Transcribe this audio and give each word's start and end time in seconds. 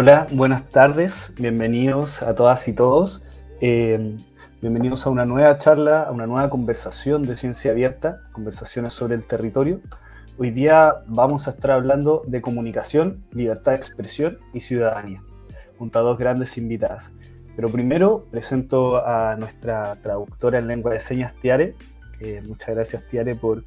Hola, 0.00 0.28
buenas 0.30 0.70
tardes, 0.70 1.32
bienvenidos 1.36 2.22
a 2.22 2.36
todas 2.36 2.68
y 2.68 2.72
todos. 2.72 3.20
Eh, 3.60 4.16
bienvenidos 4.62 5.04
a 5.04 5.10
una 5.10 5.26
nueva 5.26 5.58
charla, 5.58 6.02
a 6.02 6.12
una 6.12 6.24
nueva 6.28 6.48
conversación 6.50 7.24
de 7.24 7.36
ciencia 7.36 7.72
abierta, 7.72 8.22
conversaciones 8.30 8.94
sobre 8.94 9.16
el 9.16 9.26
territorio. 9.26 9.80
Hoy 10.38 10.52
día 10.52 11.02
vamos 11.08 11.48
a 11.48 11.50
estar 11.50 11.72
hablando 11.72 12.22
de 12.28 12.40
comunicación, 12.40 13.24
libertad 13.32 13.72
de 13.72 13.78
expresión 13.78 14.38
y 14.54 14.60
ciudadanía, 14.60 15.20
junto 15.78 15.98
a 15.98 16.02
dos 16.02 16.16
grandes 16.16 16.56
invitadas. 16.58 17.12
Pero 17.56 17.68
primero 17.68 18.24
presento 18.30 19.04
a 19.04 19.34
nuestra 19.34 19.96
traductora 19.96 20.60
en 20.60 20.68
lengua 20.68 20.92
de 20.92 21.00
señas, 21.00 21.34
Tiare. 21.42 21.74
muchas 22.46 22.68
gracias, 22.68 23.04
Tiare, 23.08 23.34
por, 23.34 23.64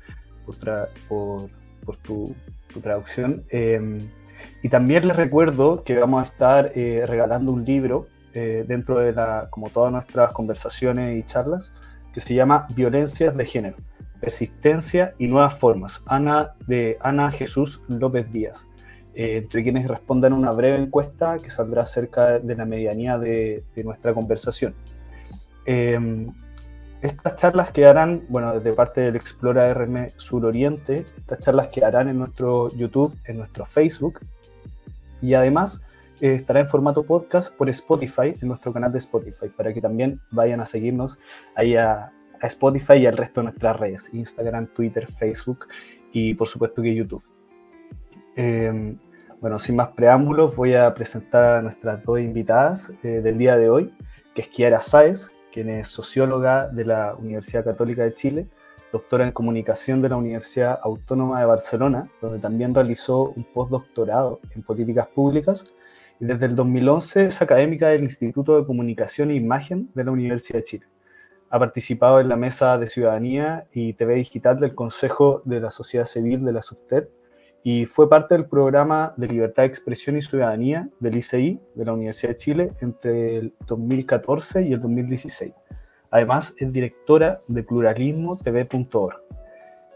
por, 1.09 1.97
tu, 2.01 2.33
traducción. 2.81 3.43
Eh, 3.49 4.07
y 4.61 4.69
también 4.69 5.07
les 5.07 5.15
recuerdo 5.15 5.83
que 5.83 5.97
vamos 5.97 6.23
a 6.23 6.25
estar 6.25 6.71
eh, 6.75 7.05
regalando 7.07 7.51
un 7.51 7.65
libro 7.65 8.07
eh, 8.33 8.63
dentro 8.67 8.99
de 8.99 9.11
la, 9.11 9.47
como 9.49 9.69
todas 9.69 9.91
nuestras 9.91 10.31
conversaciones 10.31 11.17
y 11.17 11.23
charlas, 11.23 11.73
que 12.13 12.21
se 12.21 12.33
llama 12.33 12.67
Violencias 12.75 13.35
de 13.35 13.45
Género, 13.45 13.77
Persistencia 14.19 15.13
y 15.17 15.27
Nuevas 15.27 15.55
Formas, 15.57 16.01
Ana, 16.05 16.53
de 16.67 16.97
Ana 17.01 17.31
Jesús 17.31 17.83
López 17.87 18.31
Díaz, 18.31 18.69
eh, 19.15 19.37
entre 19.37 19.63
quienes 19.63 19.87
respondan 19.87 20.33
una 20.33 20.51
breve 20.51 20.77
encuesta 20.77 21.37
que 21.39 21.49
saldrá 21.49 21.85
cerca 21.85 22.39
de 22.39 22.55
la 22.55 22.65
medianía 22.65 23.17
de, 23.17 23.63
de 23.75 23.83
nuestra 23.83 24.13
conversación. 24.13 24.75
Em, 25.65 26.31
estas 27.01 27.35
charlas 27.35 27.71
quedarán, 27.71 28.25
bueno, 28.29 28.53
desde 28.53 28.73
parte 28.73 29.01
del 29.01 29.15
Explora 29.15 29.73
RM 29.73 30.11
Sur 30.17 30.45
Oriente, 30.45 30.99
estas 30.99 31.39
charlas 31.39 31.67
quedarán 31.67 32.09
en 32.09 32.19
nuestro 32.19 32.71
YouTube, 32.75 33.17
en 33.25 33.37
nuestro 33.37 33.65
Facebook, 33.65 34.19
y 35.21 35.33
además 35.33 35.83
eh, 36.19 36.35
estará 36.35 36.59
en 36.59 36.67
formato 36.67 37.03
podcast 37.03 37.55
por 37.55 37.69
Spotify, 37.69 38.33
en 38.39 38.47
nuestro 38.47 38.71
canal 38.71 38.91
de 38.91 38.99
Spotify, 38.99 39.49
para 39.49 39.73
que 39.73 39.81
también 39.81 40.19
vayan 40.29 40.61
a 40.61 40.65
seguirnos 40.65 41.19
ahí 41.55 41.75
a, 41.75 42.11
Spotify 42.43 42.93
y 42.93 43.05
al 43.05 43.17
resto 43.17 43.41
de 43.41 43.45
nuestras 43.45 43.79
redes, 43.79 44.09
Instagram, 44.13 44.65
Twitter, 44.73 45.07
Facebook 45.11 45.67
y 46.11 46.33
por 46.33 46.47
supuesto 46.47 46.81
que 46.81 46.95
YouTube. 46.95 47.23
Em, 48.35 48.97
bueno, 49.39 49.59
sin 49.59 49.75
más 49.75 49.89
preámbulos, 49.89 50.55
voy 50.55 50.73
a 50.73 50.91
presentar 50.91 51.57
a 51.57 51.61
nuestras 51.61 52.03
dos 52.03 52.19
invitadas 52.19 52.91
eh, 53.03 53.21
del 53.21 53.37
día 53.37 53.57
de 53.57 53.69
hoy, 53.69 53.93
que 54.33 54.41
es 54.41 54.47
Kiara 54.47 54.79
Sáez, 54.79 55.29
quien 55.51 55.69
es 55.69 55.89
socióloga 55.89 56.67
de 56.67 56.85
la 56.85 57.13
Universidad 57.13 57.63
Católica 57.63 58.03
de 58.03 58.15
Chile, 58.15 58.47
doctora 58.91 59.25
en 59.25 59.31
comunicación 59.31 59.99
de 59.99 60.09
la 60.09 60.17
Universidad 60.17 60.79
Autónoma 60.83 61.39
de 61.39 61.45
Barcelona, 61.45 62.09
donde 62.21 62.39
también 62.39 62.75
realizó 62.75 63.29
un 63.29 63.43
postdoctorado 63.43 64.39
en 64.55 64.63
políticas 64.63 65.07
públicas, 65.07 65.63
y 66.19 66.25
desde 66.25 66.45
el 66.45 66.55
2011 66.55 67.25
es 67.27 67.41
académica 67.41 67.89
del 67.89 68.03
Instituto 68.03 68.59
de 68.59 68.65
Comunicación 68.65 69.31
e 69.31 69.35
Imagen 69.35 69.89
de 69.95 70.03
la 70.03 70.11
Universidad 70.11 70.59
de 70.59 70.63
Chile. 70.63 70.85
Ha 71.49 71.59
participado 71.59 72.19
en 72.19 72.29
la 72.29 72.35
Mesa 72.35 72.77
de 72.77 72.87
Ciudadanía 72.87 73.67
y 73.73 73.93
TV 73.93 74.15
Digital 74.15 74.59
del 74.59 74.75
Consejo 74.75 75.41
de 75.45 75.59
la 75.59 75.71
Sociedad 75.71 76.05
Civil 76.05 76.45
de 76.45 76.53
la 76.53 76.61
SUSTED 76.61 77.07
y 77.63 77.85
fue 77.85 78.09
parte 78.09 78.35
del 78.35 78.45
programa 78.45 79.13
de 79.17 79.27
Libertad 79.27 79.63
de 79.63 79.67
Expresión 79.67 80.17
y 80.17 80.21
Ciudadanía 80.21 80.89
del 80.99 81.17
ICI 81.17 81.59
de 81.75 81.85
la 81.85 81.93
Universidad 81.93 82.31
de 82.31 82.37
Chile 82.37 82.73
entre 82.81 83.37
el 83.37 83.53
2014 83.67 84.63
y 84.63 84.73
el 84.73 84.81
2016. 84.81 85.53
Además, 86.11 86.53
es 86.57 86.73
directora 86.73 87.39
de 87.47 87.63
pluralismo.tv.org. 87.63 89.21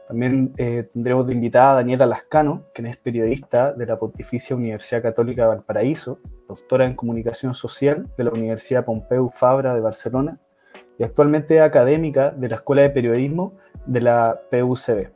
También 0.08 0.53
eh, 0.57 0.88
tendremos 0.94 1.28
de 1.28 1.34
invitada 1.34 1.72
a 1.72 1.75
Daniela 1.75 2.06
Lascano, 2.06 2.63
quien 2.73 2.88
es 2.88 2.97
periodista 2.97 3.73
de 3.73 3.85
la 3.85 3.97
Pontificia 3.97 4.56
Universidad 4.56 5.01
Católica 5.01 5.41
de 5.44 5.47
Valparaíso, 5.50 6.19
doctora 6.47 6.85
en 6.85 6.95
comunicación 6.95 7.53
social 7.53 8.07
de 8.17 8.23
la 8.23 8.31
Universidad 8.31 8.85
Pompeu 8.85 9.29
Fabra 9.29 9.73
de 9.73 9.81
Barcelona 9.81 10.40
y 10.97 11.03
actualmente 11.03 11.59
académica 11.59 12.31
de 12.31 12.50
la 12.50 12.56
Escuela 12.56 12.84
de 12.84 12.91
Periodismo 12.91 13.53
de 13.85 14.01
la 14.01 14.41
PUCB. 14.51 15.16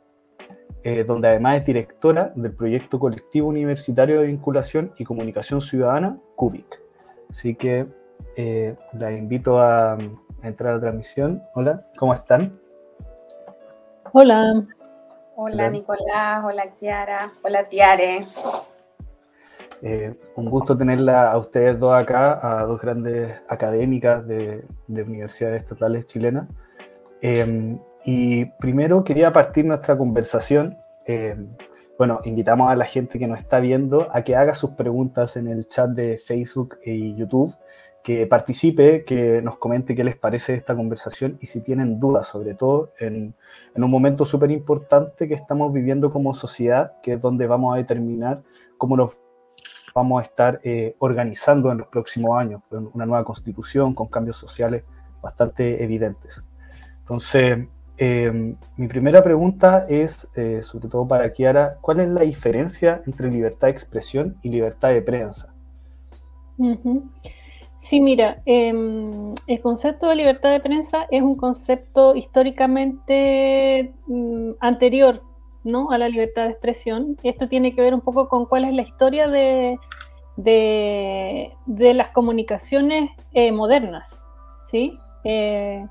Eh, 0.82 1.04
donde 1.04 1.28
además 1.28 1.60
es 1.60 1.66
directora 1.66 2.32
del 2.34 2.52
proyecto 2.52 2.98
colectivo 2.98 3.48
universitario 3.48 4.20
de 4.20 4.26
vinculación 4.28 4.92
y 4.98 5.04
comunicación 5.04 5.60
ciudadana, 5.60 6.18
CUBIC. 6.36 6.80
Así 7.28 7.54
que 7.54 7.86
eh, 8.34 8.74
la 8.98 9.12
invito 9.12 9.60
a, 9.60 9.98
entrar 10.42 10.72
a 10.72 10.74
la 10.76 10.80
transmisión. 10.80 11.42
Hola, 11.54 11.84
¿cómo 11.98 12.14
están? 12.14 12.58
Hola. 14.12 14.66
Hola, 15.36 15.70
Nicolás, 15.70 16.44
hola 16.44 16.64
Kiara, 16.78 17.32
hola 17.42 17.68
Tiare. 17.68 18.26
Eh, 19.82 20.14
un 20.36 20.50
gusto 20.50 20.76
tenerla 20.76 21.30
a 21.32 21.38
ustedes 21.38 21.78
dos 21.78 21.94
acá, 21.94 22.38
a 22.42 22.64
dos 22.64 22.80
grandes 22.80 23.40
académicas 23.48 24.26
de, 24.26 24.64
de 24.86 25.02
universidades 25.02 25.62
estatales 25.62 26.06
chilenas. 26.06 26.46
Y 28.04 28.46
primero 28.58 29.04
quería 29.04 29.32
partir 29.32 29.64
nuestra 29.64 29.96
conversación. 29.96 30.76
Eh, 31.06 31.36
bueno, 31.98 32.20
invitamos 32.24 32.70
a 32.70 32.76
la 32.76 32.86
gente 32.86 33.18
que 33.18 33.26
nos 33.26 33.38
está 33.38 33.60
viendo 33.60 34.08
a 34.12 34.22
que 34.22 34.36
haga 34.36 34.54
sus 34.54 34.70
preguntas 34.70 35.36
en 35.36 35.48
el 35.48 35.68
chat 35.68 35.90
de 35.90 36.16
Facebook 36.16 36.78
y 36.82 37.14
YouTube, 37.14 37.54
que 38.02 38.26
participe, 38.26 39.04
que 39.04 39.42
nos 39.42 39.58
comente 39.58 39.94
qué 39.94 40.04
les 40.04 40.16
parece 40.16 40.54
esta 40.54 40.74
conversación 40.74 41.36
y 41.40 41.46
si 41.46 41.62
tienen 41.62 42.00
dudas, 42.00 42.26
sobre 42.26 42.54
todo 42.54 42.92
en, 42.98 43.34
en 43.74 43.84
un 43.84 43.90
momento 43.90 44.24
súper 44.24 44.50
importante 44.50 45.28
que 45.28 45.34
estamos 45.34 45.72
viviendo 45.72 46.12
como 46.12 46.32
sociedad, 46.34 46.92
que 47.02 47.14
es 47.14 47.20
donde 47.20 47.46
vamos 47.46 47.74
a 47.74 47.78
determinar 47.78 48.42
cómo 48.78 48.96
nos 48.96 49.18
vamos 49.94 50.20
a 50.20 50.24
estar 50.24 50.60
eh, 50.62 50.94
organizando 51.00 51.72
en 51.72 51.78
los 51.78 51.88
próximos 51.88 52.38
años, 52.38 52.62
con 52.68 52.90
una 52.94 53.06
nueva 53.06 53.24
constitución, 53.24 53.92
con 53.92 54.06
cambios 54.06 54.36
sociales 54.36 54.84
bastante 55.20 55.82
evidentes. 55.82 56.46
Entonces, 57.00 57.66
Em, 58.02 58.56
mi 58.78 58.88
primera 58.88 59.22
pregunta 59.22 59.84
es, 59.86 60.30
eh, 60.34 60.62
sobre 60.62 60.88
todo 60.88 61.06
para 61.06 61.30
Kiara, 61.34 61.76
¿cuál 61.82 62.00
es 62.00 62.08
la 62.08 62.22
diferencia 62.22 63.02
entre 63.04 63.30
libertad 63.30 63.68
de 63.68 63.72
expresión 63.72 64.36
y 64.42 64.48
libertad 64.48 64.88
de 64.88 65.02
prensa? 65.02 65.54
Sí, 67.80 67.98
mira, 68.00 68.42
em, 68.44 69.34
el 69.46 69.60
concepto 69.62 70.08
de 70.08 70.14
libertad 70.14 70.52
de 70.52 70.60
prensa 70.60 71.06
es 71.10 71.22
un 71.22 71.34
concepto 71.34 72.14
históricamente 72.14 73.94
mm, 74.06 74.50
anterior 74.60 75.22
¿no? 75.64 75.90
a 75.90 75.96
la 75.96 76.08
libertad 76.08 76.44
de 76.44 76.50
expresión. 76.50 77.16
Esto 77.22 77.48
tiene 77.48 77.74
que 77.74 77.80
ver 77.80 77.94
un 77.94 78.02
poco 78.02 78.28
con 78.28 78.44
cuál 78.44 78.66
es 78.66 78.74
la 78.74 78.82
historia 78.82 79.28
de, 79.28 79.78
de, 80.36 81.94
las 81.94 82.10
comunicaciones 82.10 83.10
eh, 83.32 83.50
modernas. 83.50 84.20
¿sí? 84.60 84.98
Eh, 85.24 85.86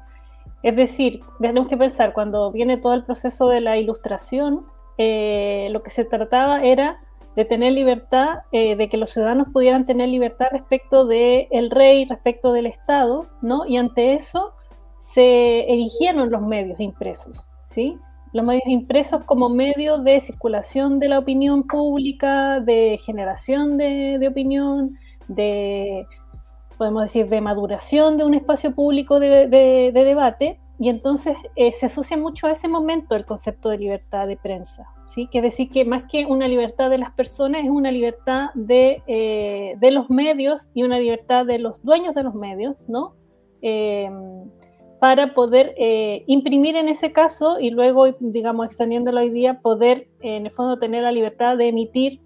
es 0.61 0.75
decir, 0.75 1.22
tenemos 1.41 1.67
que 1.69 1.78
pensar, 1.78 2.13
cuando 2.13 2.51
viene 2.51 2.78
todo 2.78 2.94
el 2.94 3.03
proceso 3.03 3.49
de 3.49 3.61
la 3.61 3.78
ilustración, 3.78 4.67
eh, 4.99 5.69
lo 5.72 5.81
que 5.81 5.89
se 5.89 6.05
trataba 6.05 6.61
era 6.61 7.01
de 7.39 7.45
tener 7.45 7.72
libertad, 7.73 8.39
eh, 8.51 8.75
de 8.75 8.89
que 8.89 8.97
los 8.97 9.11
ciudadanos 9.11 9.47
pudieran 9.53 9.85
tener 9.85 10.09
libertad 10.09 10.47
respecto 10.51 11.05
del 11.05 11.72
rey, 11.72 12.05
respecto 12.05 12.51
del 12.51 12.66
Estado, 12.66 13.27
¿no? 13.41 13.66
Y 13.66 13.77
ante 13.77 14.13
eso 14.13 14.53
se 14.97 15.72
erigieron 15.72 16.31
los 16.31 16.41
medios 16.41 16.79
impresos, 16.79 17.47
¿sí? 17.66 17.97
Los 18.33 18.45
medios 18.45 18.67
impresos 18.67 19.23
como 19.23 19.49
medio 19.49 19.97
de 19.97 20.19
circulación 20.19 20.99
de 20.99 21.07
la 21.07 21.19
opinión 21.19 21.63
pública, 21.63 22.59
de 22.59 22.99
generación 23.03 23.78
de 23.78 24.28
opinión, 24.28 24.97
de 25.28 26.05
podemos 26.79 27.03
decir, 27.03 27.28
de 27.28 27.41
maduración 27.41 28.17
de 28.17 28.23
un 28.23 28.34
espacio 28.34 28.73
público 28.73 29.19
de, 29.19 29.91
debate, 29.93 30.61
y 30.79 30.87
entonces 30.87 31.35
eh, 31.58 31.73
se 31.73 31.87
asocia 31.87 32.16
mucho 32.16 32.47
a 32.47 32.52
ese 32.52 32.70
momento 32.70 33.16
el 33.16 33.26
concepto 33.26 33.70
de 33.70 33.78
libertad 33.78 34.28
de 34.28 34.37
prensa, 34.37 34.85
¿sí? 35.05 35.28
que 35.28 35.40
es 35.40 35.43
decir, 35.43 35.70
que 35.70 35.84
más 35.84 36.05
que 36.09 36.26
una 36.26 36.47
libertad 36.47 36.90
de 36.90 36.97
las 36.97 37.11
personas, 37.11 37.66
es 37.66 37.70
una 37.70 37.91
libertad 37.91 38.49
de, 38.55 39.03
eh, 39.05 39.76
de 39.78 39.91
los 39.91 40.09
medios 40.09 40.70
y 40.73 40.84
una 40.84 40.97
libertad 40.97 41.46
de 41.46 41.59
los 41.59 41.84
dueños 41.84 42.16
de 42.16 42.23
los 42.23 42.34
medios, 42.34 42.87
¿no? 42.87 43.14
Em, 43.61 44.49
para 45.02 45.34
poder 45.34 45.76
eh, 45.78 46.23
imprimir 46.28 46.78
en 46.78 46.87
ese 46.87 47.11
caso 47.11 47.59
y 47.59 47.72
luego, 47.72 48.08
digamos, 48.20 48.66
extendiéndolo 48.67 49.20
hoy 49.20 49.29
día, 49.29 49.59
poder 49.59 50.08
en 50.22 50.46
el 50.46 50.52
fondo 50.52 50.79
tener 50.79 51.03
la 51.03 51.11
libertad 51.11 51.58
de 51.58 51.67
emitir 51.67 52.22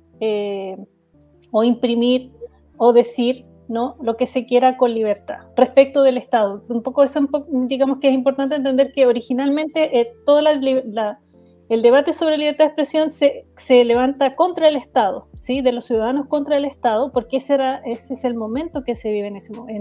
o 1.52 1.64
imprimir 1.64 2.32
o 2.78 2.94
decir 2.94 3.46
¿no? 3.74 3.98
lo 4.02 4.16
que 4.16 4.28
se 4.28 4.46
quiera 4.46 4.78
con 4.78 4.94
libertad 4.94 5.40
respecto 5.58 6.04
del 6.04 6.18
Estado. 6.18 6.64
Un 6.70 6.84
poco 6.84 7.04
eso, 7.04 7.20
digamos 7.50 8.00
que 8.00 8.08
es 8.08 8.14
importante 8.14 8.56
entender 8.56 8.94
que 8.94 9.08
originalmente 9.08 10.00
eh, 10.00 10.14
todo 10.26 10.40
el 10.40 11.82
debate 11.82 12.14
sobre 12.14 12.38
libertad 12.38 12.66
de 12.66 12.68
expresión 12.68 13.10
se, 13.10 13.84
levanta 13.84 14.36
contra 14.36 14.68
el 14.68 14.76
Estado, 14.76 15.28
¿sí? 15.38 15.62
de 15.62 15.72
los 15.72 15.86
ciudadanos 15.86 16.28
contra 16.28 16.56
el 16.58 16.66
Estado, 16.66 17.12
porque 17.12 17.38
ese, 17.38 17.56
era, 17.56 17.82
ese 17.86 18.14
es 18.14 18.24
el 18.24 18.36
momento 18.36 18.84
que 18.84 18.96
se 18.96 19.12
vive 19.12 19.28
en, 19.28 19.36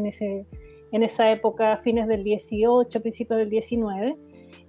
ese, 0.06 0.46
en, 0.90 1.02
esa 1.02 1.30
época, 1.30 1.76
fines 1.76 2.08
del 2.08 2.24
18, 2.24 3.00
principios 3.00 3.38
del 3.38 3.50
19. 3.50 4.16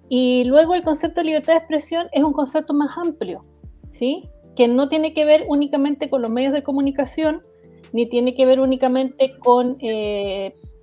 Y 0.09 0.43
luego 0.43 0.75
el 0.75 0.83
concepto 0.83 1.21
de 1.21 1.27
libertad 1.27 1.53
de 1.53 1.59
expresión 1.59 2.07
es 2.11 2.21
un 2.21 2.33
concepto 2.33 2.73
más 2.73 2.97
amplio, 2.97 3.41
¿sí? 3.89 4.29
que 4.55 4.67
no 4.67 4.89
tiene 4.89 5.13
que 5.13 5.25
ver 5.25 5.45
únicamente 5.47 6.09
con 6.09 6.21
los 6.21 6.29
medios 6.29 6.53
de 6.53 6.61
comunicación, 6.61 7.41
ni 7.93 8.07
tiene 8.07 8.35
que 8.35 8.45
ver 8.45 8.59
únicamente 8.59 9.37
con, 9.39 9.77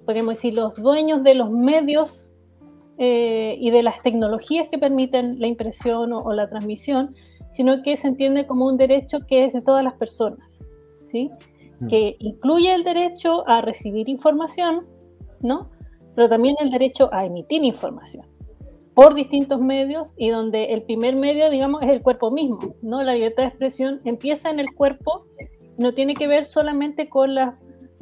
podríamos 0.07 0.35
decir, 0.35 0.55
los 0.55 0.77
dueños 0.77 1.23
de 1.23 1.35
los 1.35 1.51
medios 1.51 2.29
y 2.99 3.71
de 3.71 3.83
las 3.83 4.03
tecnologías 4.03 4.69
que 4.69 4.79
permiten 4.79 5.41
la 5.41 5.47
impresión 5.47 6.13
o, 6.13 6.33
la 6.33 6.49
transmisión, 6.49 7.15
sino 7.51 7.83
que 7.83 7.97
se 7.97 8.09
entiende 8.09 8.47
como 8.47 8.67
un 8.67 8.77
derecho 8.77 9.21
que 9.27 9.45
es 9.45 9.53
de 9.53 9.61
todas 9.61 9.83
las 9.83 9.95
personas, 9.95 10.65
¿sí? 11.07 11.31
Mm. 11.81 11.87
que 11.89 12.17
incluye 12.19 12.73
el 12.75 12.85
derecho 12.85 13.43
a 13.49 13.61
recibir 13.61 14.09
información, 14.09 14.87
¿no? 15.43 15.71
pero 16.15 16.29
también 16.29 16.57
el 16.61 16.71
derecho 16.71 17.09
a 17.13 17.25
emitir 17.25 17.65
información 17.65 18.27
por 18.95 19.15
distintos 19.15 19.61
medios 19.61 20.13
y 20.17 20.29
donde 20.29 20.75
el 20.75 20.83
primer 20.83 21.17
medio, 21.17 21.49
digamos, 21.49 21.83
es 21.83 21.89
el 21.89 22.03
cuerpo 22.03 22.31
mismo, 22.31 22.75
¿no? 22.83 23.03
La 23.03 23.15
libertad 23.15 23.45
de 23.45 23.49
expresión 23.49 24.01
empieza 24.05 24.51
en 24.51 24.61
el 24.61 24.75
cuerpo, 24.75 25.25
no 25.81 25.95
tiene 25.95 26.15
que 26.15 26.27
ver 26.27 26.45
solamente 26.45 27.09
con 27.09 27.35
las, 27.35 27.55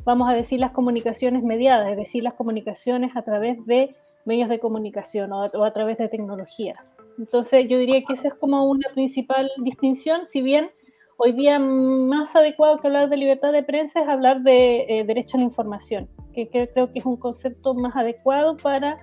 vamos 0.05 0.29
a 0.29 0.35
decir, 0.35 0.59
las 0.59 0.73
comunicaciones 0.73 1.45
mediadas, 1.45 1.89
es 1.89 1.97
decir, 1.97 2.25
las 2.25 2.35
comunicaciones 2.35 3.17
a 3.17 3.23
través 3.23 3.65
de 3.67 3.95
medios 4.25 4.49
de 4.49 4.59
comunicación 4.59 5.33
o 5.33 5.65
a, 5.65 5.71
través 5.71 5.97
de 5.97 6.09
tecnologías. 6.09 6.91
Entonces, 7.19 7.69
yo 7.69 7.79
diría 7.79 8.03
que 8.03 8.15
esa 8.15 8.29
es 8.29 8.35
como 8.35 8.65
una 8.65 8.89
principal 8.95 9.49
distinción, 9.59 10.27
si 10.27 10.43
bien 10.43 10.73
hoy 11.19 11.31
día 11.31 11.61
más 11.61 12.35
adecuado 12.35 12.79
que 12.79 12.89
hablar 12.89 13.11
de 13.11 13.17
libertad 13.17 13.53
de 13.53 13.63
prensa 13.63 14.03
es 14.03 14.09
hablar 14.09 14.43
de 14.43 14.85
eh, 14.89 15.05
derecho 15.05 15.37
a 15.37 15.39
la 15.39 15.45
información, 15.45 16.09
que, 16.35 16.49
creo 16.49 16.93
que 16.93 16.99
es 16.99 17.07
un 17.07 17.17
concepto 17.17 17.75
más 17.75 17.95
adecuado 17.95 18.57
para 18.57 18.97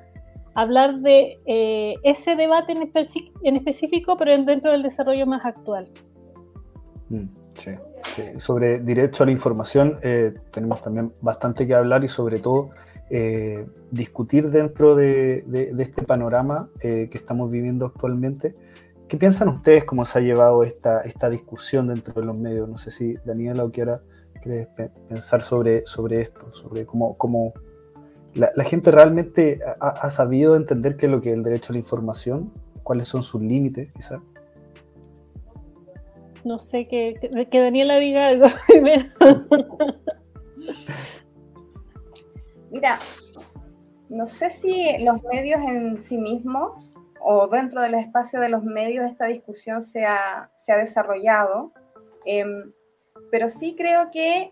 hablar 0.53 0.99
de 0.99 1.39
eh, 1.45 1.95
ese 2.03 2.35
debate 2.35 2.73
en, 2.73 2.91
en, 3.43 3.55
específico, 3.55 4.17
pero 4.17 4.37
dentro 4.37 4.71
del 4.73 4.83
desarrollo 4.83 5.25
más 5.25 5.45
actual. 5.45 5.89
Mm, 7.07 7.27
sí, 7.55 7.71
sobre 8.37 8.79
derecho 8.79 9.23
a 9.23 9.25
la 9.25 9.31
información 9.31 9.99
eh, 10.01 10.33
tenemos 10.51 10.81
también 10.81 11.13
bastante 11.21 11.67
que 11.67 11.75
hablar 11.75 12.03
y 12.03 12.07
sobre 12.07 12.39
todo 12.39 12.69
discutir 13.91 14.49
dentro 14.49 14.95
de, 14.95 15.45
este 15.77 16.01
panorama 16.01 16.69
que 16.81 17.09
estamos 17.13 17.51
viviendo 17.51 17.85
actualmente 17.85 18.55
¿Qué 19.07 19.17
piensan 19.17 19.49
ustedes 19.49 19.83
cómo 19.85 20.03
se 20.03 20.17
ha 20.17 20.21
llevado 20.21 20.63
esta, 20.63 21.01
esta 21.01 21.29
discusión 21.29 21.87
dentro 21.87 22.19
de 22.19 22.25
los 22.25 22.37
medios? 22.37 22.67
No 22.67 22.77
sé 22.77 22.89
si 22.89 23.13
Daniela 23.23 23.63
o 23.63 23.71
Kiara 23.71 24.01
quieres 24.41 24.67
pensar 25.07 25.43
sobre, 25.43 25.85
sobre 25.85 26.21
esto, 26.21 26.51
sobre 26.51 26.87
cómo, 26.87 27.13
cómo 27.15 27.53
la, 28.33 28.63
gente 28.63 28.89
realmente 28.89 29.59
ha, 29.79 30.09
sabido 30.09 30.55
entender 30.55 30.97
qué 30.97 31.05
es 31.05 31.11
lo 31.11 31.21
que 31.21 31.31
es 31.31 31.37
el 31.37 31.43
derecho 31.43 31.71
a 31.71 31.73
la 31.73 31.79
información, 31.79 32.51
cuáles 32.81 33.07
son 33.07 33.21
sus 33.21 33.41
límites, 33.41 33.93
quizás. 33.93 34.21
No 36.45 36.59
sé, 36.59 36.87
que, 36.87 37.15
que 37.49 37.59
Daniela 37.59 37.97
diga 37.97 38.27
algo 38.27 38.45
primero. 38.67 39.03
Mira, 42.69 42.99
no 44.09 44.27
sé 44.27 44.51
si 44.51 44.95
los 45.03 45.23
medios 45.23 45.59
en 45.61 46.01
sí 46.03 46.17
mismos 46.19 46.95
o 47.19 47.47
dentro 47.47 47.81
del 47.81 47.95
espacio 47.95 48.39
de 48.39 48.49
los 48.49 48.63
medios 48.63 49.09
esta 49.09 49.25
discusión 49.25 49.81
se 49.81 50.05
ha, 50.05 50.51
se 50.59 50.71
ha 50.71 50.77
desarrollado, 50.77 51.71
em, 52.25 52.71
pero 53.31 53.49
sí 53.49 53.75
creo 53.75 54.11
que 54.11 54.51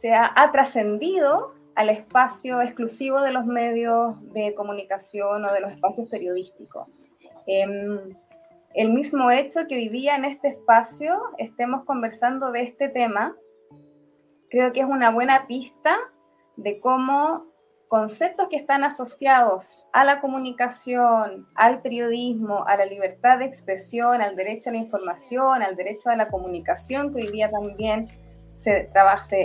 se 0.00 0.12
ha, 0.12 0.50
trascendido 0.52 1.54
al 1.76 1.88
espacio 1.88 2.60
exclusivo 2.60 3.22
de 3.22 3.32
los 3.32 3.46
medios 3.46 4.16
de 4.34 4.54
comunicación 4.54 5.46
o 5.46 5.52
de 5.52 5.60
los 5.60 5.72
espacios 5.72 6.10
periodísticos. 6.10 6.88
Em, 7.46 8.14
el 8.74 8.92
mismo 8.92 9.30
hecho 9.30 9.66
que 9.68 9.74
hoy 9.74 9.88
día 9.88 10.16
en 10.16 10.24
este 10.24 10.48
espacio 10.48 11.20
estemos 11.38 11.84
conversando 11.84 12.52
de 12.52 12.62
este 12.62 12.88
tema, 12.88 13.34
creo 14.48 14.72
que 14.72 14.80
es 14.80 14.86
una 14.86 15.10
buena 15.10 15.46
pista 15.46 15.96
de 16.56 16.80
cómo 16.80 17.50
conceptos 17.88 18.46
que 18.48 18.56
están 18.56 18.84
asociados 18.84 19.84
a 19.92 20.04
la 20.04 20.20
comunicación, 20.20 21.48
al 21.56 21.82
periodismo, 21.82 22.64
a 22.64 22.76
la 22.76 22.84
libertad 22.84 23.38
de 23.38 23.46
expresión, 23.46 24.20
al 24.20 24.36
derecho 24.36 24.70
a 24.70 24.72
la 24.72 24.78
información, 24.78 25.62
al 25.62 25.74
derecho 25.74 26.08
a 26.08 26.16
la 26.16 26.28
comunicación, 26.28 27.12
que 27.12 27.22
hoy 27.22 27.32
día 27.32 27.48
también 27.48 28.06
se 28.54 28.88
trabaja, 28.92 29.36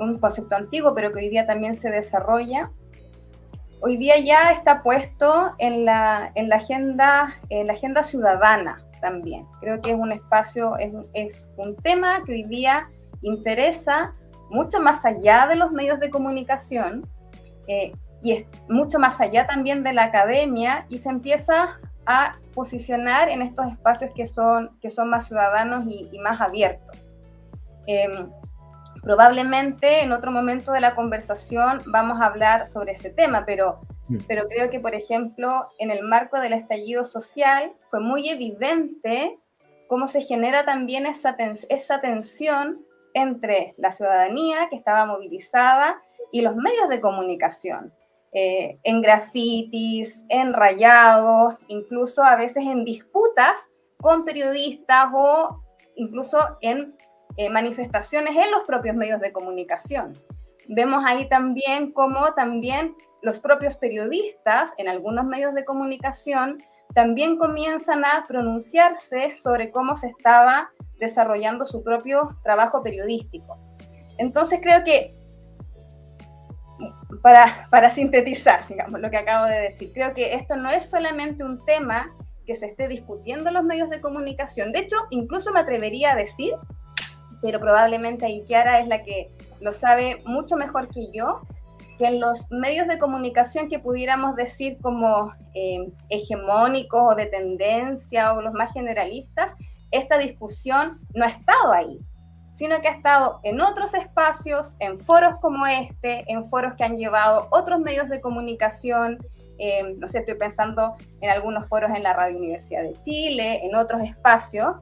un 0.00 0.18
concepto 0.18 0.56
antiguo, 0.56 0.92
pero 0.92 1.12
que 1.12 1.20
hoy 1.20 1.28
día 1.28 1.46
también 1.46 1.76
se 1.76 1.88
desarrolla, 1.88 2.72
hoy 3.84 3.98
día 3.98 4.18
ya 4.18 4.48
está 4.48 4.82
puesto 4.82 5.52
en 5.58 5.84
la, 5.84 6.32
en 6.36 6.48
la, 6.48 6.56
agenda, 6.56 7.34
en 7.50 7.66
la 7.66 7.74
agenda 7.74 8.02
ciudadana 8.02 8.78
también. 9.02 9.46
Creo 9.60 9.82
que 9.82 9.90
es 9.90 9.96
un 9.98 10.10
espacio, 10.10 10.78
es, 10.78 10.94
es 11.12 11.46
un 11.58 11.76
tema 11.76 12.22
que 12.24 12.32
hoy 12.32 12.44
día 12.44 12.88
interesa 13.20 14.14
mucho 14.48 14.80
más 14.80 15.04
allá 15.04 15.46
de 15.46 15.56
los 15.56 15.70
medios 15.70 16.00
de 16.00 16.08
comunicación, 16.08 17.06
eh, 17.66 17.92
y 18.22 18.32
es 18.32 18.46
mucho 18.70 18.98
más 18.98 19.20
allá 19.20 19.46
también 19.46 19.82
de 19.82 19.92
la 19.92 20.04
academia 20.04 20.86
y 20.88 20.98
se 20.98 21.10
empieza 21.10 21.78
a 22.06 22.36
posicionar 22.54 23.28
en 23.28 23.42
estos 23.42 23.66
espacios 23.66 24.12
que 24.14 24.26
son, 24.26 24.78
que 24.80 24.88
son 24.88 25.10
más 25.10 25.26
ciudadanos 25.26 25.84
y, 25.86 26.18
más 26.20 26.40
abiertos. 26.40 27.06
Em, 27.86 28.30
probablemente 29.04 30.02
en 30.02 30.12
otro 30.12 30.30
momento 30.30 30.72
de 30.72 30.80
la 30.80 30.94
conversación 30.94 31.82
vamos 31.86 32.20
a 32.20 32.26
hablar 32.26 32.66
sobre 32.66 32.92
ese 32.92 33.10
tema, 33.10 33.44
pero, 33.44 33.80
mm. 34.08 34.18
pero 34.26 34.48
creo 34.48 34.70
que, 34.70 34.80
por 34.80 34.94
ejemplo, 34.94 35.68
en 35.78 35.90
el 35.90 36.02
marco 36.02 36.40
del 36.40 36.54
estallido 36.54 37.04
social 37.04 37.72
fue 37.90 38.00
muy 38.00 38.28
evidente 38.28 39.38
cómo 39.86 40.08
se 40.08 40.22
genera 40.22 40.64
también 40.64 41.06
esa, 41.06 41.36
esa 41.68 42.00
tensión 42.00 42.84
entre 43.12 43.74
la 43.76 43.92
ciudadanía 43.92 44.68
que 44.70 44.76
estaba 44.76 45.06
movilizada 45.06 46.02
y 46.32 46.40
los 46.40 46.56
medios 46.56 46.88
de 46.88 47.00
comunicación, 47.00 47.92
eh, 48.32 48.78
en 48.82 49.02
grafitis, 49.02 50.24
en 50.28 50.52
rayados, 50.52 51.54
incluso 51.68 52.24
a 52.24 52.34
veces 52.34 52.64
en 52.66 52.84
disputas 52.84 53.60
con 53.98 54.24
periodistas 54.24 55.10
o 55.14 55.60
incluso 55.94 56.38
en 56.60 56.96
eh, 57.36 57.50
manifestaciones 57.50 58.36
en 58.36 58.50
los 58.50 58.62
propios 58.64 58.96
medios 58.96 59.20
de 59.20 59.32
comunicación. 59.32 60.16
Vemos 60.68 61.02
ahí 61.06 61.28
también 61.28 61.92
cómo 61.92 62.32
también 62.34 62.94
los 63.22 63.38
propios 63.38 63.76
periodistas 63.76 64.70
en 64.76 64.88
algunos 64.88 65.24
medios 65.24 65.54
de 65.54 65.64
comunicación 65.64 66.58
también 66.94 67.38
comienzan 67.38 68.04
a 68.04 68.24
pronunciarse 68.28 69.36
sobre 69.36 69.70
cómo 69.70 69.96
se 69.96 70.08
estaba 70.08 70.70
desarrollando 70.98 71.64
su 71.64 71.82
propio 71.82 72.38
trabajo 72.44 72.82
periodístico. 72.82 73.58
Entonces 74.18 74.60
creo 74.62 74.84
que 74.84 75.12
para, 77.22 77.66
para 77.70 77.90
sintetizar, 77.90 78.66
digamos, 78.68 79.00
lo 79.00 79.10
que 79.10 79.16
acabo 79.16 79.46
de 79.46 79.60
decir, 79.60 79.92
creo 79.92 80.14
que 80.14 80.34
esto 80.34 80.56
no 80.56 80.70
es 80.70 80.88
solamente 80.88 81.42
un 81.42 81.64
tema 81.64 82.14
que 82.46 82.54
se 82.54 82.66
esté 82.66 82.88
discutiendo 82.88 83.48
en 83.48 83.54
los 83.54 83.64
medios 83.64 83.90
de 83.90 84.00
comunicación. 84.00 84.72
De 84.72 84.80
hecho, 84.80 84.96
incluso 85.10 85.50
me 85.52 85.60
atrevería 85.60 86.12
a 86.12 86.16
decir, 86.16 86.52
pero 87.42 87.60
probablemente 87.60 88.26
ahí 88.26 88.42
Kiara 88.44 88.80
es 88.80 88.88
la 88.88 89.02
que 89.02 89.30
lo 89.60 89.72
sabe 89.72 90.22
mucho 90.24 90.56
mejor 90.56 90.88
que 90.88 91.10
yo, 91.12 91.40
que 91.98 92.06
en 92.06 92.20
los 92.20 92.50
medios 92.50 92.88
de 92.88 92.98
comunicación 92.98 93.68
que 93.68 93.78
pudiéramos 93.78 94.34
decir 94.36 94.78
como 94.82 95.32
eh, 95.54 95.92
hegemónicos 96.08 97.12
o 97.12 97.14
de 97.14 97.26
tendencia 97.26 98.32
o 98.34 98.42
los 98.42 98.52
más 98.52 98.72
generalistas, 98.72 99.52
esta 99.90 100.18
discusión 100.18 101.00
no 101.14 101.24
ha 101.24 101.28
estado 101.28 101.72
ahí 101.72 102.00
sino 102.54 102.80
que 102.80 102.88
ha 102.88 102.92
estado 102.92 103.40
en 103.42 103.60
otros 103.60 103.94
espacios, 103.94 104.76
en 104.78 104.98
foros 104.98 105.34
como 105.40 105.66
este, 105.66 106.24
en 106.30 106.46
foros 106.46 106.74
que 106.74 106.84
han 106.84 106.96
llevado 106.96 107.48
otros 107.50 107.80
medios 107.80 108.08
de 108.08 108.20
comunicación. 108.20 109.18
Eh, 109.58 109.96
no 109.98 110.06
sé, 110.08 110.20
estoy 110.20 110.34
pensando 110.36 110.94
en 111.20 111.30
algunos 111.30 111.66
foros 111.68 111.90
en 111.94 112.04
la 112.04 112.12
Radio 112.12 112.38
Universidad 112.38 112.82
de 112.82 113.00
Chile, 113.02 113.60
en 113.64 113.74
otros 113.74 114.02
espacios. 114.02 114.76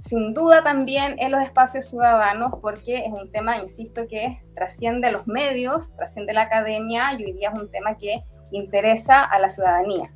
Sin 0.00 0.32
duda 0.34 0.62
también 0.62 1.16
en 1.18 1.30
los 1.32 1.42
espacios 1.42 1.88
ciudadanos, 1.88 2.52
porque 2.62 3.04
es 3.04 3.12
un 3.12 3.30
tema, 3.30 3.58
insisto, 3.58 4.06
que 4.08 4.40
trasciende 4.54 5.12
los 5.12 5.26
medios, 5.26 5.94
trasciende 5.94 6.32
la 6.32 6.42
academia 6.42 7.12
y 7.18 7.24
hoy 7.24 7.32
día 7.32 7.50
es 7.54 7.60
un 7.60 7.70
tema 7.70 7.96
que 7.96 8.22
interesa 8.50 9.24
a 9.24 9.38
la 9.38 9.50
ciudadanía. 9.50 10.10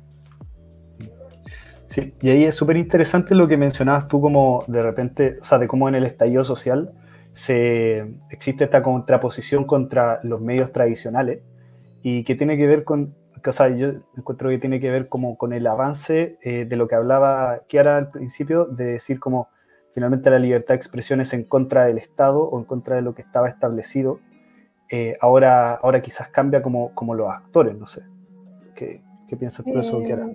Sí, 1.87 2.13
y 2.19 2.29
ahí 2.29 2.43
es 2.45 2.55
súper 2.55 2.77
interesante 2.77 3.35
lo 3.35 3.47
que 3.47 3.57
mencionabas 3.57 4.07
tú 4.07 4.19
como 4.19 4.63
de 4.67 4.81
repente, 4.81 5.37
o 5.39 5.43
sea, 5.43 5.59
de 5.59 5.67
cómo 5.67 5.87
en 5.87 5.95
el 5.95 6.03
estallido 6.03 6.43
social 6.43 6.91
se, 7.31 8.05
existe 8.31 8.63
esta 8.63 8.81
contraposición 8.81 9.65
contra 9.65 10.19
los 10.23 10.41
medios 10.41 10.71
tradicionales 10.71 11.41
y 12.01 12.23
que 12.23 12.35
tiene 12.35 12.57
que 12.57 12.65
ver 12.65 12.83
con, 12.83 13.13
o 13.45 13.51
sea, 13.51 13.69
yo 13.69 13.89
encuentro 14.17 14.49
que 14.49 14.57
tiene 14.57 14.79
que 14.79 14.89
ver 14.89 15.09
como 15.09 15.37
con 15.37 15.53
el 15.53 15.67
avance 15.67 16.37
eh, 16.41 16.65
de 16.65 16.75
lo 16.75 16.87
que 16.87 16.95
hablaba 16.95 17.59
Kiara 17.67 17.97
al 17.97 18.09
principio, 18.09 18.65
de 18.65 18.85
decir 18.85 19.19
como 19.19 19.49
finalmente 19.95 20.29
la 20.29 20.39
libertad 20.39 20.73
de 20.73 20.75
expresión 20.75 21.21
es 21.21 21.31
en 21.31 21.45
contra 21.45 21.85
del 21.85 21.97
Estado 21.97 22.43
o 22.43 22.59
en 22.59 22.65
contra 22.65 22.97
de 22.97 23.01
lo 23.01 23.15
que 23.15 23.21
estaba 23.21 23.47
establecido. 23.47 24.19
Eh, 24.91 25.15
ahora, 25.21 25.75
ahora 25.75 26.01
quizás 26.01 26.27
cambia 26.27 26.61
como, 26.61 26.93
como 26.93 27.15
los 27.15 27.29
actores, 27.29 27.77
no 27.77 27.87
sé. 27.87 28.01
¿Qué, 28.75 28.99
qué 29.29 29.37
piensas 29.37 29.63
tú 29.63 29.71
de 29.71 29.79
eso, 29.79 30.03
Kiara? 30.03 30.27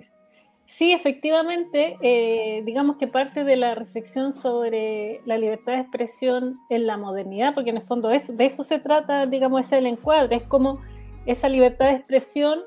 Sí, 0.65 0.93
efectivamente, 0.93 1.95
eh, 2.01 2.63
digamos 2.65 2.95
que 2.95 3.05
parte 3.05 3.43
de 3.43 3.55
la 3.55 3.75
reflexión 3.75 4.33
sobre 4.33 5.21
la 5.25 5.37
libertad 5.37 5.73
de 5.73 5.81
expresión 5.81 6.57
en 6.71 6.87
la 6.87 6.97
modernidad, 6.97 7.53
porque 7.53 7.69
en 7.69 7.77
el 7.77 7.83
fondo 7.83 8.09
es, 8.09 8.35
de 8.35 8.45
eso 8.45 8.63
se 8.63 8.79
trata, 8.79 9.27
digamos, 9.27 9.61
ese 9.61 9.77
el 9.77 9.85
encuadre, 9.85 10.37
es 10.37 10.43
como 10.43 10.81
esa 11.27 11.47
libertad 11.49 11.85
de 11.85 11.97
expresión 11.97 12.61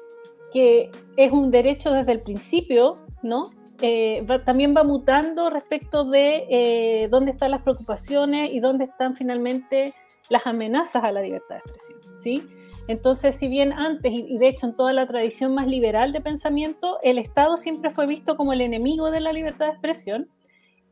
que 0.52 0.92
es 1.16 1.32
un 1.32 1.50
derecho 1.50 1.92
desde 1.92 2.12
el 2.12 2.20
principio, 2.20 2.98
¿no? 3.24 3.50
Eh, 3.80 4.24
también 4.44 4.74
va 4.76 4.84
mutando 4.84 5.50
respecto 5.50 6.04
de 6.04 6.46
eh, 6.48 7.08
dónde 7.10 7.32
están 7.32 7.50
las 7.50 7.62
preocupaciones 7.62 8.50
y 8.52 8.60
dónde 8.60 8.84
están 8.84 9.14
finalmente 9.14 9.94
las 10.28 10.46
amenazas 10.46 11.02
a 11.04 11.12
la 11.12 11.22
libertad 11.22 11.56
de 11.56 11.60
expresión, 11.60 12.16
¿sí? 12.16 12.48
Entonces, 12.86 13.36
si 13.36 13.48
bien 13.48 13.72
antes, 13.72 14.12
y 14.12 14.38
de 14.38 14.48
hecho 14.48 14.66
en 14.66 14.76
toda 14.76 14.92
la 14.92 15.06
tradición 15.06 15.54
más 15.54 15.66
liberal 15.66 16.12
de 16.12 16.20
pensamiento, 16.20 16.98
el 17.02 17.18
Estado 17.18 17.56
siempre 17.56 17.90
fue 17.90 18.06
visto 18.06 18.36
como 18.36 18.52
el 18.52 18.60
enemigo 18.60 19.10
de 19.10 19.20
la 19.20 19.32
libertad 19.32 19.66
de 19.66 19.72
expresión, 19.72 20.28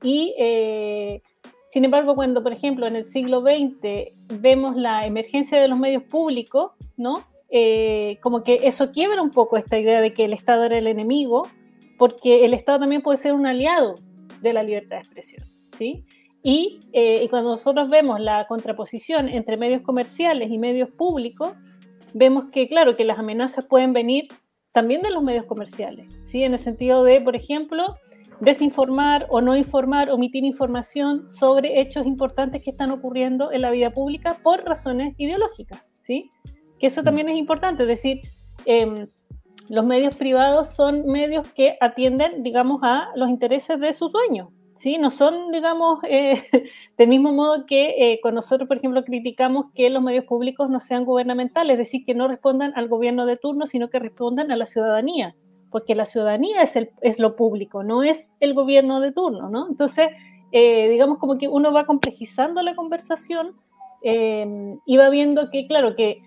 y 0.02 0.34
eh, 0.38 1.22
sin 1.68 1.84
embargo, 1.84 2.14
cuando, 2.14 2.42
por 2.42 2.52
ejemplo, 2.52 2.86
en 2.86 2.96
el 2.96 3.04
siglo 3.04 3.40
XX 3.40 4.12
vemos 4.40 4.76
la 4.76 5.06
emergencia 5.06 5.60
de 5.60 5.68
los 5.68 5.78
medios 5.78 6.02
públicos, 6.02 6.72
¿no? 6.96 7.24
Eh, 7.48 8.18
como 8.22 8.42
que 8.42 8.60
eso 8.64 8.90
quiebra 8.92 9.22
un 9.22 9.30
poco 9.30 9.56
esta 9.56 9.78
idea 9.78 10.00
de 10.00 10.12
que 10.12 10.24
el 10.24 10.32
Estado 10.32 10.64
era 10.64 10.78
el 10.78 10.86
enemigo, 10.86 11.48
porque 12.02 12.44
el 12.44 12.52
Estado 12.52 12.80
también 12.80 13.00
puede 13.00 13.16
ser 13.16 13.32
un 13.32 13.46
aliado 13.46 13.94
de 14.40 14.52
la 14.52 14.64
libertad 14.64 14.96
de 14.96 15.02
expresión, 15.02 15.44
¿sí? 15.70 16.04
Y, 16.42 16.80
eh, 16.92 17.22
y 17.22 17.28
cuando 17.28 17.50
nosotros 17.50 17.88
vemos 17.88 18.18
la 18.18 18.48
contraposición 18.48 19.28
entre 19.28 19.56
medios 19.56 19.82
comerciales 19.82 20.50
y 20.50 20.58
medios 20.58 20.90
públicos, 20.90 21.52
vemos 22.12 22.46
que, 22.50 22.66
claro, 22.66 22.96
que 22.96 23.04
las 23.04 23.20
amenazas 23.20 23.66
pueden 23.66 23.92
venir 23.92 24.26
también 24.72 25.00
de 25.02 25.12
los 25.12 25.22
medios 25.22 25.44
comerciales, 25.44 26.12
¿sí? 26.18 26.42
En 26.42 26.54
el 26.54 26.58
sentido 26.58 27.04
de, 27.04 27.20
por 27.20 27.36
ejemplo, 27.36 27.94
desinformar 28.40 29.28
o 29.30 29.40
no 29.40 29.56
informar, 29.56 30.10
omitir 30.10 30.42
información 30.44 31.30
sobre 31.30 31.80
hechos 31.80 32.04
importantes 32.04 32.62
que 32.62 32.70
están 32.70 32.90
ocurriendo 32.90 33.52
en 33.52 33.60
la 33.60 33.70
vida 33.70 33.92
pública 33.92 34.40
por 34.42 34.64
razones 34.64 35.14
ideológicas, 35.18 35.84
¿sí? 36.00 36.32
Que 36.80 36.88
eso 36.88 37.04
también 37.04 37.28
es 37.28 37.36
importante, 37.36 37.84
es 37.84 37.88
decir, 37.88 38.22
em, 38.64 39.06
los 39.68 39.84
medios 39.84 40.16
privados 40.16 40.68
son 40.68 41.06
medios 41.06 41.48
que 41.52 41.76
atienden, 41.80 42.42
digamos, 42.42 42.80
a 42.82 43.08
los 43.14 43.28
intereses 43.28 43.78
de 43.80 43.92
sus 43.92 44.12
dueños, 44.12 44.48
¿sí? 44.74 44.98
No 44.98 45.10
son, 45.10 45.50
digamos, 45.50 46.00
eh, 46.08 46.42
del 46.96 47.08
mismo 47.08 47.32
modo 47.32 47.66
que 47.66 47.94
eh, 47.98 48.20
con 48.22 48.34
nosotros, 48.34 48.68
por 48.68 48.76
ejemplo, 48.76 49.04
criticamos 49.04 49.66
que 49.74 49.90
los 49.90 50.02
medios 50.02 50.24
públicos 50.24 50.68
no 50.68 50.80
sean 50.80 51.04
gubernamentales, 51.04 51.72
es 51.74 51.78
decir, 51.78 52.04
que 52.04 52.14
no 52.14 52.28
respondan 52.28 52.72
al 52.76 52.88
gobierno 52.88 53.26
de 53.26 53.36
turno, 53.36 53.66
sino 53.66 53.90
que 53.90 53.98
respondan 53.98 54.50
a 54.50 54.56
la 54.56 54.66
ciudadanía, 54.66 55.36
porque 55.70 55.94
la 55.94 56.06
ciudadanía 56.06 56.62
es, 56.62 56.76
el, 56.76 56.90
es 57.00 57.18
lo 57.18 57.36
público, 57.36 57.82
no 57.82 58.02
es 58.02 58.30
el 58.40 58.54
gobierno 58.54 59.00
de 59.00 59.12
turno, 59.12 59.48
¿no? 59.48 59.68
Entonces, 59.68 60.08
eh, 60.52 60.88
digamos 60.90 61.18
como 61.18 61.38
que 61.38 61.48
uno 61.48 61.72
va 61.72 61.86
complejizando 61.86 62.60
la 62.62 62.74
conversación 62.74 63.56
y 64.04 64.96
va 64.96 65.10
viendo 65.10 65.48
que, 65.52 65.68
claro, 65.68 65.94
que, 65.94 66.22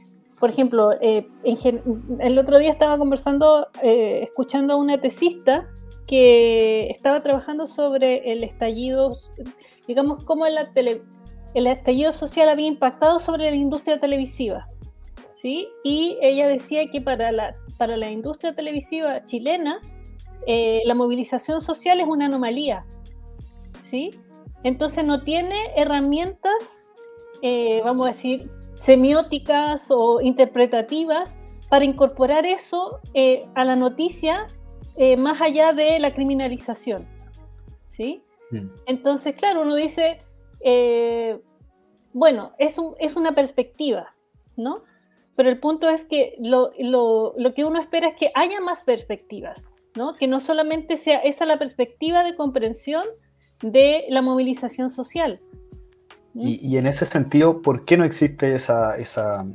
por 0.46 0.52
ejemplo, 0.52 0.92
el 1.02 2.38
otro 2.38 2.60
día 2.60 2.70
estaba 2.70 3.00
conversando, 3.00 3.68
escuchando 3.82 4.76
a 4.76 4.76
una 4.76 5.02
tesista 5.02 5.68
que 6.06 6.86
estaba 6.92 7.24
trabajando 7.24 7.66
sobre 7.66 8.32
el 8.32 8.44
estallido, 8.44 9.18
digamos, 9.88 10.24
cómo 10.24 10.46
el 10.46 11.02
estallido 11.56 12.12
social 12.12 12.48
había 12.50 12.68
impactado 12.68 13.18
sobre 13.18 13.50
la 13.50 13.56
industria 13.56 14.00
televisiva. 14.00 14.68
¿sí? 15.34 15.68
Y 15.84 16.20
ella 16.22 16.48
decía 16.48 16.92
que 16.92 17.02
para 17.02 17.32
la, 17.32 17.56
para 17.80 17.98
la 17.98 18.12
industria 18.12 18.54
televisiva 18.54 19.24
chilena, 19.24 19.82
eh, 20.46 20.84
la 20.86 20.94
movilización 20.94 21.60
social 21.60 22.00
es 22.00 22.08
una 22.08 22.26
anomalía. 22.28 22.86
¿sí? 23.80 24.12
Entonces 24.62 25.06
no 25.06 25.24
tiene 25.24 25.56
herramientas, 25.76 26.84
eh, 27.42 27.82
vamos 27.84 28.06
a 28.06 28.10
decir, 28.10 28.52
semióticas 28.76 29.88
o 29.90 30.22
interpretativas 30.22 31.36
para 31.70 31.86
incorporar 31.86 32.46
eso 32.46 33.00
eh, 33.14 33.46
a 33.56 33.66
la 33.66 33.76
noticia 33.76 34.48
eh, 34.98 35.18
más 35.18 35.42
allá 35.42 35.74
de 35.74 36.00
la 36.00 36.14
criminalización. 36.14 37.08
¿sí? 37.86 38.24
Mm. 38.52 38.68
Entonces, 38.86 39.36
claro, 39.36 39.62
uno 39.62 39.76
dice, 39.76 40.22
eh, 40.62 41.40
bueno, 42.14 42.54
es, 42.58 42.76
es 43.00 43.16
una 43.16 43.34
perspectiva, 43.34 44.16
¿no? 44.56 44.84
Pero 45.36 45.50
el 45.50 45.60
punto 45.60 45.90
es 45.90 46.06
que 46.06 46.36
lo, 46.40 46.72
que 47.54 47.66
uno 47.66 47.80
espera 47.80 48.10
es 48.10 48.16
que 48.16 48.32
haya 48.36 48.62
más 48.62 48.84
perspectivas, 48.84 49.74
¿no? 49.96 50.16
Que 50.16 50.28
no 50.28 50.40
solamente 50.40 50.98
sea 50.98 51.20
esa 51.20 51.46
la 51.46 51.60
perspectiva 51.60 52.24
de 52.24 52.36
comprensión 52.36 53.04
de 53.62 54.06
la 54.10 54.22
movilización 54.22 54.90
social. 54.90 55.42
Y, 56.38 56.78
en 56.78 56.86
ese 56.86 57.06
sentido, 57.06 57.62
¿por 57.62 57.86
qué 57.86 57.96
no 57.96 58.04
existe 58.04 58.56
esa, 58.56 58.98
esa, 58.98 59.46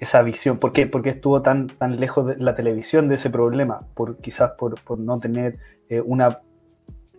esa 0.00 0.22
visión? 0.22 0.58
¿Por 0.58 0.72
qué, 0.72 0.90
estuvo 1.04 1.40
tan, 1.40 1.68
tan 1.68 2.00
lejos 2.00 2.26
de 2.26 2.36
la 2.36 2.56
televisión 2.56 3.08
de 3.08 3.14
ese 3.14 3.30
problema? 3.30 3.86
Por, 3.94 4.16
quizás 4.16 4.52
por, 4.58 4.98
no 4.98 5.20
tener 5.20 5.56
eh, 5.88 6.00
una, 6.00 6.40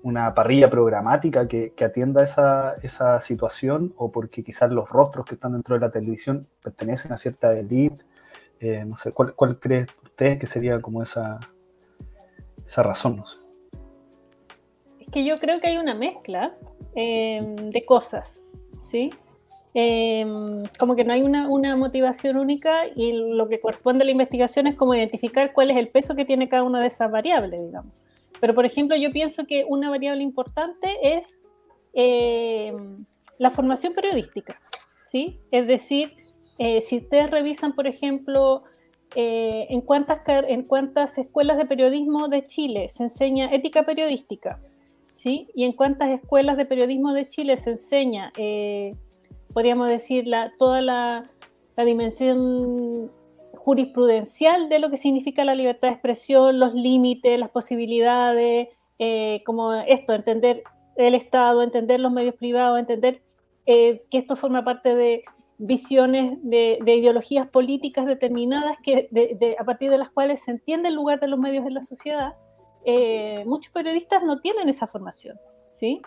una 0.03 0.33
parrilla 0.33 0.69
programática 0.69 1.47
que, 1.47 1.73
atienda 1.81 2.21
esa, 2.21 2.75
esa, 2.83 3.21
situación 3.21 3.93
o 3.95 4.11
porque 4.11 4.43
quizás 4.43 4.69
los 4.71 4.89
rostros 4.89 5.25
que 5.25 5.35
están 5.35 5.53
dentro 5.53 5.75
de 5.75 5.81
la 5.81 5.89
televisión 5.89 6.45
pertenecen 6.61 7.13
a 7.13 7.17
cierta 7.17 7.57
élite. 7.57 8.03
Eh, 8.59 8.83
no 8.83 8.97
sé, 8.97 9.13
¿cuál, 9.13 9.35
¿cuál 9.35 9.57
creen 9.57 9.87
ustedes 10.03 10.37
que 10.37 10.47
sería 10.47 10.81
como 10.81 11.01
esa, 11.01 11.39
esa 12.67 12.83
razón? 12.83 13.23
Es 13.25 13.38
que 15.11 15.23
yo 15.23 15.37
creo 15.37 15.59
que 15.59 15.67
hay 15.67 15.77
una 15.77 15.93
mezcla 15.93 16.55
eh, 16.95 17.55
de 17.71 17.85
cosas, 17.85 18.43
¿sí? 18.79 19.11
Em, 19.73 20.63
como 20.79 20.95
que 20.95 21.03
no 21.03 21.13
hay 21.13 21.21
una, 21.21 21.75
motivación 21.75 22.37
única 22.37 22.87
y 22.95 23.13
lo 23.13 23.47
que 23.47 23.59
corresponde 23.59 24.01
a 24.01 24.05
la 24.05 24.11
investigación 24.11 24.65
es 24.67 24.75
como 24.75 24.95
identificar 24.95 25.53
cuál 25.53 25.69
es 25.69 25.77
el 25.77 25.89
peso 25.89 26.15
que 26.15 26.25
tiene 26.25 26.49
cada 26.49 26.63
una 26.63 26.81
de 26.81 26.87
esas 26.87 27.11
variables, 27.11 27.61
digamos. 27.63 27.93
Pero, 28.39 28.53
por 28.53 28.65
ejemplo, 28.65 28.95
yo 28.95 29.11
pienso 29.11 29.45
que 29.45 29.65
una 29.67 29.89
variable 29.89 30.23
importante 30.23 30.89
es 31.03 31.37
em, 31.93 33.05
la 33.37 33.49
formación 33.49 33.93
periodística, 33.93 34.59
¿sí? 35.07 35.39
Es 35.51 35.67
decir, 35.67 36.13
eh, 36.57 36.81
si 36.81 36.97
ustedes 36.97 37.29
revisan, 37.29 37.73
por 37.73 37.85
ejemplo, 37.85 38.63
eh, 39.15 39.67
en, 39.69 39.81
cuántas, 39.81 40.19
en 40.27 40.63
cuántas 40.63 41.17
escuelas 41.17 41.57
de 41.57 41.65
periodismo 41.65 42.27
de 42.27 42.43
Chile 42.43 42.89
se 42.89 43.03
enseña 43.03 43.53
ética 43.53 43.83
periodística, 43.83 44.59
¿sí? 45.19 45.49
Y 45.53 45.65
en 45.65 45.73
cuántas 45.73 46.09
escuelas 46.09 46.57
de 46.57 46.65
periodismo 46.65 47.13
de 47.13 47.27
Chile 47.27 47.57
se 47.57 47.71
enseña... 47.71 48.31
Eh, 48.37 48.95
podríamos 49.53 49.87
decir, 49.87 50.25
toda 50.57 50.81
la, 50.81 51.29
dimensión 51.77 53.09
jurisprudencial 53.53 54.67
de 54.67 54.79
lo 54.79 54.89
que 54.89 54.97
significa 54.97 55.45
la 55.45 55.55
libertad 55.55 55.87
de 55.87 55.93
expresión, 55.93 56.59
los 56.59 56.73
límites, 56.73 57.39
las 57.39 57.49
posibilidades, 57.49 58.67
eh, 58.99 59.41
como 59.45 59.73
esto, 59.73 60.13
entender 60.13 60.63
el 60.97 61.15
Estado, 61.15 61.63
entender 61.63 62.01
los 62.01 62.11
medios 62.11 62.35
privados, 62.35 62.79
entender 62.79 63.21
eh, 63.65 63.99
que 64.11 64.17
esto 64.17 64.35
forma 64.35 64.65
parte 64.65 64.93
de 64.93 65.23
visiones 65.57 66.37
de, 66.41 66.79
ideologías 66.85 67.47
políticas 67.47 68.05
determinadas 68.05 68.75
que 68.83 69.09
a 69.57 69.63
partir 69.63 69.89
de 69.89 69.97
las 69.99 70.09
cuales 70.09 70.43
se 70.43 70.51
entiende 70.51 70.89
el 70.89 70.95
lugar 70.95 71.21
de 71.21 71.27
los 71.27 71.39
medios 71.39 71.65
en 71.65 71.75
la 71.75 71.83
sociedad, 71.83 72.33
eh, 72.85 73.43
muchos 73.45 73.71
periodistas 73.71 74.23
no 74.23 74.39
tienen 74.39 74.69
esa 74.69 74.87
formación, 74.87 75.39
¿sí? 75.69 76.01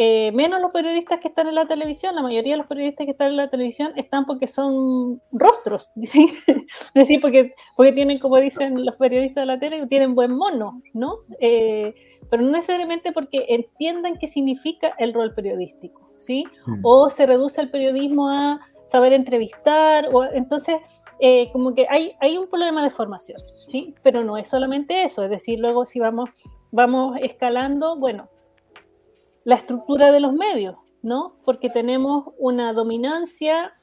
Eh, 0.00 0.30
menos 0.30 0.60
los 0.60 0.70
periodistas 0.70 1.18
que 1.18 1.26
están 1.26 1.48
en 1.48 1.56
la 1.56 1.66
televisión, 1.66 2.14
la 2.14 2.22
mayoría 2.22 2.52
de 2.52 2.58
los 2.58 2.68
periodistas 2.68 3.04
que 3.04 3.10
están 3.10 3.30
en 3.30 3.36
la 3.36 3.50
televisión 3.50 3.92
están 3.96 4.26
porque 4.26 4.46
son 4.46 5.20
rostros, 5.32 5.90
es 5.96 6.14
decir, 6.94 7.20
porque, 7.20 7.52
porque 7.76 7.90
tienen, 7.90 8.20
como 8.20 8.36
dicen 8.36 8.84
los 8.84 8.94
periodistas 8.94 9.42
de 9.42 9.46
la 9.46 9.58
tele, 9.58 9.84
tienen 9.88 10.14
buen 10.14 10.30
mono, 10.36 10.82
¿no? 10.94 11.16
Eh, 11.40 11.96
pero 12.30 12.44
no 12.44 12.50
necesariamente 12.52 13.10
porque 13.10 13.44
entiendan 13.48 14.18
qué 14.18 14.28
significa 14.28 14.94
el 14.98 15.12
rol 15.12 15.34
periodístico, 15.34 16.12
¿sí? 16.14 16.44
Mm. 16.66 16.80
O 16.84 17.10
se 17.10 17.26
reduce 17.26 17.60
el 17.60 17.68
periodismo 17.68 18.30
a 18.30 18.60
saber 18.86 19.12
entrevistar, 19.12 20.10
o 20.12 20.22
entonces 20.24 20.76
eh, 21.20 21.50
como 21.52 21.74
que 21.74 21.86
hay, 21.88 22.14
hay 22.20 22.38
un 22.38 22.48
problema 22.48 22.82
de 22.82 22.90
formación, 22.90 23.40
¿sí? 23.66 23.94
Pero 24.02 24.22
no 24.22 24.36
es 24.36 24.48
solamente 24.48 25.02
eso, 25.02 25.24
es 25.24 25.30
decir, 25.30 25.58
luego 25.58 25.84
si 25.84 25.98
vamos, 25.98 26.30
vamos 26.70 27.18
escalando, 27.20 27.96
bueno, 27.98 28.28
la 29.44 29.56
estructura 29.56 30.12
de 30.12 30.20
los 30.20 30.32
medios, 30.32 30.76
¿no? 31.02 31.36
Porque 31.44 31.70
tenemos 31.70 32.34
una 32.38 32.72
dominancia 32.72 33.74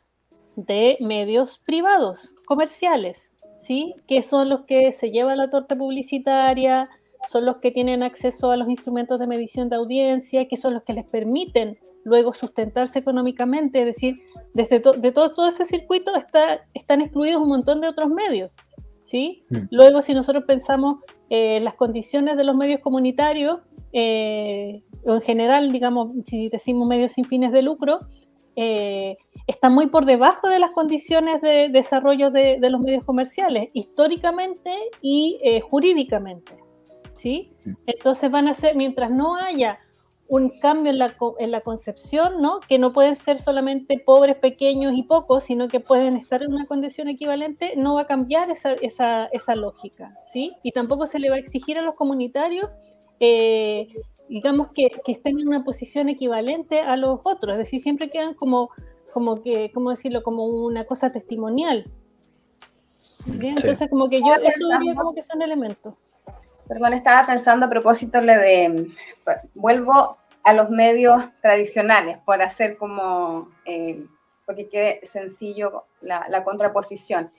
de 0.55 0.97
medios 1.01 1.59
privados, 1.65 2.35
comerciales, 2.45 3.31
¿sí? 3.59 3.93
Que 4.07 4.21
son 4.21 4.49
los 4.49 4.61
que 4.61 4.91
se 4.91 5.11
llevan 5.11 5.37
la 5.37 5.49
torta 5.49 5.75
publicitaria, 5.75 6.89
son 7.27 7.45
los 7.45 7.57
que 7.57 7.71
tienen 7.71 8.03
acceso 8.03 8.51
a 8.51 8.57
los 8.57 8.69
instrumentos 8.69 9.19
de 9.19 9.27
medición 9.27 9.69
de 9.69 9.75
audiencia, 9.75 10.47
que 10.47 10.57
son 10.57 10.73
los 10.73 10.83
que 10.83 10.93
les 10.93 11.05
permiten 11.05 11.79
luego 12.05 12.33
sustentarse 12.33 12.99
económicamente, 12.99 13.79
es 13.79 13.85
decir, 13.85 14.21
desde 14.53 14.79
de 14.79 15.11
todo, 15.11 15.33
todo 15.33 15.47
ese 15.49 15.65
circuito 15.65 16.15
está, 16.15 16.61
están 16.73 17.01
excluidos 17.01 17.41
un 17.41 17.49
montón 17.49 17.81
de 17.81 17.87
otros 17.87 18.09
medios, 18.09 18.51
¿sí? 19.01 19.43
Mm. 19.49 19.57
Luego, 19.71 20.01
si 20.01 20.13
nosotros 20.13 20.45
pensamos 20.45 20.99
eh, 21.29 21.59
las 21.61 21.73
condiciones 21.73 22.37
de 22.37 22.43
los 22.43 22.55
medios 22.55 22.79
comunitarios, 22.81 23.59
eh, 23.91 24.83
o 25.03 25.15
en 25.15 25.21
general, 25.21 25.71
digamos, 25.71 26.11
si 26.25 26.47
decimos 26.49 26.87
medios 26.87 27.13
sin 27.13 27.25
fines 27.25 27.51
de 27.51 27.63
lucro, 27.63 27.99
eh, 28.55 29.17
están 29.47 29.73
muy 29.73 29.87
por 29.87 30.05
debajo 30.05 30.47
de 30.47 30.59
las 30.59 30.69
condiciones 30.71 31.41
de 31.41 31.69
desarrollo 31.69 32.29
de, 32.29 32.59
los 32.69 32.79
medios 32.81 33.03
comerciales, 33.03 33.69
históricamente 33.73 34.71
y 35.01 35.39
jurídicamente. 35.69 36.53
¿sí? 37.15 37.51
Mm. 37.65 37.73
Entonces 37.87 38.29
van 38.29 38.47
a 38.47 38.53
ser, 38.53 38.75
mientras 38.75 39.09
no 39.09 39.35
haya 39.35 39.79
un 40.27 40.59
cambio 40.59 40.91
en 40.91 40.97
la, 40.97 41.15
en 41.39 41.51
la 41.51 41.61
concepción, 41.61 42.41
¿no? 42.41 42.59
Que 42.59 42.79
no 42.79 42.93
pueden 42.93 43.15
ser 43.15 43.39
solamente 43.39 43.99
pobres, 43.99 44.35
pequeños 44.35 44.93
y 44.95 45.03
pocos, 45.03 45.43
sino 45.43 45.67
que 45.67 45.79
pueden 45.79 46.15
estar 46.15 46.41
en 46.41 46.53
una 46.53 46.65
condición 46.65 47.09
equivalente, 47.09 47.73
no 47.77 47.95
va 47.95 48.01
a 48.01 48.07
cambiar 48.07 48.49
esa, 48.49 48.73
esa, 48.73 49.25
esa 49.27 49.55
lógica, 49.55 50.17
¿sí? 50.23 50.53
Y 50.63 50.71
tampoco 50.71 51.05
se 51.05 51.19
le 51.19 51.29
va 51.29 51.35
a 51.35 51.39
exigir 51.39 51.77
a 51.77 51.83
los 51.83 51.95
comunitarios, 51.95 52.69
eh, 53.19 53.87
digamos, 54.27 54.69
que, 54.71 54.89
que, 55.05 55.11
estén 55.11 55.39
en 55.39 55.47
una 55.47 55.63
posición 55.63 56.09
equivalente 56.09 56.79
a 56.79 56.97
los 56.97 57.19
otros, 57.23 57.53
es 57.53 57.59
decir, 57.59 57.79
siempre 57.79 58.09
quedan 58.09 58.33
como, 58.33 58.71
como 59.13 59.41
que, 59.43 59.71
¿cómo 59.71 59.91
decirlo?, 59.91 60.23
como 60.23 60.45
una 60.45 60.85
cosa 60.85 61.11
testimonial. 61.11 61.85
Entonces, 63.27 63.89
como 63.89 64.09
que 64.09 64.19
yo, 64.19 64.35
eso 64.35 64.69
diría 64.77 64.95
como 64.95 65.13
que 65.13 65.21
son 65.21 65.41
elementos. 65.41 65.95
Perdón, 66.67 66.93
estaba 66.93 67.27
pensando 67.27 67.67
a 67.67 67.69
propósito 67.69 68.21
de, 68.21 68.87
vuelvo 69.53 70.17
a 70.43 70.53
los 70.53 70.69
medios 70.69 71.23
tradicionales, 71.41 72.19
por 72.25 72.41
hacer 72.41 72.77
como, 72.77 73.49
eh, 73.65 74.05
porque 74.45 74.69
quede 74.69 75.05
sencillo 75.05 75.85
la, 76.01 76.43
contraposición. 76.43 77.31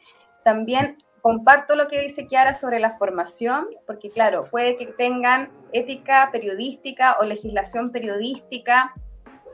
También 0.42 0.96
comparto 1.22 1.76
lo 1.76 1.88
que 1.88 2.02
dice 2.02 2.26
Kiara 2.26 2.54
sobre 2.54 2.80
la 2.80 2.90
formación, 2.90 3.68
porque 3.86 4.10
claro, 4.10 4.48
puede 4.50 4.76
que 4.76 4.86
tengan 4.86 5.50
ética 5.72 6.30
periodística 6.32 7.16
o 7.20 7.24
legislación 7.24 7.90
periodística, 7.90 8.92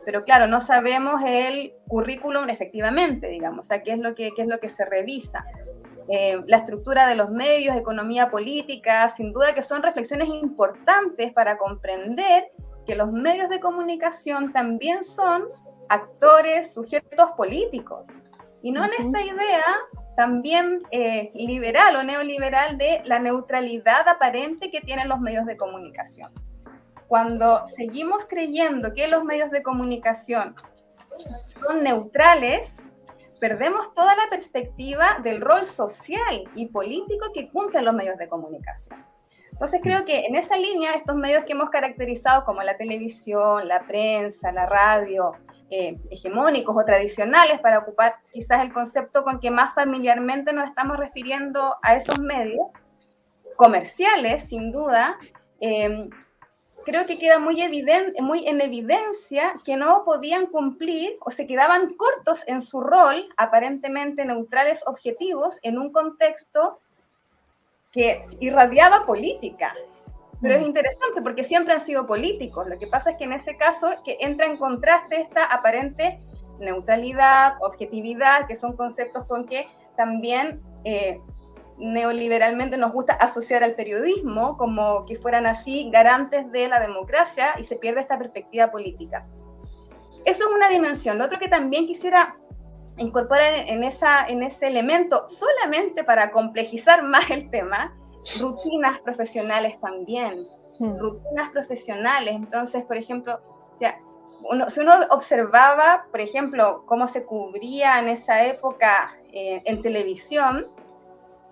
pero 0.04 0.24
claro, 0.24 0.46
no 0.46 0.60
sabemos 0.60 1.22
el 1.24 1.74
currículum 1.88 2.48
efectivamente, 2.48 3.28
digamos, 3.28 3.66
o 3.66 3.68
sea, 3.68 3.82
qué 3.82 3.92
es 3.92 3.98
lo 3.98 4.14
que, 4.14 4.32
qué 4.34 4.42
es 4.42 4.48
lo 4.48 4.60
que 4.60 4.68
se 4.68 4.84
revisa. 4.84 5.44
Eh, 6.08 6.40
la 6.46 6.58
estructura 6.58 7.06
de 7.06 7.14
los 7.14 7.30
medios, 7.30 7.76
economía 7.76 8.30
política, 8.30 9.12
sin 9.16 9.32
duda 9.32 9.54
que 9.54 9.62
son 9.62 9.82
reflexiones 9.82 10.28
importantes 10.28 11.32
para 11.32 11.58
comprender 11.58 12.50
que 12.86 12.96
los 12.96 13.12
medios 13.12 13.48
de 13.48 13.60
comunicación 13.60 14.52
también 14.52 15.04
son 15.04 15.44
actores, 15.88 16.72
sujetos 16.72 17.30
políticos. 17.36 18.08
Y 18.62 18.72
no 18.72 18.84
en 18.84 18.92
esta 18.92 19.22
idea 19.22 19.64
también 20.16 20.82
eh, 20.90 21.30
liberal 21.34 21.96
o 21.96 22.02
neoliberal 22.02 22.78
de 22.78 23.00
la 23.04 23.18
neutralidad 23.18 24.08
aparente 24.08 24.70
que 24.70 24.80
tienen 24.80 25.08
los 25.08 25.20
medios 25.20 25.46
de 25.46 25.56
comunicación. 25.56 26.30
Cuando 27.08 27.66
seguimos 27.68 28.24
creyendo 28.26 28.94
que 28.94 29.08
los 29.08 29.24
medios 29.24 29.50
de 29.50 29.62
comunicación 29.62 30.54
son 31.48 31.82
neutrales, 31.82 32.76
perdemos 33.42 33.92
toda 33.92 34.14
la 34.14 34.30
perspectiva 34.30 35.18
del 35.24 35.40
rol 35.40 35.66
social 35.66 36.44
y 36.54 36.66
político 36.66 37.26
que 37.34 37.50
cumplen 37.50 37.84
los 37.84 37.92
medios 37.92 38.16
de 38.16 38.28
comunicación. 38.28 39.04
Entonces 39.50 39.80
creo 39.82 40.04
que 40.04 40.26
en 40.26 40.36
esa 40.36 40.56
línea, 40.56 40.92
estos 40.92 41.16
medios 41.16 41.44
que 41.44 41.50
hemos 41.50 41.68
caracterizado 41.68 42.44
como 42.44 42.62
la 42.62 42.76
televisión, 42.76 43.66
la 43.66 43.84
prensa, 43.84 44.52
la 44.52 44.66
radio, 44.66 45.32
eh, 45.70 45.98
hegemónicos 46.08 46.76
o 46.76 46.84
tradicionales, 46.84 47.58
para 47.58 47.80
ocupar 47.80 48.14
quizás 48.32 48.62
el 48.62 48.72
concepto 48.72 49.24
con 49.24 49.40
que 49.40 49.50
más 49.50 49.74
familiarmente 49.74 50.52
nos 50.52 50.68
estamos 50.68 50.96
refiriendo 50.96 51.78
a 51.82 51.96
esos 51.96 52.20
medios, 52.20 52.68
comerciales, 53.56 54.44
sin 54.44 54.70
duda, 54.70 55.18
eh, 55.60 56.08
creo 56.84 57.06
que 57.06 57.18
queda 57.18 57.38
muy, 57.38 57.62
evidente, 57.62 58.20
muy 58.22 58.46
en 58.46 58.60
evidencia 58.60 59.54
que 59.64 59.76
no 59.76 60.04
podían 60.04 60.46
cumplir 60.46 61.16
o 61.20 61.30
se 61.30 61.46
quedaban 61.46 61.94
cortos 61.94 62.42
en 62.46 62.62
su 62.62 62.80
rol, 62.80 63.28
aparentemente 63.36 64.24
neutrales 64.24 64.82
objetivos, 64.86 65.58
en 65.62 65.78
un 65.78 65.92
contexto 65.92 66.80
que 67.92 68.24
irradiaba 68.40 69.06
política. 69.06 69.74
Pero 70.40 70.54
es 70.54 70.62
mm. 70.62 70.66
interesante 70.66 71.22
porque 71.22 71.44
siempre 71.44 71.74
han 71.74 71.86
sido 71.86 72.06
políticos. 72.06 72.66
Lo 72.66 72.78
que 72.78 72.86
pasa 72.86 73.10
es 73.10 73.16
que 73.16 73.24
en 73.24 73.32
ese 73.32 73.56
caso 73.56 73.88
que 74.04 74.18
entra 74.20 74.46
en 74.46 74.56
contraste 74.56 75.20
esta 75.20 75.44
aparente 75.44 76.20
neutralidad, 76.58 77.54
objetividad, 77.60 78.46
que 78.46 78.56
son 78.56 78.76
conceptos 78.76 79.24
con 79.26 79.46
que 79.46 79.66
también 79.96 80.60
eh, 80.84 81.20
neoliberalmente 81.78 82.76
nos 82.76 82.92
gusta 82.92 83.14
asociar 83.14 83.62
al 83.62 83.74
periodismo 83.74 84.56
como 84.56 85.04
que 85.06 85.16
fueran 85.16 85.46
así 85.46 85.90
garantes 85.90 86.50
de 86.52 86.68
la 86.68 86.80
democracia 86.80 87.54
y 87.58 87.64
se 87.64 87.76
pierde 87.76 88.00
esta 88.00 88.18
perspectiva 88.18 88.70
política. 88.70 89.26
Eso 90.24 90.44
es 90.48 90.54
una 90.54 90.68
dimensión. 90.68 91.18
Lo 91.18 91.24
otro 91.24 91.38
que 91.38 91.48
también 91.48 91.86
quisiera 91.86 92.36
incorporar 92.96 93.54
en, 93.54 93.84
esa, 93.84 94.26
en 94.26 94.42
ese 94.42 94.68
elemento, 94.68 95.28
solamente 95.28 96.04
para 96.04 96.30
complejizar 96.30 97.02
más 97.02 97.30
el 97.30 97.50
tema, 97.50 97.94
rutinas 98.38 99.00
profesionales 99.00 99.80
también. 99.80 100.46
Hmm. 100.78 100.98
Rutinas 100.98 101.50
profesionales. 101.50 102.34
Entonces, 102.34 102.84
por 102.84 102.96
ejemplo, 102.96 103.40
o 103.72 103.76
sea, 103.76 103.98
si 104.68 104.80
uno 104.80 104.92
observaba, 105.10 106.06
por 106.10 106.20
ejemplo, 106.20 106.84
cómo 106.86 107.06
se 107.06 107.24
cubría 107.24 107.98
en 107.98 108.08
esa 108.08 108.44
época 108.44 109.16
eh, 109.32 109.62
en 109.64 109.82
televisión, 109.82 110.66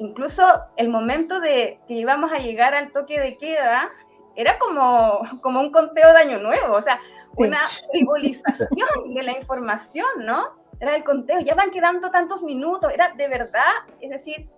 incluso 0.00 0.42
el 0.76 0.88
momento 0.88 1.40
de 1.40 1.78
que 1.86 1.94
íbamos 1.94 2.32
a 2.32 2.38
llegar 2.38 2.74
al 2.74 2.90
toque 2.90 3.20
de 3.20 3.36
queda 3.36 3.90
era 4.34 4.58
como, 4.58 5.20
como 5.42 5.60
un 5.60 5.70
conteo 5.70 6.12
de 6.12 6.18
año 6.18 6.38
nuevo, 6.38 6.74
o 6.74 6.82
sea, 6.82 6.98
una 7.36 7.60
frivolización 7.90 9.14
de 9.14 9.22
la 9.22 9.32
información, 9.32 10.08
¿no? 10.20 10.58
Era 10.80 10.96
el 10.96 11.04
conteo, 11.04 11.40
ya 11.40 11.54
van 11.54 11.70
quedando 11.70 12.10
tantos 12.10 12.42
minutos, 12.42 12.90
era 12.92 13.12
de 13.12 13.28
verdad, 13.28 13.72
es 14.00 14.10
decir, 14.10 14.48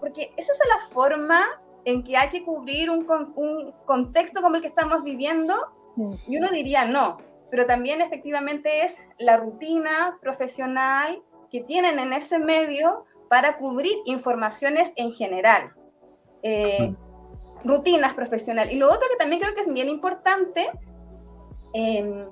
porque 0.00 0.32
esa 0.36 0.52
es 0.52 0.58
la 0.58 0.88
forma 0.88 1.44
en 1.84 2.02
que 2.02 2.16
hay 2.16 2.30
que 2.30 2.44
cubrir 2.44 2.90
un, 2.90 3.06
un 3.36 3.72
contexto 3.84 4.40
como 4.40 4.56
el 4.56 4.62
que 4.62 4.68
estamos 4.68 5.04
viviendo, 5.04 5.54
y 6.26 6.38
uno 6.38 6.48
diría 6.50 6.86
no, 6.86 7.18
pero 7.50 7.66
también 7.66 8.00
efectivamente 8.00 8.84
es 8.84 8.96
la 9.18 9.36
rutina 9.36 10.18
profesional 10.22 11.22
que 11.50 11.60
tienen 11.60 11.98
en 11.98 12.12
ese 12.12 12.38
medio 12.38 13.04
para 13.28 13.56
cubrir 13.58 13.96
informaciones 14.04 14.92
en 14.96 15.12
general, 15.12 15.72
eh, 16.42 16.90
mm. 16.90 17.68
rutinas 17.68 18.14
profesionales. 18.14 18.72
Y 18.72 18.78
lo 18.78 18.88
otro 18.88 19.08
que 19.10 19.16
también 19.16 19.40
creo 19.40 19.54
que 19.54 19.62
es 19.62 19.72
bien 19.72 19.88
importante, 19.88 20.70
em, 21.72 22.26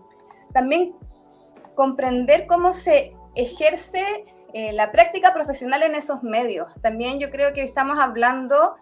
también 0.53 0.95
comprender 1.75 2.47
cómo 2.47 2.73
se 2.73 3.15
ejerce 3.35 4.25
eh, 4.53 4.73
la 4.73 4.93
práctica 4.93 5.35
profesional 5.35 5.83
en 5.83 5.97
esos 5.97 6.23
medios. 6.23 6.73
También 6.81 7.19
yo 7.19 7.31
creo 7.31 7.53
que 7.53 7.65
estamos 7.65 7.99
hablando, 7.99 8.77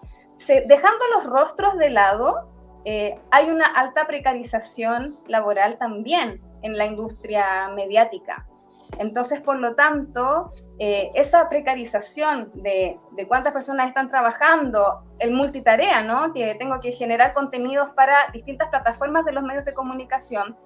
dejando 0.46 1.04
los 1.14 1.24
rostros 1.24 1.78
de 1.78 1.88
lado, 1.88 2.52
eh, 2.84 3.18
hay 3.30 3.48
una 3.48 3.66
alta 3.66 4.06
precarización 4.06 5.16
laboral 5.26 5.78
también 5.78 6.42
en 6.62 6.76
la 6.76 6.86
industria 6.86 7.68
mediática. 7.68 8.46
Entonces, 8.98 9.40
por 9.40 9.58
lo 9.58 9.74
tanto, 9.74 10.50
eh, 10.78 11.10
esa 11.14 11.48
precarización 11.48 12.50
de, 12.54 12.98
cuántas 13.26 13.52
personas 13.52 13.88
están 13.88 14.08
trabajando, 14.08 15.04
el 15.18 15.32
multitarea, 15.32 16.02
¿no? 16.02 16.32
Que 16.32 16.54
tengo 16.56 16.80
que 16.80 16.92
generar 16.92 17.32
contenidos 17.32 17.90
para 17.90 18.30
distintas 18.32 18.68
plataformas 18.68 19.24
de 19.24 19.32
los 19.32 19.42
medios 19.42 19.64
de 19.64 19.74
comunicación, 19.74 20.56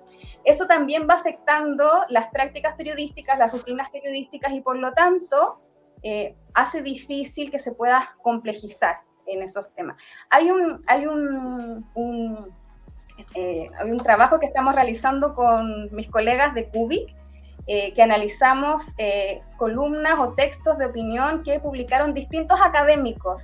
eso 0.44 0.66
también 0.66 1.06
va 1.08 1.14
afectando 1.14 1.88
las 2.08 2.28
prácticas 2.28 2.74
periodísticas, 2.74 3.38
las 3.38 3.52
rutinas 3.52 3.90
periodísticas 3.90 4.52
y 4.52 4.60
por 4.60 4.76
lo 4.76 4.92
tanto 4.92 5.60
eh, 6.02 6.36
hace 6.54 6.82
difícil 6.82 7.50
que 7.50 7.58
se 7.58 7.72
pueda 7.72 8.14
complejizar 8.22 9.00
en 9.26 9.42
esos 9.42 9.72
temas. 9.74 10.00
Hay 10.30 10.50
un, 10.50 10.82
hay 10.86 11.06
un, 11.06 12.54
eh, 13.34 13.70
hay 13.78 13.90
un 13.90 13.98
trabajo 13.98 14.38
que 14.38 14.46
estamos 14.46 14.74
realizando 14.74 15.34
con 15.34 15.94
mis 15.94 16.08
colegas 16.08 16.54
de 16.54 16.68
Cubic, 16.68 17.14
eh, 17.68 17.92
que 17.94 18.02
analizamos 18.02 18.84
eh, 18.96 19.42
columnas 19.56 20.20
o 20.20 20.34
textos 20.34 20.78
de 20.78 20.86
opinión 20.86 21.42
que 21.42 21.58
publicaron 21.58 22.14
distintos 22.14 22.60
académicos, 22.62 23.42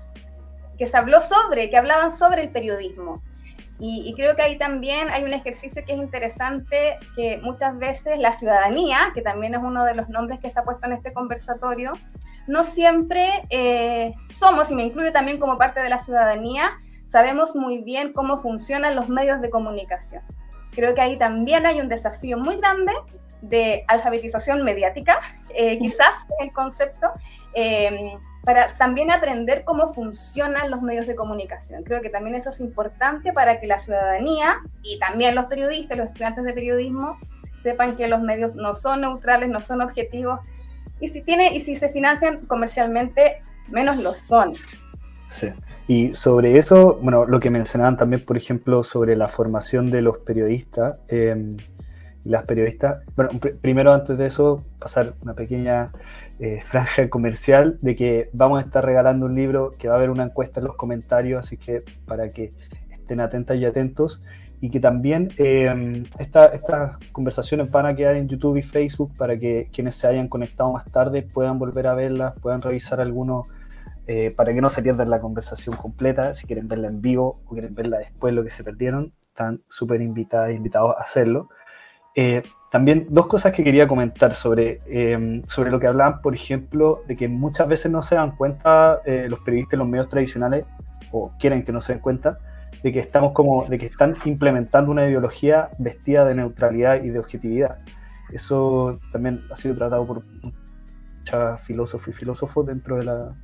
que 0.78 0.86
se 0.86 0.96
habló 0.96 1.20
sobre, 1.20 1.70
que 1.70 1.76
hablaban 1.76 2.12
sobre 2.12 2.42
el 2.42 2.50
periodismo. 2.50 3.20
Y, 3.84 4.14
creo 4.14 4.36
que 4.36 4.42
ahí 4.42 4.58
también 4.58 5.10
hay 5.10 5.24
un 5.24 5.32
ejercicio 5.32 5.82
que 5.84 5.94
es 5.94 5.98
interesante, 5.98 6.98
que 7.16 7.38
muchas 7.42 7.76
veces 7.78 8.16
la 8.20 8.32
ciudadanía, 8.32 9.10
que 9.12 9.22
también 9.22 9.56
es 9.56 9.60
uno 9.60 9.84
de 9.84 9.96
los 9.96 10.08
nombres 10.08 10.38
que 10.38 10.46
está 10.46 10.62
puesto 10.62 10.86
en 10.86 10.92
este 10.92 11.12
conversatorio, 11.12 11.94
no 12.46 12.62
siempre 12.62 13.42
eh, 13.50 14.14
somos, 14.38 14.70
y 14.70 14.76
me 14.76 14.84
incluyo 14.84 15.12
también 15.12 15.40
como 15.40 15.58
parte 15.58 15.80
de 15.80 15.88
la 15.88 15.98
ciudadanía, 15.98 16.78
sabemos 17.08 17.56
muy 17.56 17.82
bien 17.82 18.12
cómo 18.12 18.38
funcionan 18.38 18.94
los 18.94 19.08
medios 19.08 19.40
de 19.40 19.50
comunicación. 19.50 20.22
Creo 20.70 20.94
que 20.94 21.00
ahí 21.00 21.18
también 21.18 21.66
hay 21.66 21.80
un 21.80 21.88
desafío 21.88 22.38
muy 22.38 22.58
grande 22.58 22.92
de 23.42 23.84
alfabetización 23.88 24.64
mediática, 24.64 25.18
eh, 25.54 25.78
quizás 25.78 26.14
es 26.30 26.46
el 26.46 26.52
concepto, 26.52 27.12
em, 27.54 28.18
para 28.44 28.76
también 28.76 29.10
aprender 29.10 29.64
cómo 29.64 29.92
funcionan 29.92 30.70
los 30.70 30.82
medios 30.82 31.06
de 31.06 31.14
comunicación. 31.14 31.84
Creo 31.84 32.00
que 32.02 32.08
también 32.08 32.34
eso 32.34 32.50
es 32.50 32.60
importante 32.60 33.32
para 33.32 33.60
que 33.60 33.66
la 33.66 33.78
ciudadanía 33.78 34.56
y 34.82 34.98
también 34.98 35.34
los 35.34 35.46
periodistas, 35.46 35.98
los 35.98 36.08
estudiantes 36.08 36.44
de 36.44 36.52
periodismo, 36.52 37.18
sepan 37.62 37.96
que 37.96 38.08
los 38.08 38.20
medios 38.20 38.54
no 38.54 38.74
son 38.74 39.02
neutrales, 39.02 39.48
no 39.48 39.60
son 39.60 39.82
objetivos, 39.82 40.40
y 41.00 41.08
si, 41.08 41.20
tiene, 41.22 41.54
y 41.54 41.60
si 41.60 41.76
se 41.76 41.88
financian 41.90 42.44
comercialmente, 42.46 43.42
menos 43.68 44.02
lo 44.02 44.14
son. 44.14 44.54
Sí. 45.30 45.48
Y 45.88 46.14
sobre 46.14 46.58
eso, 46.58 46.98
bueno, 47.02 47.24
lo 47.24 47.40
que 47.40 47.50
mencionaban 47.50 47.96
también, 47.96 48.24
por 48.24 48.36
ejemplo, 48.36 48.82
sobre 48.82 49.16
la 49.16 49.28
formación 49.28 49.90
de 49.90 50.02
los 50.02 50.18
periodistas 50.18 50.96
eh, 51.08 51.56
las 52.24 52.44
periodistas. 52.44 53.02
Bueno, 53.16 53.30
primero 53.60 53.92
antes 53.92 54.16
de 54.16 54.26
eso, 54.26 54.64
pasar 54.78 55.14
una 55.22 55.34
pequeña 55.34 55.92
eh, 56.38 56.60
franja 56.64 57.08
comercial 57.08 57.78
de 57.82 57.94
que 57.94 58.30
vamos 58.32 58.62
a 58.62 58.66
estar 58.66 58.84
regalando 58.84 59.26
un 59.26 59.34
libro, 59.34 59.74
que 59.78 59.88
va 59.88 59.94
a 59.94 59.96
haber 59.96 60.10
una 60.10 60.24
encuesta 60.24 60.60
en 60.60 60.66
los 60.66 60.76
comentarios, 60.76 61.44
así 61.44 61.56
que 61.56 61.82
para 62.06 62.30
que 62.30 62.52
estén 62.90 63.20
atentas 63.20 63.56
y 63.58 63.64
atentos. 63.64 64.22
Y 64.60 64.70
que 64.70 64.78
también 64.78 65.28
eh, 65.38 66.04
estas 66.20 66.96
conversaciones 67.10 67.72
van 67.72 67.86
a 67.86 67.96
quedar 67.96 68.14
en 68.14 68.28
YouTube 68.28 68.58
y 68.58 68.62
Facebook 68.62 69.12
para 69.16 69.36
que 69.36 69.68
quienes 69.72 69.96
se 69.96 70.06
hayan 70.06 70.28
conectado 70.28 70.72
más 70.72 70.84
tarde 70.84 71.22
puedan 71.22 71.58
volver 71.58 71.88
a 71.88 71.94
verlas, 71.94 72.34
puedan 72.40 72.62
revisar 72.62 73.00
algunos 73.00 73.46
eh, 74.06 74.30
para 74.30 74.52
que 74.52 74.60
no 74.60 74.68
se 74.68 74.82
pierdan 74.82 75.10
la 75.10 75.20
conversación 75.20 75.76
completa, 75.76 76.34
si 76.34 76.46
quieren 76.46 76.66
verla 76.66 76.88
en 76.88 77.00
vivo 77.00 77.40
o 77.46 77.52
quieren 77.52 77.74
verla 77.74 77.98
después, 77.98 78.34
lo 78.34 78.42
que 78.42 78.50
se 78.50 78.64
perdieron, 78.64 79.12
están 79.28 79.62
súper 79.68 80.02
invitadas 80.02 80.50
e 80.50 80.54
invitados 80.54 80.94
a 80.96 81.00
hacerlo. 81.00 81.48
Eh, 82.14 82.42
también 82.70 83.06
dos 83.10 83.26
cosas 83.26 83.52
que 83.52 83.62
quería 83.62 83.86
comentar 83.86 84.34
sobre, 84.34 84.80
eh, 84.86 85.42
sobre 85.46 85.70
lo 85.70 85.78
que 85.78 85.86
hablaban, 85.86 86.20
por 86.22 86.34
ejemplo, 86.34 87.02
de 87.06 87.16
que 87.16 87.28
muchas 87.28 87.68
veces 87.68 87.92
no 87.92 88.02
se 88.02 88.14
dan 88.14 88.36
cuenta 88.36 89.00
los 89.04 89.40
periodistas 89.40 89.78
los 89.78 89.88
medios 89.88 90.08
tradicionales, 90.08 90.64
o 91.10 91.32
quieren 91.38 91.64
que 91.64 91.72
no 91.72 91.80
se 91.80 91.92
den 91.92 92.00
cuenta, 92.00 92.38
de 92.82 92.92
que 92.92 92.98
estamos 92.98 93.32
como, 93.32 93.64
de 93.66 93.78
que 93.78 93.86
están 93.86 94.16
implementando 94.24 94.90
una 94.90 95.06
ideología 95.06 95.70
vestida 95.78 96.24
de 96.24 96.34
neutralidad 96.34 97.02
y 97.02 97.10
de 97.10 97.18
objetividad. 97.18 97.78
Eso 98.32 98.98
también 99.10 99.42
ha 99.50 99.56
sido 99.56 99.76
tratado 99.76 100.06
por 100.06 100.22
muchos 100.24 101.60
filósofos 101.60 102.08
y 102.08 102.12
filósofos 102.12 102.66
dentro 102.66 102.96
de 102.96 103.04
la, 103.04 103.36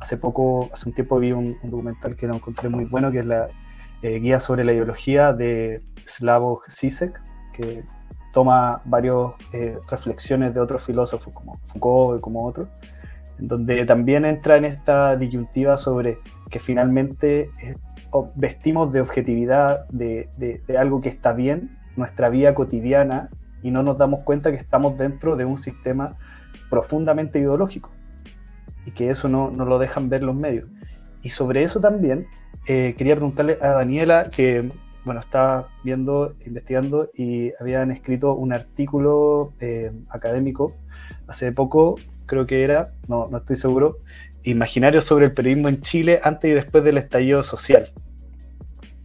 hace 0.00 0.16
poco, 0.16 0.68
hace 0.72 0.88
un 0.88 0.94
tiempo 0.94 1.18
vi 1.18 1.32
un, 1.32 1.56
documental 1.62 2.16
que 2.16 2.26
lo 2.26 2.34
encontré 2.34 2.68
muy 2.68 2.84
bueno, 2.84 3.10
que 3.10 3.20
es 3.20 3.26
la 3.26 3.48
eh, 4.02 4.18
guía 4.18 4.40
sobre 4.40 4.64
la 4.64 4.72
ideología 4.72 5.32
de 5.32 5.82
Slavoj 6.06 6.64
Zizek, 6.68 7.20
que 7.54 7.84
toma 8.32 8.80
varias 8.84 9.16
eh, 9.52 9.78
reflexiones 9.90 10.54
de 10.54 10.60
otros 10.60 10.84
filósofos 10.84 11.32
como 11.32 11.58
Foucault 11.66 12.18
y 12.18 12.20
como 12.20 12.46
otros, 12.46 12.68
en 13.38 13.48
donde 13.48 13.84
también 13.84 14.24
entra 14.24 14.56
en 14.56 14.64
esta 14.64 15.16
disyuntiva 15.16 15.76
sobre 15.76 16.18
que 16.50 16.58
finalmente 16.58 17.50
eh, 17.62 17.76
vestimos 18.34 18.92
de 18.92 19.00
objetividad, 19.00 19.88
de, 19.88 20.28
de 20.36 20.78
algo 20.78 21.00
que 21.00 21.08
está 21.08 21.32
bien, 21.32 21.78
nuestra 21.96 22.28
vida 22.28 22.54
cotidiana, 22.54 23.30
y 23.62 23.70
no 23.70 23.82
nos 23.82 23.96
damos 23.96 24.20
cuenta 24.20 24.50
que 24.50 24.56
estamos 24.56 24.98
dentro 24.98 25.36
de 25.36 25.44
un 25.44 25.56
sistema 25.56 26.16
profundamente 26.68 27.38
ideológico 27.38 27.90
y 28.84 28.90
que 28.90 29.10
eso 29.10 29.28
no, 29.28 29.50
no 29.50 29.64
lo 29.64 29.78
dejan 29.78 30.08
ver 30.08 30.22
los 30.22 30.34
medios. 30.34 30.68
Y 31.22 31.30
sobre 31.30 31.62
eso 31.62 31.80
también 31.80 32.26
eh, 32.66 32.94
quería 32.98 33.14
preguntarle 33.14 33.58
a 33.62 33.68
Daniela, 33.68 34.28
que 34.34 34.70
bueno, 35.04 35.20
estaba 35.20 35.68
viendo, 35.82 36.34
investigando 36.46 37.10
y 37.14 37.52
habían 37.60 37.90
escrito 37.90 38.34
un 38.34 38.52
artículo 38.52 39.52
eh, 39.60 39.92
académico 40.08 40.74
hace 41.26 41.52
poco, 41.52 41.96
creo 42.26 42.46
que 42.46 42.62
era, 42.62 42.92
no, 43.08 43.28
no 43.28 43.38
estoy 43.38 43.56
seguro, 43.56 43.96
imaginario 44.44 45.00
sobre 45.00 45.26
el 45.26 45.32
periodismo 45.32 45.68
en 45.68 45.80
Chile 45.80 46.20
antes 46.22 46.50
y 46.50 46.54
después 46.54 46.84
del 46.84 46.98
estallido 46.98 47.42
social, 47.42 47.92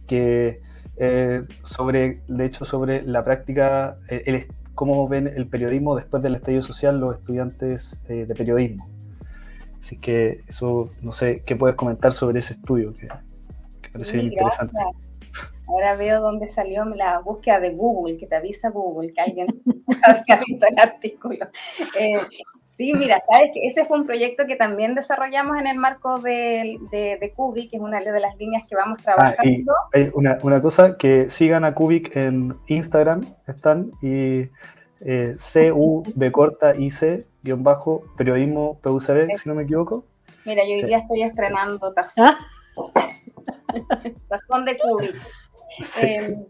que 0.06 0.60
eh, 0.96 1.44
sobre, 1.62 2.22
de 2.28 2.44
hecho, 2.44 2.64
sobre 2.64 3.02
la 3.02 3.24
práctica, 3.24 3.98
el, 4.08 4.46
cómo 4.74 5.08
ven 5.08 5.26
el 5.26 5.46
periodismo 5.48 5.96
después 5.96 6.22
del 6.22 6.34
estallido 6.34 6.62
social 6.62 7.00
los 7.00 7.18
estudiantes 7.18 8.02
de 8.06 8.26
periodismo. 8.34 8.88
Así 9.80 9.96
que 9.96 10.40
eso, 10.46 10.90
no 11.00 11.12
sé, 11.12 11.42
¿qué 11.46 11.56
puedes 11.56 11.74
comentar 11.74 12.12
sobre 12.12 12.40
ese 12.40 12.52
estudio 12.52 12.94
que, 12.94 13.08
parece 13.90 14.18
interesante? 14.18 14.76
Ahora 15.68 15.96
veo 15.96 16.20
dónde 16.20 16.48
salió 16.48 16.84
la 16.86 17.18
búsqueda 17.18 17.60
de 17.60 17.70
Google, 17.70 18.16
que 18.16 18.26
te 18.26 18.36
avisa 18.36 18.70
Google, 18.70 19.12
que 19.12 19.20
alguien 19.20 19.46
ha 20.04 20.36
visto 20.46 20.66
el 20.66 20.78
artículo. 20.78 21.46
Eh, 21.98 22.16
sí, 22.66 22.94
mira, 22.94 23.20
sabes 23.30 23.50
que 23.52 23.66
ese 23.66 23.84
fue 23.84 23.98
un 23.98 24.06
proyecto 24.06 24.46
que 24.46 24.56
también 24.56 24.94
desarrollamos 24.94 25.58
en 25.58 25.66
el 25.66 25.76
marco 25.76 26.18
de, 26.20 26.78
de, 26.90 27.18
de 27.20 27.32
Cubic, 27.34 27.70
que 27.70 27.76
es 27.76 27.82
una 27.82 28.00
de 28.00 28.18
las 28.18 28.36
líneas 28.36 28.62
que 28.66 28.76
vamos 28.76 28.98
ah, 29.00 29.02
trabajando. 29.04 29.74
hay 29.92 30.10
una, 30.14 30.38
una, 30.42 30.62
cosa, 30.62 30.96
que 30.96 31.28
sigan 31.28 31.66
a 31.66 31.74
Cubic 31.74 32.16
en 32.16 32.56
Instagram, 32.66 33.20
están, 33.46 33.92
y 34.00 34.48
eh, 35.00 35.34
C-U-B 35.36 36.32
corta 36.32 36.74
I-C, 36.74 37.26
guion 37.42 37.62
bajo, 37.62 38.04
periodismo 38.16 38.78
PUCB, 38.80 39.36
si 39.36 39.48
no 39.48 39.54
me 39.54 39.64
equivoco. 39.64 40.04
Mira, 40.46 40.62
yo 40.64 40.76
hoy 40.76 40.84
día 40.84 40.98
estoy 40.98 41.22
estrenando 41.24 41.92
tazón. 41.92 42.26
¿Ah? 42.26 42.38
tazón 44.28 44.64
de 44.64 44.78
Cubic. 44.78 45.14
Sí. 45.80 46.06
Em, 46.06 46.44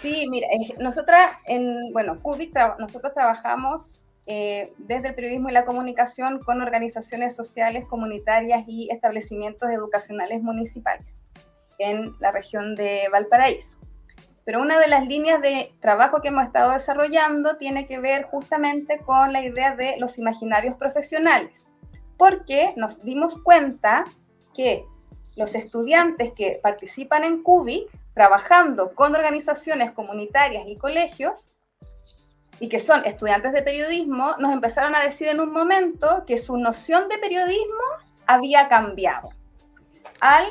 sí, 0.00 0.26
mira, 0.28 0.48
nosotras 0.78 1.32
en, 1.46 1.92
bueno, 1.92 2.20
Cubic, 2.22 2.54
nosotros 2.78 3.12
trabajamos 3.14 4.02
eh, 4.26 4.72
desde 4.78 5.08
el 5.08 5.14
periodismo 5.14 5.48
y 5.48 5.52
la 5.52 5.64
comunicación 5.64 6.38
con 6.40 6.62
organizaciones 6.62 7.34
sociales, 7.34 7.84
comunitarias 7.86 8.64
y 8.68 8.88
establecimientos 8.90 9.70
educacionales 9.70 10.42
municipales 10.42 11.20
en 11.78 12.12
la 12.20 12.30
región 12.30 12.74
de 12.74 13.08
Valparaíso. 13.10 13.76
Pero 14.44 14.60
una 14.60 14.78
de 14.78 14.88
las 14.88 15.06
líneas 15.06 15.40
de 15.40 15.72
trabajo 15.80 16.20
que 16.20 16.28
hemos 16.28 16.44
estado 16.44 16.72
desarrollando 16.72 17.56
tiene 17.56 17.86
que 17.86 17.98
ver 17.98 18.24
justamente 18.24 18.98
con 18.98 19.32
la 19.32 19.44
idea 19.44 19.74
de 19.74 19.96
los 19.98 20.18
imaginarios 20.18 20.76
profesionales, 20.76 21.68
porque 22.16 22.72
nos 22.76 23.02
dimos 23.02 23.40
cuenta 23.42 24.04
que 24.54 24.84
los 25.36 25.54
estudiantes 25.54 26.32
que 26.34 26.60
participan 26.62 27.24
en 27.24 27.42
CUBIC, 27.42 27.88
trabajando 28.14 28.94
con 28.94 29.14
organizaciones 29.14 29.92
comunitarias 29.92 30.64
y 30.66 30.76
colegios, 30.76 31.50
y 32.58 32.68
que 32.68 32.80
son 32.80 33.04
estudiantes 33.06 33.52
de 33.52 33.62
periodismo, 33.62 34.36
nos 34.38 34.52
empezaron 34.52 34.94
a 34.94 35.02
decir 35.02 35.28
en 35.28 35.40
un 35.40 35.52
momento 35.52 36.24
que 36.26 36.36
su 36.36 36.56
noción 36.58 37.08
de 37.08 37.18
periodismo 37.18 37.82
había 38.26 38.68
cambiado 38.68 39.30
al 40.20 40.46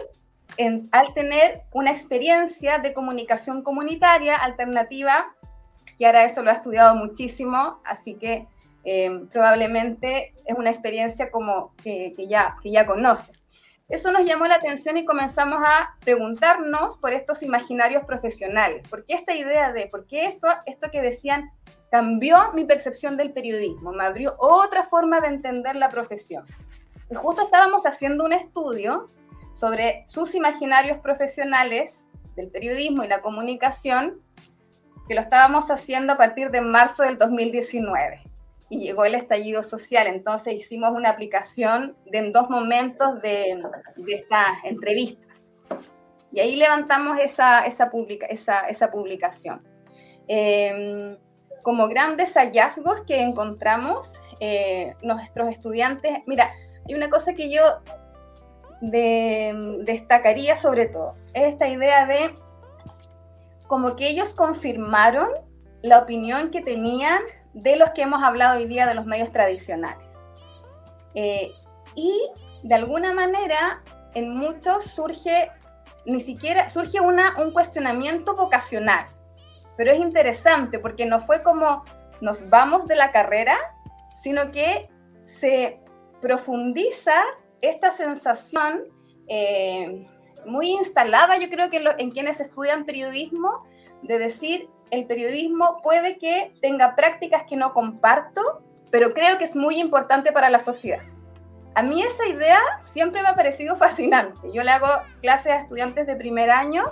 al 0.91 1.13
tener 1.13 1.61
una 1.71 1.91
experiencia 1.91 2.79
de 2.79 2.93
comunicación 2.93 3.61
comunitaria 3.63 4.35
alternativa, 4.35 5.27
y 5.97 6.05
ahora 6.05 6.25
eso 6.25 6.41
lo 6.41 6.49
ha 6.49 6.55
estudiado 6.55 6.95
muchísimo, 6.95 7.79
así 7.85 8.15
que 8.15 8.47
eh, 8.83 9.25
probablemente 9.31 10.33
es 10.45 10.57
una 10.57 10.71
experiencia 10.71 11.29
como 11.31 11.73
que, 11.83 12.13
ya, 12.27 12.57
que 12.61 12.71
ya 12.71 12.85
conoce. 12.85 13.31
Eso 13.89 14.11
nos 14.11 14.23
llamó 14.23 14.45
la 14.45 14.55
atención 14.55 14.97
y 14.97 15.05
comenzamos 15.05 15.59
a 15.65 15.95
preguntarnos 16.01 16.97
por 16.97 17.11
estos 17.11 17.41
imaginarios 17.41 18.03
profesionales. 18.05 18.87
¿Por 18.87 19.03
qué 19.03 19.15
esta 19.15 19.33
idea 19.33 19.73
de, 19.73 19.87
por 19.87 20.05
qué 20.05 20.25
esto, 20.25 20.47
esto 20.67 20.91
que 20.91 21.01
decían 21.01 21.49
cambió 21.89 22.53
mi 22.53 22.65
percepción 22.65 23.17
del 23.17 23.33
periodismo, 23.33 23.91
me 23.91 24.03
abrió 24.03 24.35
otra 24.37 24.83
forma 24.83 25.19
de 25.21 25.29
entender 25.29 25.75
la 25.75 25.89
profesión? 25.89 26.45
Y 27.09 27.15
justo 27.15 27.41
estábamos 27.41 27.83
haciendo 27.87 28.25
un 28.25 28.33
estudio 28.33 29.07
sobre 29.55 30.03
sus 30.07 30.35
imaginarios 30.35 30.99
profesionales 30.99 32.05
del 32.35 32.51
periodismo 32.51 33.03
y 33.03 33.07
la 33.07 33.21
comunicación, 33.21 34.21
que 35.07 35.15
lo 35.15 35.21
estábamos 35.21 35.71
haciendo 35.71 36.13
a 36.13 36.17
partir 36.17 36.51
de 36.51 36.61
marzo 36.61 37.01
del 37.01 37.17
2019. 37.17 38.28
Y 38.69 38.79
llegó 38.79 39.05
el 39.05 39.15
estallido 39.15 39.63
social, 39.63 40.07
entonces 40.07 40.53
hicimos 40.53 40.91
una 40.91 41.09
aplicación 41.09 41.95
de, 42.05 42.19
en 42.19 42.31
dos 42.31 42.49
momentos 42.49 43.21
de, 43.21 43.61
de 43.97 44.13
estas 44.13 44.63
entrevistas. 44.63 45.49
Y 46.31 46.39
ahí 46.39 46.55
levantamos 46.55 47.17
esa, 47.19 47.65
esa, 47.65 47.89
publica, 47.89 48.27
esa, 48.27 48.67
esa 48.69 48.91
publicación. 48.91 49.61
Em, 50.27 51.17
como 51.63 51.87
grandes 51.87 52.33
hallazgos 52.35 53.01
que 53.07 53.19
encontramos, 53.19 54.19
eh, 54.39 54.95
nuestros 55.01 55.49
estudiantes, 55.49 56.19
mira, 56.27 56.51
hay 56.87 56.93
una 56.93 57.09
cosa 57.09 57.33
que 57.33 57.51
yo 57.51 57.61
destacaría 58.81 60.55
sobre 60.55 60.85
todo 60.85 61.15
esta 61.33 61.67
idea 61.67 62.05
de 62.05 62.33
como 63.67 63.97
que 63.97 64.07
ellos 64.07 64.33
confirmaron 64.33 65.27
la 65.81 65.99
opinión 65.99 66.49
que 66.49 66.61
tenían 66.61 67.19
de 67.53 67.75
los 67.75 67.91
que 67.91 68.03
hemos 68.03 68.23
hablado 68.23 68.57
hoy 68.57 68.65
día 68.65 68.85
de 68.85 68.95
los 68.95 69.05
medios 69.05 69.31
tradicionales. 69.31 70.05
Eh, 71.15 71.51
y 71.95 72.29
de 72.63 72.75
alguna 72.75 73.13
manera 73.13 73.81
en 74.13 74.37
muchos 74.37 74.85
surge 74.85 75.51
ni 76.05 76.21
siquiera 76.21 76.69
surge 76.69 76.99
una, 76.99 77.35
un 77.39 77.51
cuestionamiento 77.51 78.35
vocacional, 78.35 79.07
pero 79.77 79.91
es 79.91 79.99
interesante 79.99 80.79
porque 80.79 81.05
no 81.05 81.19
fue 81.19 81.43
como 81.43 81.83
nos 82.21 82.49
vamos 82.49 82.87
de 82.87 82.95
la 82.95 83.11
carrera, 83.11 83.57
sino 84.21 84.51
que 84.51 84.89
se 85.25 85.79
profundiza 86.21 87.23
esta 87.61 87.91
sensación 87.91 88.83
eh, 89.27 90.07
muy 90.45 90.71
instalada, 90.71 91.37
yo 91.37 91.49
creo 91.49 91.69
que 91.69 91.83
en 91.97 92.11
quienes 92.11 92.39
estudian 92.39 92.85
periodismo, 92.85 93.67
de 94.01 94.17
decir, 94.17 94.69
el 94.91 95.05
periodismo 95.05 95.79
puede 95.81 96.17
que 96.17 96.53
tenga 96.61 96.95
prácticas 96.95 97.43
que 97.43 97.55
no 97.55 97.73
comparto, 97.73 98.61
pero 98.91 99.13
creo 99.13 99.37
que 99.37 99.45
es 99.45 99.55
muy 99.55 99.79
importante 99.79 100.31
para 100.31 100.49
la 100.49 100.59
sociedad. 100.59 101.01
A 101.75 101.83
mí 101.83 102.01
esa 102.01 102.27
idea 102.27 102.59
siempre 102.83 103.21
me 103.21 103.29
ha 103.29 103.35
parecido 103.35 103.75
fascinante. 103.75 104.51
Yo 104.51 104.63
le 104.63 104.71
hago 104.71 104.87
clases 105.21 105.53
a 105.53 105.61
estudiantes 105.61 106.07
de 106.07 106.15
primer 106.15 106.49
año 106.49 106.91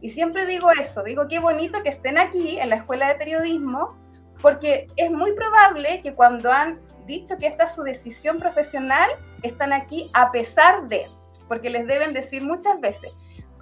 y 0.00 0.10
siempre 0.10 0.46
digo 0.46 0.70
eso, 0.70 1.02
digo 1.02 1.28
qué 1.28 1.38
bonito 1.38 1.82
que 1.82 1.88
estén 1.88 2.18
aquí 2.18 2.58
en 2.58 2.70
la 2.70 2.76
escuela 2.76 3.08
de 3.08 3.16
periodismo, 3.16 3.96
porque 4.40 4.88
es 4.96 5.10
muy 5.10 5.32
probable 5.34 6.00
que 6.02 6.14
cuando 6.14 6.50
han 6.50 6.80
dicho 7.06 7.36
que 7.38 7.46
esta 7.46 7.64
es 7.64 7.74
su 7.74 7.82
decisión 7.82 8.38
profesional, 8.38 9.10
están 9.42 9.72
aquí 9.72 10.10
a 10.12 10.30
pesar 10.32 10.88
de, 10.88 11.06
porque 11.48 11.70
les 11.70 11.86
deben 11.86 12.12
decir 12.12 12.42
muchas 12.42 12.80
veces 12.80 13.12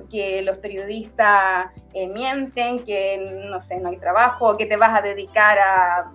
que 0.09 0.43
los 0.43 0.59
periodistas 0.59 1.71
eh, 1.95 2.07
mienten, 2.09 2.85
que 2.85 3.47
no 3.49 3.61
sé, 3.61 3.79
no 3.79 3.91
hay 3.91 3.99
trabajo, 3.99 4.57
que 4.57 4.67
te 4.67 4.77
vas 4.77 4.99
a 4.99 5.03
dedicar 5.03 5.59
a, 5.59 6.13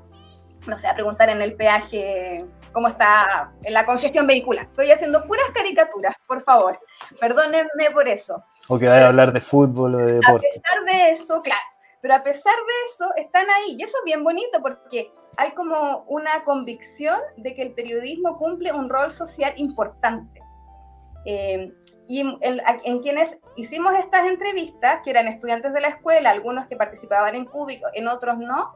no 0.68 0.78
sé, 0.78 0.88
a 0.88 0.94
preguntar 0.94 1.30
en 1.30 1.42
el 1.42 1.56
peaje 1.56 2.46
cómo 2.72 2.90
está 2.90 3.52
la 3.70 3.86
congestión 3.86 4.28
vehicular. 4.28 4.66
Estoy 4.66 4.92
haciendo 4.92 5.24
puras 5.26 5.46
caricaturas, 5.54 6.16
por 6.28 6.44
favor. 6.44 6.80
Perdónenme 7.20 7.92
por 7.94 8.08
eso. 8.08 8.44
O 8.68 8.78
que 8.78 8.88
vaya 8.88 9.06
a 9.06 9.08
hablar 9.08 9.32
de 9.32 9.42
fútbol 9.42 9.96
o 9.96 9.98
de 9.98 10.14
deporte. 10.14 10.48
A 10.48 10.62
pesar 10.62 10.86
de 10.86 11.12
eso, 11.12 11.42
claro, 11.42 11.62
pero 12.02 12.16
a 12.16 12.24
pesar 12.24 12.54
de 12.54 12.92
eso, 12.92 13.12
están 13.16 13.46
ahí. 13.50 13.78
Y 13.80 13.84
eso 13.84 13.98
es 13.98 14.04
bien 14.06 14.24
bonito 14.24 14.62
porque 14.62 15.12
hay 15.38 15.52
como 15.52 16.04
una 16.08 16.44
convicción 16.44 17.20
de 17.38 17.56
que 17.56 17.62
el 17.62 17.74
periodismo 17.74 18.38
cumple 18.38 18.72
un 18.72 18.90
rol 18.90 19.12
social 19.12 19.54
importante. 19.56 20.42
Eh, 21.26 21.72
y 22.08 22.20
en, 22.20 23.00
quienes 23.00 23.38
hicimos 23.56 23.96
estas 23.96 24.26
entrevistas, 24.26 25.02
que 25.04 25.10
eran 25.10 25.28
estudiantes 25.28 25.74
de 25.74 25.82
la 25.82 25.88
escuela, 25.88 26.30
algunos 26.30 26.68
que 26.68 26.76
participaban 26.76 27.34
en 27.34 27.46
Cúbico, 27.46 27.88
en 27.94 28.08
otros 28.08 28.38
no, 28.38 28.76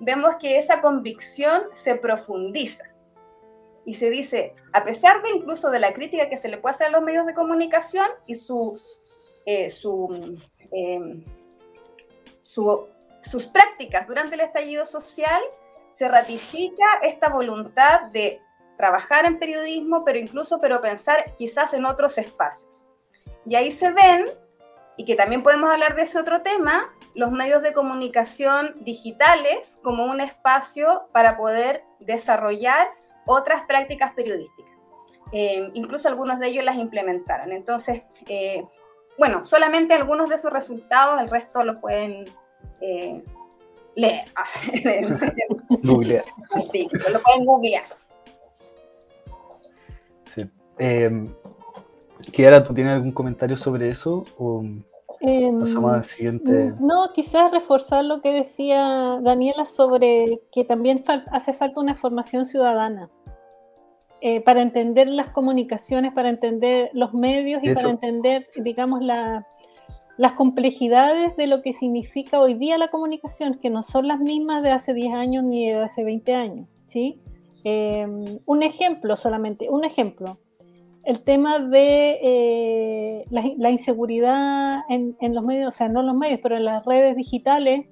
vemos 0.00 0.36
que 0.36 0.58
esa 0.58 0.80
convicción 0.80 1.62
se 1.72 1.94
profundiza. 1.94 2.84
Y 3.86 3.94
se 3.94 4.10
dice, 4.10 4.54
a 4.72 4.82
pesar 4.82 5.22
de 5.22 5.30
incluso 5.30 5.70
de 5.70 5.78
la 5.78 5.92
crítica 5.92 6.28
que 6.28 6.38
se 6.38 6.48
le 6.48 6.58
puede 6.58 6.74
hacer 6.74 6.86
a 6.88 6.90
los 6.90 7.02
medios 7.02 7.26
de 7.26 7.34
comunicación 7.34 8.06
y 8.26 8.34
su, 8.34 8.80
eh, 9.46 9.70
su, 9.70 10.38
eh, 10.72 11.22
sus 12.42 13.46
prácticas 13.52 14.08
durante 14.08 14.34
el 14.34 14.40
estallido 14.40 14.84
social, 14.84 15.42
se 15.92 16.08
ratifica 16.08 16.84
esta 17.02 17.28
voluntad 17.28 18.06
de 18.10 18.40
trabajar 18.76 19.24
en 19.24 19.38
periodismo, 19.38 20.04
pero 20.04 20.18
incluso 20.18 20.60
pero 20.60 20.80
pensar 20.80 21.34
quizás 21.36 21.74
en 21.74 21.84
otros 21.84 22.18
espacios. 22.18 22.84
Y 23.46 23.56
ahí 23.56 23.70
se 23.70 23.90
ven, 23.90 24.26
y 24.96 25.04
que 25.04 25.16
también 25.16 25.42
podemos 25.42 25.70
hablar 25.70 25.96
de 25.96 26.02
ese 26.02 26.18
otro 26.18 26.42
tema, 26.42 26.92
los 27.14 27.30
medios 27.30 27.62
de 27.62 27.72
comunicación 27.72 28.74
digitales 28.80 29.78
como 29.82 30.04
un 30.04 30.20
espacio 30.20 31.08
para 31.12 31.36
poder 31.36 31.84
desarrollar 32.00 32.88
otras 33.26 33.62
prácticas 33.62 34.12
periodísticas. 34.14 34.72
Eh, 35.32 35.70
incluso 35.74 36.08
algunos 36.08 36.38
de 36.38 36.48
ellos 36.48 36.64
las 36.64 36.76
implementaron. 36.76 37.52
Entonces, 37.52 38.02
eh, 38.28 38.64
bueno, 39.18 39.44
solamente 39.44 39.94
algunos 39.94 40.28
de 40.28 40.36
esos 40.36 40.52
resultados, 40.52 41.20
el 41.20 41.28
resto 41.28 41.64
lo 41.64 41.80
pueden 41.80 42.24
eh, 42.80 43.22
leer. 43.94 44.26
Sí, 46.72 46.88
lo 47.12 47.20
pueden 47.20 47.44
googlear. 47.44 47.84
Eh, 50.78 51.28
Kiara, 52.32 52.64
¿tú 52.64 52.74
tienes 52.74 52.94
algún 52.94 53.12
comentario 53.12 53.56
sobre 53.56 53.88
eso? 53.88 54.24
O 54.38 54.64
em, 55.20 55.60
pasamos 55.60 55.92
al 55.92 56.04
siguiente. 56.04 56.74
No, 56.80 57.12
quizás 57.12 57.50
reforzar 57.50 58.04
lo 58.04 58.20
que 58.20 58.32
decía 58.32 59.18
Daniela 59.22 59.66
sobre 59.66 60.42
que 60.52 60.64
también 60.64 61.04
hace 61.30 61.52
falta 61.52 61.80
una 61.80 61.94
formación 61.94 62.44
ciudadana. 62.44 63.10
Eh, 64.26 64.40
para 64.40 64.62
entender 64.62 65.06
las 65.06 65.28
comunicaciones, 65.28 66.14
para 66.14 66.30
entender 66.30 66.88
los 66.94 67.12
medios 67.12 67.62
y 67.62 67.74
para 67.74 67.90
entender, 67.90 68.48
digamos, 68.56 69.02
las 69.04 70.32
complejidades 70.32 71.36
de 71.36 71.46
lo 71.46 71.60
que 71.60 71.74
significa 71.74 72.40
hoy 72.40 72.54
día 72.54 72.78
la 72.78 72.88
comunicación, 72.88 73.58
que 73.58 73.68
no 73.68 73.82
son 73.82 74.08
las 74.08 74.20
mismas 74.20 74.62
de 74.62 74.70
hace 74.70 74.94
10 74.94 75.12
años 75.12 75.44
ni 75.44 75.68
de 75.68 75.74
hace 75.74 76.04
20 76.04 76.34
años. 76.34 76.68
¿sí? 76.86 77.20
Em, 77.64 78.38
un 78.46 78.62
ejemplo 78.62 79.14
solamente, 79.16 79.68
un 79.68 79.84
ejemplo. 79.84 80.38
El 81.04 81.22
tema 81.22 81.58
de 81.58 82.18
eh, 82.22 83.24
la, 83.30 83.70
inseguridad 83.70 84.80
en, 84.88 85.16
los 85.34 85.44
medios, 85.44 85.74
o 85.74 85.76
sea, 85.76 85.88
no 85.88 86.00
en 86.00 86.06
los 86.06 86.16
medios, 86.16 86.40
pero 86.42 86.56
en 86.56 86.64
las 86.64 86.84
redes 86.84 87.16
digitales, 87.16 87.86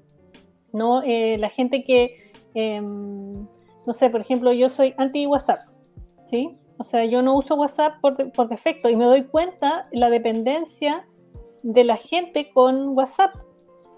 ¿no? 0.72 1.02
Eh, 1.02 1.36
la 1.38 1.50
gente 1.50 1.84
que, 1.84 2.16
em, 2.54 3.46
no 3.86 3.92
sé, 3.92 4.08
por 4.08 4.20
ejemplo, 4.20 4.52
yo 4.52 4.68
soy 4.68 4.94
anti-WhatsApp, 4.96 5.60
¿sí? 6.24 6.56
O 6.78 6.84
sea, 6.84 7.04
yo 7.04 7.22
no 7.22 7.36
uso 7.36 7.54
WhatsApp 7.54 8.00
por, 8.00 8.48
defecto 8.48 8.88
y 8.88 8.96
me 8.96 9.04
doy 9.04 9.24
cuenta 9.24 9.88
la 9.92 10.10
dependencia 10.10 11.06
de 11.62 11.84
la 11.84 11.96
gente 11.96 12.50
con 12.50 12.96
WhatsApp. 12.96 13.34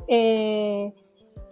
Eh, 0.08 0.92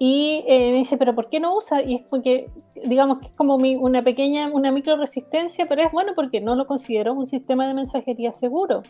y 0.04 0.42
eh, 0.48 0.72
me 0.72 0.78
dice, 0.78 0.96
pero 0.96 1.14
¿por 1.14 1.28
qué 1.28 1.38
no 1.38 1.56
usa? 1.56 1.80
Y 1.80 1.94
es 1.94 2.02
porque, 2.02 2.50
digamos 2.84 3.20
que 3.20 3.28
es 3.28 3.32
como 3.34 3.54
una 3.54 4.02
pequeña, 4.02 4.50
una 4.52 4.72
micro 4.72 4.96
resistencia, 4.96 5.68
pero 5.68 5.80
es 5.80 5.92
bueno 5.92 6.14
porque 6.16 6.40
no 6.40 6.56
lo 6.56 6.66
considero 6.66 7.14
un 7.14 7.28
sistema 7.28 7.68
de 7.68 7.74
mensajería 7.74 8.32
seguro. 8.32 8.82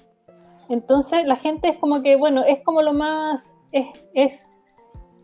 Entonces 0.70 1.26
la 1.26 1.36
gente 1.36 1.68
es 1.68 1.76
como 1.76 2.00
que, 2.00 2.16
bueno, 2.16 2.44
es 2.44 2.64
como 2.64 2.80
lo 2.80 2.94
más, 2.94 3.54
es, 3.72 3.88
es 4.14 4.48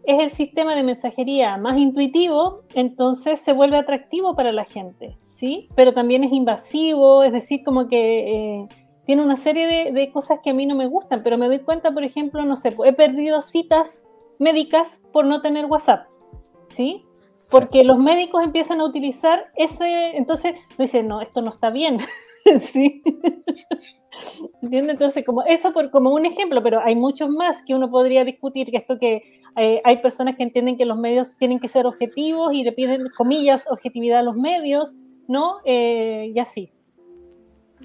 es 0.05 0.21
el 0.21 0.31
sistema 0.31 0.75
de 0.75 0.83
mensajería 0.83 1.57
más 1.57 1.79
intuitivo, 1.79 2.65
entonces 2.75 3.41
se 3.41 3.55
vuelve 3.55 3.79
atractivo 3.79 4.35
para 4.35 4.53
la 4.53 4.65
gente, 4.65 5.17
¿sí? 5.27 5.71
Pero 5.75 5.95
también 5.95 6.23
es 6.23 6.33
invasivo, 6.33 7.23
es 7.23 7.33
decir, 7.33 7.63
como 7.65 7.89
que 7.89 8.61
eh, 8.61 8.69
tiene 9.07 9.23
una 9.23 9.39
serie 9.39 9.91
de, 9.91 10.13
cosas 10.13 10.41
que 10.45 10.51
a 10.51 10.55
mí 10.55 10.67
no 10.67 10.75
me 10.75 10.87
gustan, 10.87 11.23
pero 11.23 11.39
me 11.39 11.47
doy 11.47 11.61
cuenta, 11.61 11.93
por 11.93 12.05
ejemplo, 12.05 12.45
no 12.45 12.57
sé, 12.57 12.77
he 12.85 12.93
perdido 12.93 13.41
citas 13.41 14.05
médicas 14.39 15.01
por 15.13 15.27
no 15.27 15.41
tener 15.41 15.67
WhatsApp, 15.67 16.07
¿sí? 16.67 17.05
Porque 17.51 17.83
los 17.83 17.99
médicos 17.99 18.45
empiezan 18.45 18.81
a 18.81 18.85
utilizar 18.85 19.47
ese, 19.57 20.17
entonces 20.17 20.55
dicen, 20.79 21.09
no, 21.09 21.23
esto 21.23 21.41
no 21.41 21.51
está 21.51 21.71
bien, 21.71 21.99
¿sí? 22.61 23.03
Entonces, 24.63 25.25
como 25.25 25.43
eso 25.45 25.73
por, 25.73 25.91
como 25.91 26.13
un 26.13 26.27
ejemplo, 26.27 26.63
pero 26.63 26.81
hay 26.81 26.95
muchos 26.95 27.31
más 27.31 27.63
que 27.63 27.75
uno 27.75 27.91
podría 27.91 28.25
discutir, 28.25 28.71
que 28.71 28.77
esto 28.77 28.99
que 28.99 29.23
eh, 29.57 29.81
hay 29.85 29.99
personas 29.99 30.37
que 30.37 30.43
entienden 30.43 30.77
que 30.77 30.85
los 30.85 30.99
medios 30.99 31.35
tienen 31.39 31.59
que 31.59 31.69
ser 31.69 31.87
objetivos 31.87 32.53
y 32.53 32.65
le 32.65 32.73
piden, 32.73 33.09
comillas, 33.17 33.67
objetividad 33.71 34.21
a 34.21 34.23
los 34.23 34.37
medios, 34.37 34.95
¿no? 35.27 35.57
Eh, 35.65 36.33
y 36.35 36.39
así. 36.39 36.71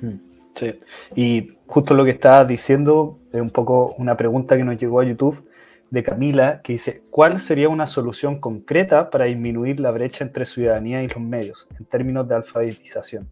Hmm, 0.01 0.17
sí, 0.55 0.73
y 1.15 1.47
justo 1.67 1.93
lo 1.93 2.03
que 2.03 2.11
estabas 2.11 2.47
diciendo 2.47 3.19
es 3.31 3.41
un 3.41 3.49
poco 3.49 3.89
una 3.97 4.17
pregunta 4.17 4.57
que 4.57 4.63
nos 4.63 4.77
llegó 4.77 4.99
a 4.99 5.05
YouTube 5.05 5.47
de 5.93 6.01
Camila, 6.03 6.59
que 6.63 6.73
dice, 6.73 7.03
¿cuál 7.11 7.39
sería 7.39 7.69
una 7.69 7.85
solución 7.85 8.39
concreta 8.39 9.11
para 9.11 9.25
disminuir 9.25 9.79
la 9.79 9.91
brecha 9.91 10.23
entre 10.23 10.43
ciudadanía 10.43 11.03
y 11.03 11.07
los 11.07 11.19
medios 11.19 11.67
en 11.77 11.85
términos 11.85 12.27
de 12.27 12.33
alfabetización? 12.33 13.29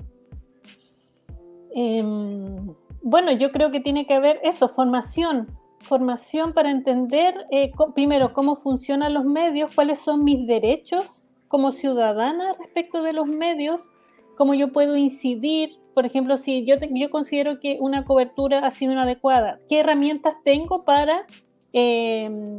Em, 1.74 2.72
bueno, 3.02 3.32
yo 3.32 3.52
creo 3.52 3.72
que 3.72 3.80
tiene 3.80 4.06
que 4.06 4.14
haber 4.14 4.40
eso, 4.44 4.70
formación, 4.70 5.48
formación 5.80 6.54
para 6.54 6.70
entender 6.70 7.34
eh, 7.50 7.72
primero 7.96 8.32
cómo 8.32 8.56
funcionan 8.56 9.16
los 9.16 9.26
medios, 9.26 9.74
cuáles 9.74 9.98
son 9.98 10.24
mis 10.24 10.46
derechos 10.46 11.24
como 11.48 11.72
ciudadana 11.72 12.54
respecto 12.60 13.02
de 13.02 13.14
los 13.14 13.28
medios, 13.28 13.90
cómo 14.38 14.54
yo 14.54 14.72
puedo 14.72 14.96
incidir, 14.98 15.80
por 15.96 16.06
ejemplo, 16.06 16.38
si 16.38 16.64
yo, 16.64 16.76
yo 16.92 17.10
considero 17.10 17.60
que 17.60 17.80
una 17.80 18.06
cobertura 18.06 18.60
ha 18.60 18.70
sido 18.70 18.92
inadecuada, 18.92 19.58
qué 19.68 19.80
herramientas 19.80 20.36
tengo 20.44 20.84
para, 20.84 21.26
em, 21.74 22.58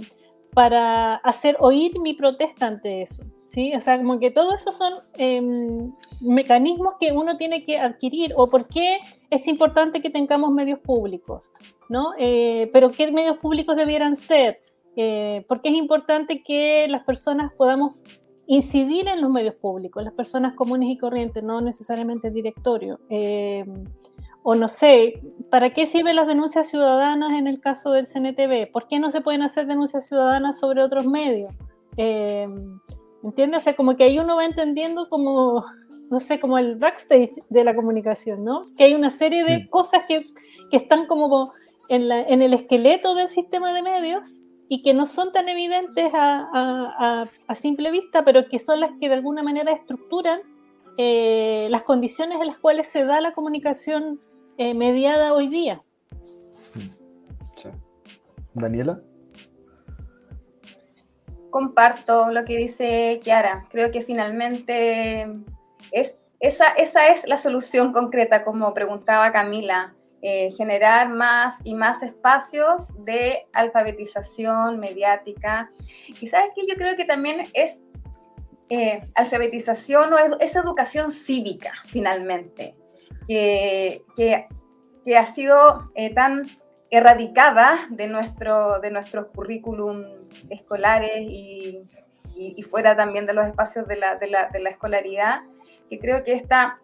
para 0.55 1.16
hacer 1.16 1.57
oír 1.61 1.98
mi 1.98 2.14
protesta 2.14 2.66
ante 2.66 3.03
eso. 3.03 3.22
¿sí? 3.53 3.72
O 3.75 3.81
sea, 3.81 3.98
como 3.98 4.18
que 4.18 4.31
todo 4.31 4.55
eso 4.55 4.72
son 4.72 4.94
em, 5.14 5.92
mecanismos 6.22 6.94
que 6.98 7.12
uno 7.12 7.37
tiene 7.37 7.64
que 7.64 7.79
adquirir 7.79 8.33
o 8.37 8.48
por 8.48 8.66
qué 8.66 8.98
es 9.31 9.46
importante 9.46 10.01
que 10.01 10.09
tengamos 10.09 10.51
medios 10.53 10.79
públicos, 10.79 11.53
¿no? 11.90 12.12
Eh, 12.18 12.70
pero 12.72 12.90
qué 12.90 13.12
medios 13.12 13.37
públicos 13.38 13.77
debieran 13.77 14.16
ser, 14.16 14.61
eh, 14.96 15.44
porque 15.48 15.68
es 15.68 15.75
importante 15.75 16.42
que 16.42 16.87
las 16.88 17.05
personas 17.05 17.53
podamos 17.53 17.94
incidir 18.46 19.07
en 19.09 19.20
los 19.20 19.31
medios 19.31 19.55
públicos, 19.55 20.03
las 20.03 20.14
personas 20.14 20.55
comunes 20.55 20.88
y 20.88 20.96
corrientes, 20.96 21.42
no 21.44 21.61
necesariamente 21.61 22.29
el 22.29 22.35
directorio. 22.35 23.01
Eh, 24.43 24.45
o 24.45 24.55
no 24.55 24.69
sé, 24.69 25.23
¿para 25.51 25.71
qué 25.71 25.87
sirven 25.87 26.17
las 26.17 26.27
denuncias 26.27 26.69
ciudadanas 26.69 27.33
en 27.33 27.47
el 27.47 27.61
caso 27.61 27.93
del 27.93 28.07
CNTV? 28.07 28.71
¿Por 28.73 28.89
qué 28.89 28.99
no 28.99 29.11
se 29.11 29.21
pueden 29.21 29.43
hacer 29.43 29.67
denuncias 29.67 30.07
ciudadanas 30.07 30.59
sobre 30.59 30.83
otros 30.83 31.07
medios? 31.07 31.55
¿Entiendes? 31.97 33.61
O 33.61 33.61
sea, 33.61 33.77
como 33.77 33.97
que 33.97 34.05
ahí 34.05 34.19
uno 34.19 34.37
va 34.37 34.45
entendiendo 34.45 35.09
como 35.09 35.65
no 36.13 36.21
sé, 36.21 36.39
como 36.39 36.59
el 36.59 36.77
backstage 36.77 37.43
de 37.49 37.65
la 37.65 37.75
comunicación, 37.75 38.45
¿no? 38.45 38.67
Que 38.77 38.85
hay 38.85 38.95
una 38.95 39.09
serie 39.09 39.45
de 39.45 39.67
cosas 39.71 40.03
que, 40.07 40.27
que 40.71 40.77
están 40.77 41.07
como 41.07 41.55
en, 41.89 42.07
la, 42.07 42.21
en, 42.21 42.43
el 42.43 42.53
esqueleto 42.53 43.15
del 43.15 43.31
sistema 43.31 43.73
de 43.73 43.81
medios 43.81 44.43
y 44.69 44.83
que 44.83 44.93
no 44.93 45.07
son 45.07 45.33
tan 45.33 45.49
evidentes 45.49 46.13
a, 46.13 46.51
a, 46.53 47.31
a 47.49 47.55
simple 47.55 47.91
vista, 47.91 48.27
pero 48.27 48.47
que 48.47 48.59
son 48.59 48.81
las 48.81 48.91
que 49.01 49.09
de 49.09 49.15
alguna 49.15 49.43
manera 49.43 49.73
estructuran 49.73 50.43
eh, 50.99 51.69
las 51.71 51.83
condiciones 51.83 52.39
en 52.43 52.49
las 52.49 52.59
cuales 52.59 52.89
se 52.89 53.07
da 53.07 53.23
la 53.23 53.33
comunicación 53.33 54.21
eh, 54.59 54.75
mediada 54.75 55.33
hoy 55.33 55.49
día. 55.49 55.83
Daniela. 58.55 59.01
Comparto 61.51 62.31
lo 62.31 62.45
que 62.45 62.57
dice 62.57 63.21
Kiara. 63.23 63.67
Creo 63.71 63.91
que 63.91 64.03
finalmente 64.03 65.23
es, 65.91 66.15
esa, 66.41 66.69
esa 66.71 67.09
es 67.09 67.27
la 67.27 67.38
solución 67.38 67.93
concreta, 67.93 68.45
como 68.45 68.73
preguntaba 68.75 69.33
Camila. 69.33 69.95
Eh, 70.25 70.53
generar 70.57 71.09
más 71.09 71.57
y 71.65 71.75
más 71.75 72.01
espacios 72.01 72.93
de 73.05 73.45
alfabetización 73.53 74.79
mediática. 74.79 75.69
Y 76.21 76.29
sabes 76.29 76.51
que 76.55 76.65
yo 76.65 76.77
creo 76.77 76.97
que 76.97 77.05
también 77.05 77.51
es 77.55 77.83
eh, 78.69 79.05
alfabetización 79.17 80.12
o 80.12 80.19
es 80.38 80.55
educación 80.55 81.11
cívica, 81.11 81.73
finalmente, 81.88 82.77
que, 84.16 84.47
que, 85.05 85.16
ha 85.16 85.27
sido 85.27 85.90
eh, 85.95 86.12
tan 86.14 86.51
erradicada 86.90 87.87
de, 87.90 88.07
nuestro, 88.07 88.81
de 88.81 88.90
nuestros 88.90 89.27
currículum 89.35 90.05
escolares 90.51 91.23
y, 91.23 91.83
y, 92.37 92.62
fuera 92.62 92.97
también 92.97 93.27
de 93.27 93.33
los 93.33 93.47
espacios 93.47 93.87
de 93.87 93.97
la, 93.97 94.16
de 94.16 94.27
la, 94.27 94.49
de 94.49 94.61
la 94.61 94.71
escolaridad, 94.71 95.40
que 95.88 95.99
creo 95.99 96.25
que 96.25 96.35
esta, 96.35 96.81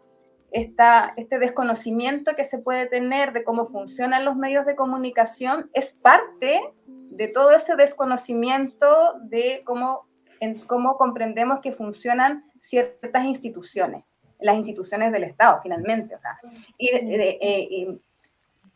esta, 0.50 1.12
este 1.16 1.38
desconocimiento 1.38 2.34
que 2.34 2.44
se 2.44 2.58
puede 2.58 2.86
tener 2.86 3.32
de 3.32 3.44
cómo 3.44 3.66
funcionan 3.66 4.24
los 4.24 4.36
medios 4.36 4.64
de 4.66 4.76
comunicación 4.76 5.70
es 5.74 5.92
parte 5.92 6.60
de 6.86 7.28
todo 7.28 7.50
ese 7.50 7.76
desconocimiento 7.76 9.14
de 9.22 9.62
cómo 9.64 10.08
en 10.40 10.58
cómo 10.60 10.96
comprendemos 10.96 11.60
que 11.60 11.72
funcionan 11.72 12.44
ciertas 12.62 13.24
instituciones, 13.24 14.04
las 14.40 14.56
instituciones 14.56 15.12
del 15.12 15.24
Estado, 15.24 15.60
finalmente. 15.62 16.14
O 16.14 16.18
sea, 16.18 16.38
y, 16.76 16.88
eh, 16.90 17.98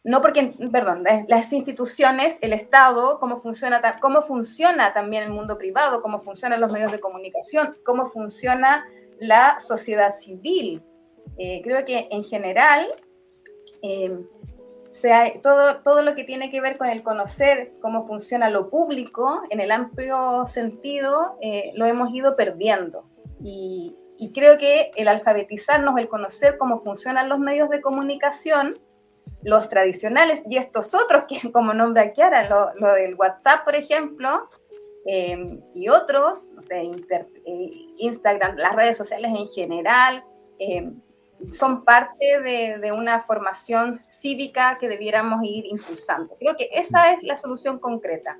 no 0.04 0.20
porque, 0.20 0.52
perdón, 0.72 1.04
las 1.28 1.52
instituciones, 1.52 2.36
el 2.40 2.52
Estado, 2.52 3.20
cómo 3.20 3.40
funciona, 3.40 3.80
cómo 4.00 4.22
funciona 4.22 4.92
también 4.92 5.22
el 5.22 5.30
mundo 5.30 5.58
privado, 5.58 6.02
cómo 6.02 6.22
funcionan 6.22 6.60
los 6.60 6.72
medios 6.72 6.90
de 6.90 7.00
comunicación, 7.00 7.76
cómo 7.84 8.06
funciona 8.06 8.84
la 9.20 9.60
sociedad 9.60 10.16
civil. 10.18 10.82
Eh, 11.38 11.60
creo 11.62 11.84
que 11.84 12.08
en 12.10 12.24
general 12.24 12.88
eh, 13.82 14.18
sea, 14.92 15.32
todo, 15.42 15.82
todo 15.82 16.02
lo 16.02 16.14
que 16.14 16.24
tiene 16.24 16.50
que 16.50 16.60
ver 16.60 16.76
con 16.76 16.88
el 16.88 17.02
conocer 17.02 17.72
cómo 17.80 18.06
funciona 18.06 18.50
lo 18.50 18.70
público, 18.70 19.42
en 19.50 19.60
el 19.60 19.70
amplio 19.70 20.44
sentido, 20.46 21.38
eh, 21.40 21.72
lo 21.74 21.86
hemos 21.86 22.12
ido 22.14 22.36
perdiendo. 22.36 23.04
Y, 23.42 23.94
y, 24.22 24.32
creo 24.32 24.58
que 24.58 24.90
el 24.96 25.08
alfabetizarnos, 25.08 25.98
el 25.98 26.08
conocer 26.08 26.56
cómo 26.58 26.80
funcionan 26.80 27.28
los 27.28 27.38
medios 27.38 27.68
de 27.70 27.80
comunicación, 27.80 28.78
los 29.42 29.68
tradicionales 29.68 30.42
y 30.48 30.56
estos 30.56 30.94
otros, 30.94 31.24
que 31.28 31.50
como 31.52 31.74
nombra 31.74 32.12
Kiara, 32.12 32.48
lo, 32.48 32.74
lo 32.74 32.94
del 32.94 33.14
WhatsApp, 33.14 33.64
por 33.64 33.74
ejemplo, 33.74 34.48
eh, 35.06 35.58
y 35.74 35.88
otros, 35.88 36.48
no 36.54 36.62
sé, 36.62 36.82
eh, 36.82 37.70
Instagram, 37.98 38.56
las 38.56 38.76
redes 38.76 38.96
sociales 38.96 39.32
en 39.34 39.48
general, 39.48 40.24
son 41.58 41.84
parte 41.84 42.40
de, 42.40 42.78
de, 42.78 42.92
una 42.92 43.22
formación 43.22 44.00
cívica 44.12 44.78
que 44.78 44.88
debiéramos 44.88 45.40
ir 45.42 45.66
impulsando. 45.66 46.32
Creo 46.38 46.56
que 46.56 46.68
esa 46.72 47.12
es 47.12 47.24
la 47.24 47.36
solución 47.36 47.80
concreta. 47.80 48.38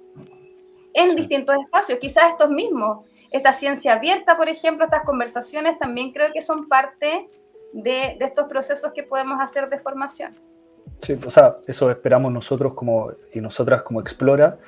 En 0.95 1.17
distintos 1.17 1.57
espacios, 1.57 1.99
quizás 1.99 2.31
estos 2.31 2.51
mismos, 2.51 3.05
esta 3.33 3.53
ciencia 3.55 3.95
abierta, 3.95 4.37
por 4.37 4.49
ejemplo, 4.49 4.85
estas 4.85 5.05
conversaciones 5.05 5.79
también 5.79 6.13
creo 6.13 6.33
que 6.33 6.43
son 6.43 6.69
parte 6.69 7.29
de, 7.73 8.17
de 8.19 8.25
estos 8.25 8.47
procesos 8.49 8.93
que 8.93 9.03
podemos 9.03 9.41
hacer 9.41 9.69
de 9.69 9.79
formación. 9.79 10.35
Sí, 11.01 11.19
o 11.27 11.31
sea, 11.31 11.55
eso 11.67 11.91
esperamos 11.91 12.33
nosotros 12.33 12.75
como, 12.75 13.13
y 13.33 13.41
nosotras 13.41 13.83
como 13.83 14.01
Explora, 14.01 14.59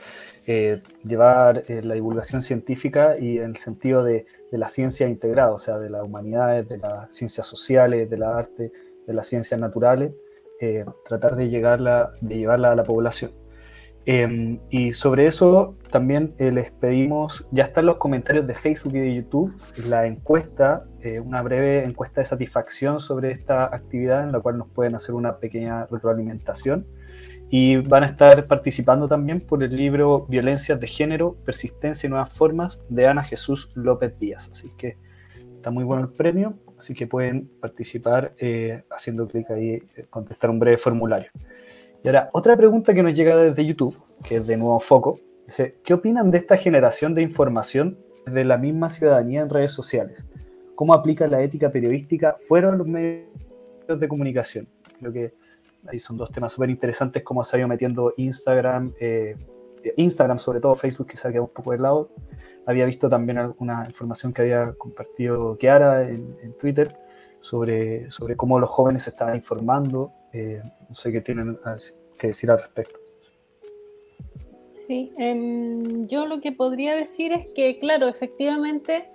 eh, 0.46 0.82
llevar 1.04 1.64
eh, 1.68 1.80
la 1.82 1.94
divulgación 1.94 2.42
científica 2.42 3.14
y 3.18 3.38
en 3.38 3.44
el 3.44 3.56
sentido 3.56 4.02
de, 4.02 4.26
de, 4.50 4.58
la 4.58 4.68
ciencia 4.68 5.08
integrada, 5.08 5.52
o 5.52 5.58
sea, 5.58 5.78
de 5.78 5.88
las 5.88 6.02
humanidades, 6.02 6.68
de 6.68 6.78
las 6.78 7.14
ciencias 7.14 7.46
sociales, 7.46 8.10
de 8.10 8.18
la 8.18 8.36
arte, 8.36 8.70
de 9.06 9.14
las 9.14 9.26
ciencias 9.26 9.58
naturales, 9.58 10.12
eh, 10.60 10.84
tratar 11.06 11.36
de, 11.36 11.48
llegarla, 11.48 12.12
de 12.20 12.36
llevarla 12.36 12.72
a 12.72 12.74
la 12.74 12.84
población. 12.84 13.32
Em, 14.06 14.58
y 14.68 14.92
sobre 14.92 15.26
eso 15.26 15.76
también 15.90 16.34
eh, 16.38 16.52
les 16.52 16.70
pedimos, 16.72 17.48
ya 17.52 17.64
están 17.64 17.86
los 17.86 17.96
comentarios 17.96 18.46
de 18.46 18.52
Facebook 18.52 18.94
y 18.94 19.00
de 19.00 19.14
YouTube, 19.14 19.54
la 19.86 20.06
encuesta, 20.06 20.84
eh, 21.00 21.20
una 21.20 21.40
breve 21.40 21.84
encuesta 21.84 22.20
de 22.20 22.26
satisfacción 22.26 23.00
sobre 23.00 23.30
esta 23.30 23.64
actividad 23.64 24.24
en 24.24 24.32
la 24.32 24.40
cual 24.40 24.58
nos 24.58 24.68
pueden 24.68 24.94
hacer 24.94 25.14
una 25.14 25.38
pequeña 25.38 25.86
retroalimentación. 25.86 26.86
Y 27.50 27.76
van 27.76 28.02
a 28.02 28.06
estar 28.06 28.46
participando 28.46 29.06
también 29.06 29.40
por 29.40 29.62
el 29.62 29.74
libro 29.74 30.26
Violencias 30.28 30.80
de 30.80 30.86
Género, 30.86 31.34
Persistencia 31.44 32.06
y 32.06 32.10
Nuevas 32.10 32.32
Formas 32.32 32.82
de 32.88 33.06
Ana 33.06 33.22
Jesús 33.22 33.70
López 33.74 34.18
Díaz. 34.18 34.50
Así 34.50 34.70
que 34.76 34.96
está 35.56 35.70
muy 35.70 35.84
bueno 35.84 36.02
el 36.02 36.10
premio 36.10 36.58
así 36.78 36.94
que 36.94 37.06
pueden 37.06 37.48
participar 37.60 38.34
eh, 38.38 38.82
haciendo 38.90 39.26
clic 39.26 39.50
ahí, 39.50 39.82
eh, 39.96 40.06
contestar 40.10 40.50
un 40.50 40.58
breve 40.58 40.78
formulario. 40.78 41.30
Y 42.04 42.08
ahora, 42.08 42.28
otra 42.34 42.54
pregunta 42.54 42.92
que 42.92 43.02
nos 43.02 43.14
llega 43.14 43.34
desde 43.34 43.64
YouTube, 43.64 43.96
que 44.28 44.36
es 44.36 44.46
de 44.46 44.58
nuevo 44.58 44.78
foco, 44.78 45.20
dice, 45.46 45.78
¿qué 45.82 45.94
opinan 45.94 46.30
de 46.30 46.36
esta 46.36 46.58
generación 46.58 47.14
de 47.14 47.22
información 47.22 47.98
de 48.26 48.44
la 48.44 48.58
misma 48.58 48.90
ciudadanía 48.90 49.40
en 49.40 49.48
redes 49.48 49.72
sociales? 49.72 50.28
¿Cómo 50.74 50.92
aplica 50.92 51.26
la 51.26 51.40
ética 51.40 51.70
periodística 51.70 52.34
fuera 52.36 52.70
de 52.70 52.76
los 52.76 52.86
medios 52.86 53.24
de 53.88 54.06
comunicación? 54.06 54.68
Creo 55.00 55.12
que 55.14 55.34
ahí 55.86 55.98
son 55.98 56.18
dos 56.18 56.30
temas 56.30 56.52
súper 56.52 56.68
interesantes, 56.68 57.22
cómo 57.22 57.40
ha 57.40 57.58
ido 57.58 57.68
metiendo 57.68 58.12
Instagram, 58.18 58.92
eh, 59.00 59.34
Instagram 59.96 60.38
sobre 60.38 60.60
todo, 60.60 60.74
Facebook 60.74 61.08
quizá 61.08 61.32
queda 61.32 61.40
un 61.40 61.48
poco 61.48 61.72
de 61.72 61.78
lado, 61.78 62.10
había 62.66 62.84
visto 62.84 63.08
también 63.08 63.38
alguna 63.38 63.86
información 63.86 64.34
que 64.34 64.42
había 64.42 64.74
compartido 64.74 65.56
Kiara 65.56 66.02
en, 66.02 66.36
en 66.42 66.52
Twitter 66.58 66.98
sobre, 67.40 68.10
sobre 68.10 68.36
cómo 68.36 68.60
los 68.60 68.68
jóvenes 68.68 69.04
se 69.04 69.10
estaban 69.10 69.36
informando. 69.36 70.12
Eh, 70.34 70.60
no 70.88 70.94
sé 70.94 71.12
qué 71.12 71.20
tienen 71.20 71.58
que 72.18 72.26
decir 72.26 72.50
al 72.50 72.58
respecto. 72.58 72.98
Sí, 74.86 75.12
eh, 75.16 76.04
yo 76.08 76.26
lo 76.26 76.40
que 76.40 76.52
podría 76.52 76.94
decir 76.94 77.32
es 77.32 77.46
que, 77.54 77.78
claro, 77.78 78.08
efectivamente, 78.08 79.08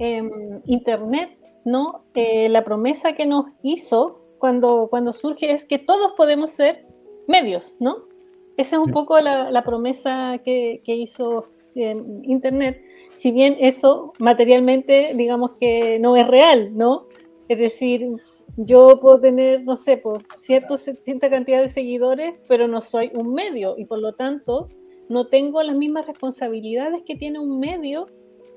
eh, 0.00 0.28
Internet, 0.64 1.38
¿no? 1.64 2.04
Eh, 2.14 2.48
la 2.48 2.64
promesa 2.64 3.12
que 3.12 3.26
nos 3.26 3.46
hizo 3.62 4.20
cuando, 4.38 4.88
cuando 4.90 5.12
surge 5.12 5.52
es 5.52 5.64
que 5.64 5.78
todos 5.78 6.12
podemos 6.16 6.50
ser 6.50 6.84
medios, 7.28 7.76
¿no? 7.78 8.08
Esa 8.56 8.76
es 8.76 8.82
un 8.82 8.90
poco 8.90 9.20
la, 9.20 9.50
la 9.50 9.62
promesa 9.62 10.40
que, 10.44 10.80
que 10.84 10.94
hizo 10.94 11.44
Internet, 11.74 12.82
si 13.14 13.32
bien 13.32 13.56
eso 13.60 14.12
materialmente, 14.18 15.12
digamos 15.14 15.52
que 15.60 15.98
no 15.98 16.16
es 16.16 16.26
real, 16.26 16.76
¿no? 16.76 17.06
Es 17.48 17.58
decir, 17.58 18.08
yo 18.56 19.00
puedo 19.00 19.20
tener, 19.20 19.64
no 19.64 19.76
sé, 19.76 19.96
por 19.96 20.22
cierto, 20.38 20.76
cierta 20.76 21.28
cantidad 21.28 21.60
de 21.60 21.68
seguidores, 21.68 22.34
pero 22.48 22.68
no 22.68 22.80
soy 22.80 23.10
un 23.14 23.34
medio 23.34 23.74
y 23.76 23.84
por 23.84 23.98
lo 23.98 24.14
tanto 24.14 24.68
no 25.08 25.26
tengo 25.26 25.62
las 25.62 25.76
mismas 25.76 26.06
responsabilidades 26.06 27.02
que 27.04 27.16
tiene 27.16 27.38
un 27.38 27.60
medio 27.60 28.06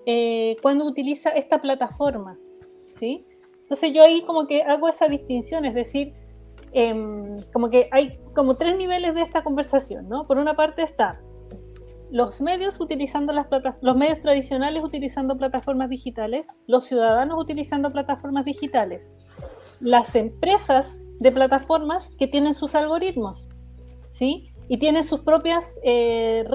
eh, 0.06 0.56
cuando 0.62 0.86
utiliza 0.86 1.30
esta 1.32 1.62
plataforma, 1.62 2.40
¿sí? 2.92 3.26
Entonces 3.64 3.92
yo 3.94 4.04
ahí 4.04 4.22
como 4.22 4.48
que 4.48 4.62
hago 4.62 4.88
esa 4.88 5.10
distinción, 5.10 5.66
es 5.66 5.74
decir, 5.74 6.14
eh, 6.72 6.96
como 7.52 7.70
que 7.70 7.90
hay 7.92 8.18
como 8.34 8.56
tres 8.56 8.78
niveles 8.78 9.14
de 9.16 9.22
esta 9.22 9.44
conversación, 9.44 10.08
¿no? 10.08 10.26
Por 10.26 10.38
una 10.38 10.56
parte 10.56 10.84
está 10.84 11.22
los 12.12 12.42
medios 12.42 12.80
utilizando 12.80 13.34
las 13.34 13.48
los 13.82 13.96
medios 13.96 14.22
tradicionales 14.22 14.84
utilizando 14.84 15.38
plataformas 15.38 15.90
digitales, 15.90 16.48
los 16.68 16.86
ciudadanos 16.86 17.40
utilizando 17.40 17.92
plataformas 17.92 18.46
digitales, 18.46 19.12
las 19.82 20.16
empresas 20.16 21.06
de 21.20 21.32
plataformas 21.32 22.10
que 22.18 22.28
tienen 22.28 22.54
sus 22.54 22.76
algoritmos, 22.76 23.48
¿sí? 24.12 24.52
Y 24.70 24.78
tienen 24.78 25.04
sus 25.04 25.22
propias 25.22 25.80
eh, 25.84 26.46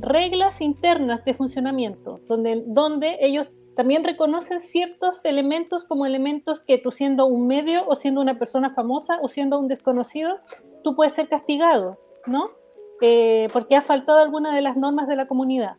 reglas 0.00 0.60
internas 0.60 1.24
de 1.24 1.34
funcionamiento, 1.34 2.18
donde, 2.28 2.64
donde 2.66 3.18
ellos 3.20 3.48
también 3.76 4.02
reconocen 4.04 4.60
ciertos 4.60 5.24
elementos 5.24 5.84
como 5.84 6.06
elementos 6.06 6.60
que 6.60 6.78
tú 6.78 6.90
siendo 6.90 7.26
un 7.26 7.46
medio 7.46 7.86
o 7.86 7.94
siendo 7.94 8.22
una 8.22 8.38
persona 8.38 8.70
famosa 8.70 9.18
o 9.22 9.28
siendo 9.28 9.60
un 9.60 9.68
desconocido, 9.68 10.38
tú 10.82 10.96
puedes 10.96 11.14
ser 11.14 11.28
castigado, 11.28 11.98
¿no? 12.26 12.50
Eh, 13.00 13.48
porque 13.52 13.76
ha 13.76 13.82
faltado 13.82 14.18
alguna 14.18 14.54
de 14.54 14.62
las 14.62 14.76
normas 14.76 15.08
de 15.08 15.16
la 15.16 15.26
comunidad. 15.26 15.76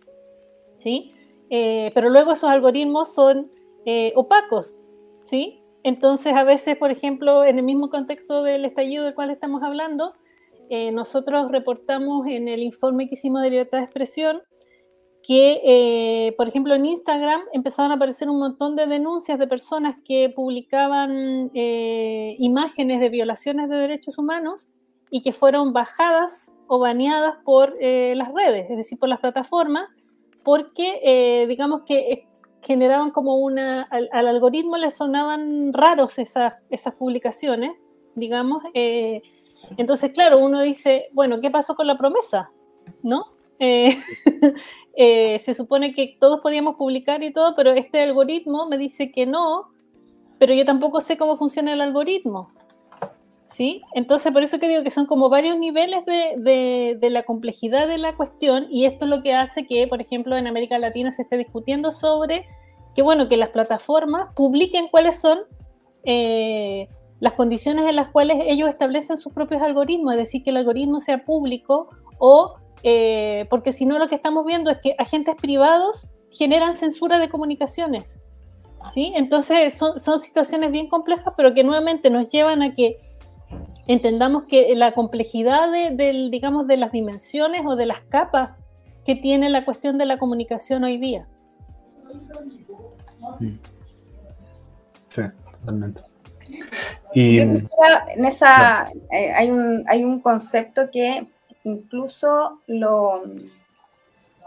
¿sí? 0.76 1.13
Eh, 1.49 1.91
pero 1.93 2.09
luego 2.09 2.34
esos 2.34 2.49
algoritmos 2.49 3.13
son 3.13 3.51
eh, 3.86 4.13
opacos. 4.15 4.76
¿sí? 5.24 5.63
Entonces, 5.84 6.34
a 6.34 6.43
veces, 6.43 6.76
por 6.78 6.91
ejemplo, 6.91 7.45
en 7.45 7.57
el 7.57 7.63
mismo 7.63 7.89
contexto 7.89 8.43
del 8.43 8.65
estallido 8.65 9.05
del 9.05 9.15
cual 9.15 9.30
estamos 9.30 9.63
hablando, 9.63 10.13
eh, 10.70 10.91
nosotros 10.91 11.49
reportamos 11.49 12.28
en 12.28 12.47
el 12.47 12.61
informe 12.61 13.07
que 13.07 13.15
hicimos 13.15 13.41
de 13.41 13.49
libertad 13.49 13.78
de 13.78 13.86
expresión 13.86 14.41
que, 15.24 15.61
eh, 15.65 16.34
por 16.38 16.47
ejemplo, 16.47 16.74
en 16.74 16.86
Instagram 16.86 17.41
empezaron 17.51 17.91
a 17.91 17.95
aparecer 17.95 18.30
un 18.30 18.39
montón 18.39 18.76
de 18.76 18.88
denuncias 18.88 19.38
de 19.39 19.47
personas 19.47 19.95
que 20.05 20.30
publicaban 20.30 21.51
eh, 21.53 22.36
imágenes 22.39 22.99
de 22.99 23.09
violaciones 23.09 23.70
de 23.70 23.76
derechos 23.76 24.18
humanos 24.18 24.70
y 25.09 25.22
que 25.22 25.34
fueron 25.34 25.74
bajadas 25.74 26.51
o 26.68 26.80
baneadas 26.80 27.36
por 27.43 27.76
las 27.80 28.34
redes, 28.34 28.70
es 28.70 28.78
decir, 28.78 28.99
por 28.99 29.09
las 29.09 29.20
plataformas, 29.20 29.88
porque 30.43 31.45
digamos 31.47 31.84
que 31.86 32.28
generaban 32.68 33.11
como 33.11 33.38
una, 33.38 33.84
al, 33.84 34.28
algoritmo 34.28 34.78
le 34.78 34.91
sonaban 34.91 35.72
raros 35.74 36.20
esas, 36.20 36.55
esas 36.70 36.95
publicaciones, 36.95 37.76
digamos. 38.15 38.61
Eh, 38.74 39.22
entonces, 39.78 40.11
claro, 40.11 40.39
uno 40.39 40.61
dice, 40.61 41.07
bueno, 41.13 41.39
¿qué 41.39 41.49
pasó 41.49 41.76
con 41.76 41.88
la 41.88 41.97
promesa? 41.97 42.51
¿No? 43.03 43.28
Eh, 43.59 43.97
eh, 44.97 45.39
se 45.39 45.53
supone 45.53 45.93
que 45.93 46.18
todos 46.20 46.41
podíamos 46.41 46.76
publicar 46.76 47.24
y 47.24 47.32
todo, 47.32 47.55
pero 47.55 47.72
este 47.72 48.01
algoritmo 48.01 48.68
me 48.68 48.78
dice 48.78 49.11
que 49.11 49.26
no, 49.26 49.70
pero 50.38 50.53
yo 50.53 50.65
tampoco 50.65 50.99
sé 50.99 51.18
cómo 51.18 51.38
funciona 51.38 51.72
el 51.72 51.82
algoritmo. 51.82 52.51
¿Sí? 53.58 53.82
Entonces, 53.95 54.32
por 54.32 54.43
eso 54.43 54.60
que 54.60 54.68
digo 54.68 54.84
que 54.84 54.91
son 54.91 55.08
como 55.08 55.30
varios 55.30 55.58
niveles 55.58 56.05
de, 56.05 56.95
de, 56.99 57.10
la 57.10 57.24
complejidad 57.24 57.88
de 57.88 57.97
la 57.97 58.16
cuestión 58.16 58.68
y 58.70 58.86
esto 58.86 59.05
es 59.05 59.10
lo 59.10 59.24
que 59.24 59.34
hace 59.34 59.66
que, 59.66 59.88
por 59.88 59.99
ejemplo, 59.99 60.38
en 60.38 60.45
América 60.45 60.78
Latina 60.78 61.12
se 61.12 61.24
esté 61.24 61.38
discutiendo 61.38 61.89
sobre 61.89 62.45
que 62.93 63.01
bueno, 63.01 63.28
que 63.28 63.36
las 63.36 63.49
plataformas 63.49 64.32
publiquen 64.36 64.89
cuáles 64.89 65.20
son 65.20 65.39
eh, 66.03 66.88
las 67.20 67.34
condiciones 67.34 67.88
en 67.89 67.95
las 67.95 68.10
cuales 68.10 68.38
ellos 68.45 68.70
establecen 68.70 69.18
sus 69.18 69.34
propios 69.34 69.64
algoritmos, 69.64 70.14
es 70.14 70.20
decir, 70.20 70.43
que 70.43 70.51
el 70.51 70.58
algoritmo 70.58 70.99
sea 70.99 71.26
público 71.26 71.89
o, 72.20 72.58
eh, 72.84 73.47
porque 73.49 73.74
si 73.74 73.88
no 73.88 73.97
lo 73.97 74.08
que 74.08 74.14
estamos 74.14 74.45
viendo 74.45 74.70
es 74.70 74.78
que 74.84 74.93
agentes 74.99 75.34
privados 75.34 76.08
generan 76.30 76.76
censura 76.76 77.18
de 77.18 77.28
comunicaciones. 77.28 78.20
¿sí? 78.93 79.14
Entonces 79.16 79.74
son, 79.74 79.97
son 79.97 80.22
situaciones 80.22 80.72
bien 80.72 80.89
complejas, 80.89 81.34
pero 81.36 81.55
que 81.55 81.64
nuevamente 81.64 82.12
nos 82.12 82.30
llevan 82.30 82.62
a 82.62 82.76
que 82.76 82.97
entendamos 83.88 84.43
que 84.43 84.74
la 84.76 84.93
complejidad 84.93 85.72
de, 85.72 86.30
digamos, 86.30 86.68
de 86.68 86.78
las 86.78 86.91
dimensiones 86.91 87.66
o 87.66 87.76
de 87.76 87.86
las 87.86 88.02
capas 88.02 88.52
que 89.06 89.16
tiene 89.16 89.50
la 89.50 89.66
cuestión 89.66 89.98
de 89.98 90.06
la 90.06 90.18
comunicación 90.18 90.84
hoy 90.84 90.98
día. 90.98 91.28
Sí, 95.10 95.22
totalmente. 95.60 96.02
Y, 97.14 97.39
en 97.39 98.26
esa, 98.26 98.91
eh, 99.12 99.32
hay, 99.34 99.50
un, 99.50 99.84
hay 99.88 100.04
un 100.04 100.20
concepto 100.20 100.91
que 100.91 101.28
incluso 101.64 102.62
lo, 102.68 103.24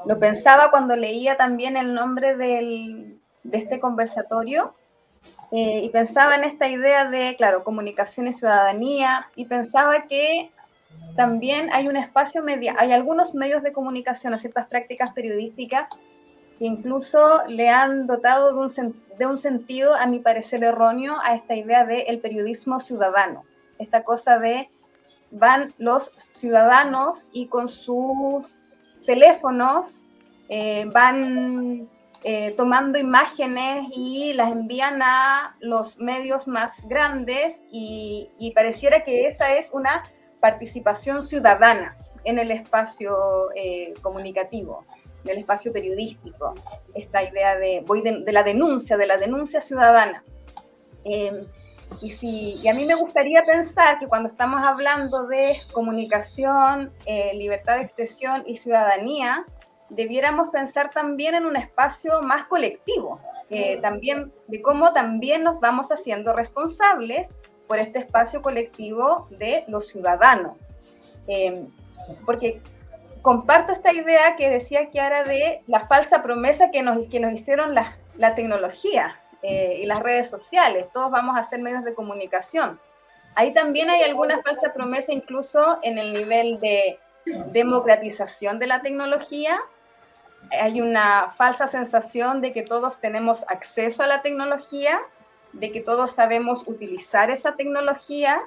lo 0.06 0.18
pensaba 0.18 0.70
cuando 0.70 0.96
leía 0.96 1.36
también 1.36 1.76
el 1.76 1.94
nombre 1.94 2.36
del, 2.36 3.18
de 3.42 3.58
este 3.58 3.80
conversatorio 3.80 4.74
eh, 5.52 5.80
y 5.84 5.88
pensaba 5.90 6.36
en 6.36 6.44
esta 6.44 6.68
idea 6.68 7.08
de, 7.08 7.34
claro, 7.36 7.64
comunicación 7.64 8.28
y 8.28 8.32
ciudadanía 8.32 9.26
y 9.34 9.46
pensaba 9.46 10.06
que 10.06 10.50
también 11.16 11.70
hay 11.72 11.88
un 11.88 11.96
espacio 11.96 12.42
media, 12.42 12.74
hay 12.78 12.92
algunos 12.92 13.34
medios 13.34 13.62
de 13.62 13.72
comunicación, 13.72 14.38
ciertas 14.38 14.66
prácticas 14.66 15.12
periodísticas 15.12 15.88
incluso 16.60 17.42
le 17.48 17.68
han 17.68 18.06
dotado 18.06 18.54
de 18.54 18.60
un, 18.60 19.02
de 19.18 19.26
un 19.26 19.38
sentido, 19.38 19.94
a 19.94 20.06
mi 20.06 20.20
parecer 20.20 20.62
erróneo, 20.62 21.14
a 21.24 21.34
esta 21.34 21.54
idea 21.54 21.84
del 21.84 22.04
el 22.06 22.20
periodismo 22.20 22.80
ciudadano. 22.80 23.44
Esta 23.78 24.04
cosa 24.04 24.38
de 24.38 24.68
van 25.32 25.72
los 25.78 26.12
ciudadanos 26.32 27.24
y 27.32 27.46
con 27.46 27.68
sus 27.68 28.46
teléfonos 29.06 30.04
eh, 30.48 30.84
van 30.92 31.88
eh, 32.22 32.52
tomando 32.56 32.98
imágenes 32.98 33.86
y 33.92 34.34
las 34.34 34.52
envían 34.52 35.00
a 35.00 35.56
los 35.60 35.98
medios 35.98 36.46
más 36.46 36.72
grandes 36.86 37.56
y, 37.70 38.52
pareciera 38.54 39.04
que 39.04 39.26
esa 39.26 39.54
es 39.56 39.70
una 39.72 40.02
participación 40.38 41.22
ciudadana 41.22 41.96
en 42.24 42.38
el 42.38 42.50
espacio 42.50 43.16
eh, 43.54 43.94
comunicativo 44.02 44.84
del 45.24 45.38
espacio 45.38 45.72
periodístico, 45.72 46.54
esta 46.94 47.22
idea 47.22 47.56
de, 47.56 47.82
voy 47.86 48.02
de, 48.02 48.32
la 48.32 48.42
denuncia, 48.42 48.96
de 48.96 49.06
la 49.06 49.16
denuncia 49.16 49.60
ciudadana. 49.60 50.22
Em, 51.04 51.46
y, 52.02 52.10
si, 52.10 52.54
y 52.62 52.68
a 52.68 52.74
mí 52.74 52.84
me 52.86 52.94
gustaría 52.94 53.44
pensar 53.44 53.98
que 53.98 54.06
cuando 54.06 54.28
estamos 54.28 54.62
hablando 54.62 55.26
de 55.26 55.58
comunicación, 55.72 56.92
eh, 57.06 57.32
libertad 57.34 57.76
de 57.76 57.82
expresión 57.82 58.44
y 58.46 58.56
ciudadanía, 58.56 59.44
debiéramos 59.90 60.48
pensar 60.48 60.90
también 60.90 61.34
en 61.34 61.44
un 61.44 61.56
espacio 61.56 62.22
más 62.22 62.44
colectivo, 62.44 63.20
también 63.82 64.32
de 64.46 64.62
cómo 64.62 64.92
también 64.92 65.42
nos 65.42 65.60
vamos 65.60 65.88
haciendo 65.90 66.32
responsables 66.32 67.28
por 67.66 67.78
este 67.78 67.98
espacio 67.98 68.42
colectivo 68.42 69.26
de 69.30 69.64
los 69.68 69.88
ciudadanos. 69.88 70.56
Em, 71.28 71.68
porque 72.24 72.60
comparto 73.22 73.72
esta 73.72 73.92
idea 73.92 74.36
que 74.36 74.50
decía 74.50 74.90
Kiara 74.90 75.24
de 75.24 75.62
la 75.66 75.86
falsa 75.86 76.22
promesa 76.22 76.70
que 76.70 76.82
nos, 76.82 77.08
que 77.08 77.20
nos 77.20 77.32
hicieron 77.32 77.74
la, 77.74 77.96
la 78.16 78.34
tecnología 78.34 79.20
eh, 79.42 79.80
y 79.82 79.86
las 79.86 80.00
redes 80.00 80.28
sociales. 80.28 80.86
Todos 80.92 81.10
vamos 81.10 81.36
a 81.36 81.42
ser 81.44 81.60
medios 81.60 81.84
de 81.84 81.94
comunicación. 81.94 82.80
Ahí 83.34 83.54
también 83.54 83.88
hay 83.90 84.02
alguna 84.02 84.42
falsa 84.42 84.72
promesa 84.72 85.12
incluso 85.12 85.78
en 85.82 85.98
el 85.98 86.12
nivel 86.12 86.58
de 86.60 86.98
democratización 87.52 88.58
de 88.58 88.66
la 88.66 88.82
tecnología. 88.82 89.60
Hay 90.50 90.80
una 90.80 91.34
falsa 91.36 91.68
sensación 91.68 92.40
de 92.40 92.52
que 92.52 92.62
todos 92.62 93.00
tenemos 93.00 93.44
acceso 93.48 94.02
a 94.02 94.06
la 94.06 94.22
tecnología, 94.22 95.00
de 95.52 95.72
que 95.72 95.80
todos 95.80 96.12
sabemos 96.12 96.62
utilizar 96.66 97.30
esa 97.30 97.56
tecnología. 97.56 98.40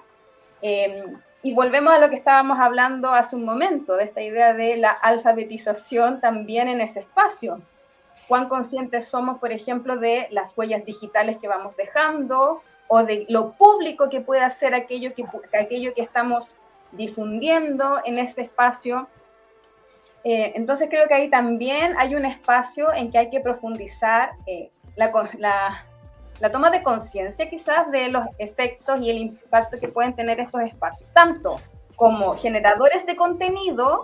Eh, 0.62 1.04
y 1.42 1.54
volvemos 1.54 1.94
a 1.94 2.00
lo 2.00 2.10
que 2.10 2.16
estábamos 2.16 2.58
hablando 2.60 3.10
hace 3.10 3.36
un 3.36 3.44
momento, 3.44 3.96
de 3.96 4.06
esta 4.06 4.22
idea 4.22 4.54
de 4.54 4.78
la 4.78 4.92
alfabetización 4.92 6.22
también 6.22 6.70
en 6.70 6.80
ese 6.80 7.02
espacio. 7.02 7.62
Cuán 8.30 8.48
conscientes 8.48 9.10
somos, 9.10 9.40
por 9.40 9.52
ejemplo, 9.52 9.98
de 9.98 10.28
las 10.32 10.58
huellas 10.58 10.86
digitales 10.86 11.38
que 11.42 11.50
vamos 11.50 11.76
dejando 11.76 12.62
o 12.88 13.04
de 13.04 13.26
lo 13.28 13.52
público 13.54 14.10
que 14.10 14.22
puede 14.22 14.42
hacer 14.42 14.74
aquello 14.74 15.14
que, 15.14 15.26
aquello 15.58 15.94
que 15.94 16.02
estamos 16.02 16.56
difundiendo 16.94 18.00
en 18.06 18.20
ese 18.20 18.42
espacio. 18.42 19.08
Eh, 20.24 20.54
entonces 20.56 20.88
creo 20.90 21.08
que 21.08 21.14
ahí 21.14 21.30
también 21.30 21.96
hay 21.98 22.16
un 22.16 22.26
espacio 22.26 22.94
en 22.94 23.12
que 23.12 23.18
hay 23.18 23.30
que 23.30 23.42
profundizar 23.42 24.32
eh, 24.46 24.72
la, 24.96 25.12
toma 26.52 26.70
de 26.72 26.82
conciencia 26.82 27.50
quizás 27.50 27.92
de 27.92 28.10
los 28.10 28.26
efectos 28.38 29.02
y 29.02 29.10
el 29.10 29.18
impacto 29.18 29.78
que 29.80 29.90
pueden 29.90 30.16
tener 30.16 30.40
estos 30.40 30.62
espacios, 30.62 31.10
tanto 31.14 31.56
como 31.96 32.36
generadores 32.38 33.06
de 33.06 33.16
contenido, 33.16 34.02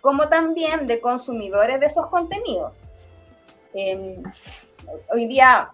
como 0.00 0.28
también 0.28 0.86
de 0.86 1.00
consumidores 1.00 1.80
de 1.80 1.86
esos 1.86 2.06
contenidos. 2.08 2.90
Em, 3.72 4.22
hoy 5.10 5.26
día 5.26 5.70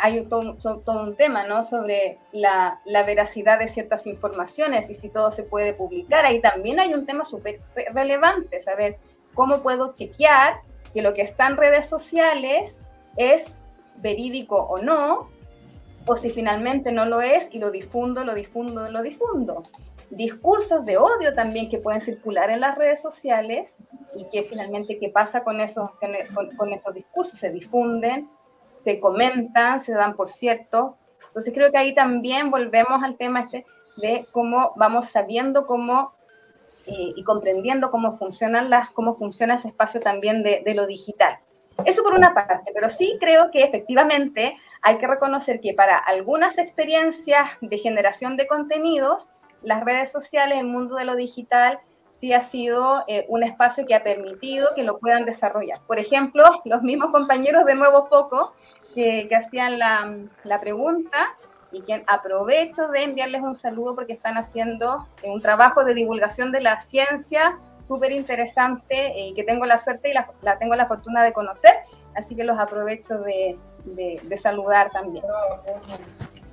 hay 0.00 0.24
todo, 0.26 0.56
un 0.86 1.16
tema 1.16 1.46
¿no? 1.46 1.64
sobre 1.64 2.18
la, 2.32 2.80
la, 2.84 3.02
veracidad 3.02 3.58
de 3.58 3.68
ciertas 3.68 4.06
informaciones 4.06 4.90
y 4.90 4.94
si 4.94 5.08
todo 5.08 5.30
se 5.32 5.42
puede 5.42 5.74
publicar. 5.74 6.24
Ahí 6.24 6.40
también 6.40 6.80
hay 6.80 6.94
un 6.94 7.06
tema 7.06 7.24
súper 7.24 7.60
relevante, 7.92 8.62
saber 8.62 8.98
cómo 9.34 9.62
puedo 9.62 9.94
chequear 9.94 10.60
que 10.92 11.02
lo 11.02 11.14
que 11.14 11.22
está 11.22 11.48
en 11.48 11.56
redes 11.56 11.86
sociales 11.86 12.80
es 13.16 13.58
verídico 13.96 14.56
o 14.56 14.78
no, 14.78 15.28
o 16.06 16.16
si 16.16 16.30
finalmente 16.30 16.92
no 16.92 17.06
lo 17.06 17.20
es 17.20 17.48
y 17.50 17.58
lo 17.58 17.70
difundo, 17.70 18.24
lo 18.24 18.34
difundo, 18.34 18.90
lo 18.90 19.02
difundo. 19.02 19.62
Discursos 20.10 20.84
de 20.84 20.98
odio 20.98 21.32
también 21.34 21.70
que 21.70 21.78
pueden 21.78 22.00
circular 22.00 22.50
en 22.50 22.60
las 22.60 22.76
redes 22.76 23.00
sociales 23.00 23.70
y 24.14 24.24
que 24.26 24.44
finalmente 24.44 24.98
qué 24.98 25.08
pasa 25.08 25.42
con 25.42 25.60
esos, 25.60 25.90
con, 26.56 26.72
esos 26.72 26.94
discursos, 26.94 27.38
se 27.38 27.50
difunden, 27.50 28.28
se 28.84 29.00
comentan, 29.00 29.80
se 29.80 29.92
dan 29.92 30.14
por 30.14 30.30
cierto. 30.30 30.96
Entonces 31.28 31.52
creo 31.52 31.72
que 31.72 31.78
ahí 31.78 31.94
también 31.94 32.50
volvemos 32.50 33.02
al 33.02 33.16
tema 33.16 33.40
este 33.40 33.66
de 33.96 34.26
cómo 34.32 34.72
vamos 34.76 35.06
sabiendo 35.06 35.66
cómo 35.66 36.14
eh, 36.86 37.12
y 37.16 37.22
comprendiendo 37.24 37.90
cómo 37.90 38.18
funcionan 38.18 38.70
las, 38.70 38.90
cómo 38.90 39.16
funciona 39.16 39.54
ese 39.54 39.68
espacio 39.68 40.00
también 40.00 40.42
de, 40.42 40.62
de 40.64 40.74
lo 40.74 40.86
digital. 40.86 41.38
Eso 41.84 42.04
por 42.04 42.14
una 42.14 42.34
parte, 42.34 42.70
pero 42.72 42.88
sí 42.88 43.16
creo 43.18 43.50
que 43.50 43.64
efectivamente 43.64 44.56
hay 44.80 44.98
que 44.98 45.06
reconocer 45.06 45.60
que 45.60 45.74
para 45.74 45.96
algunas 45.96 46.56
experiencias 46.58 47.48
de 47.60 47.78
generación 47.78 48.36
de 48.36 48.46
contenidos, 48.46 49.28
las 49.62 49.82
redes 49.82 50.12
sociales, 50.12 50.58
el 50.58 50.66
mundo 50.66 50.94
de 50.94 51.04
lo 51.04 51.16
digital, 51.16 51.80
sí 52.20 52.32
ha 52.32 52.42
sido 52.42 53.04
eh, 53.08 53.26
un 53.28 53.42
espacio 53.42 53.86
que 53.86 53.94
ha 53.94 54.04
permitido 54.04 54.68
que 54.76 54.84
lo 54.84 54.98
puedan 54.98 55.24
desarrollar. 55.24 55.80
Por 55.86 55.98
ejemplo, 55.98 56.44
los 56.64 56.82
mismos 56.82 57.10
compañeros 57.10 57.64
de 57.64 57.74
Nuevo 57.74 58.06
Foco 58.06 58.54
que, 58.94 59.28
hacían 59.34 59.78
la, 59.78 60.14
la, 60.44 60.60
pregunta 60.60 61.34
y 61.72 61.80
quien 61.80 62.04
aprovecho 62.06 62.88
de 62.88 63.04
enviarles 63.04 63.42
un 63.42 63.56
saludo 63.56 63.94
porque 63.94 64.12
están 64.12 64.36
haciendo 64.36 65.06
un 65.24 65.40
trabajo 65.40 65.84
de 65.84 65.94
divulgación 65.94 66.52
de 66.52 66.60
la 66.60 66.80
ciencia 66.80 67.58
súper 67.86 68.12
interesante 68.12 69.12
y 69.18 69.34
que 69.34 69.44
tengo 69.44 69.66
la 69.66 69.78
suerte 69.78 70.10
y 70.10 70.12
la, 70.14 70.30
la, 70.42 70.58
tengo 70.58 70.74
la 70.74 70.86
fortuna 70.86 71.22
de 71.22 71.32
conocer, 71.32 71.72
así 72.14 72.34
que 72.34 72.44
los 72.44 72.58
aprovecho 72.58 73.18
de, 73.18 73.58
de, 73.84 74.38
saludar 74.38 74.90
también. 74.90 75.24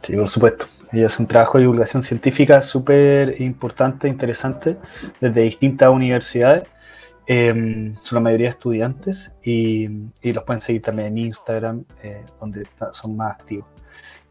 Sí, 0.01 0.15
por 0.15 0.29
supuesto. 0.29 0.65
Ella 0.91 1.05
es 1.05 1.19
un 1.19 1.27
trabajo 1.27 1.57
de 1.57 1.63
divulgación 1.63 2.03
científica 2.03 2.61
súper 2.61 3.39
importante, 3.41 4.07
interesante, 4.07 4.77
desde 5.21 5.41
distintas 5.41 5.89
universidades. 5.89 6.63
Eh, 7.27 7.93
son 8.01 8.15
la 8.15 8.19
mayoría 8.19 8.49
estudiantes 8.49 9.37
y, 9.43 9.87
y, 10.21 10.33
los 10.33 10.43
pueden 10.43 10.61
seguir 10.61 10.81
también 10.81 11.09
en 11.09 11.17
Instagram, 11.19 11.85
eh, 12.03 12.23
donde 12.39 12.65
son 12.93 13.15
más 13.15 13.33
activos. 13.33 13.67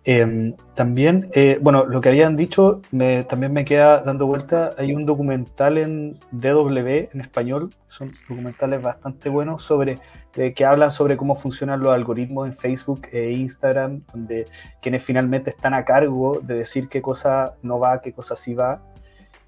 Em, 0.05 0.57
también, 0.75 1.29
eh, 1.35 1.59
bueno, 1.61 1.85
lo 1.85 2.01
que 2.01 2.09
habían 2.09 2.35
dicho 2.35 2.81
me, 2.91 3.23
también 3.25 3.53
me 3.53 3.67
queda 3.67 4.01
dando 4.03 4.27
vuelta. 4.27 4.75
Hay 4.79 4.95
un 4.95 5.05
documental 5.05 5.77
en 5.77 6.19
DW 6.31 7.11
en 7.13 7.21
español, 7.21 7.75
son 7.89 8.11
documentales 8.29 8.81
bastante 8.81 9.29
buenos 9.29 9.63
sobre 9.63 9.99
eh, 10.37 10.55
que 10.55 10.65
hablan 10.65 10.91
sobre 10.91 11.17
cómo 11.19 11.35
funcionan 11.35 11.81
los 11.81 11.93
algoritmos 11.93 12.47
en 12.47 12.55
Facebook 12.55 13.09
e 13.13 13.33
Instagram, 13.33 14.03
donde 14.13 14.47
quienes 14.81 15.05
finalmente 15.05 15.51
están 15.51 15.75
a 15.75 15.85
cargo 15.85 16.41
de 16.43 16.55
decir 16.55 16.89
qué 16.89 17.03
cosa 17.03 17.55
no 17.63 17.79
va, 17.79 18.01
qué 18.01 18.13
cosa 18.13 18.37
sí 18.37 18.55
va. 18.55 18.81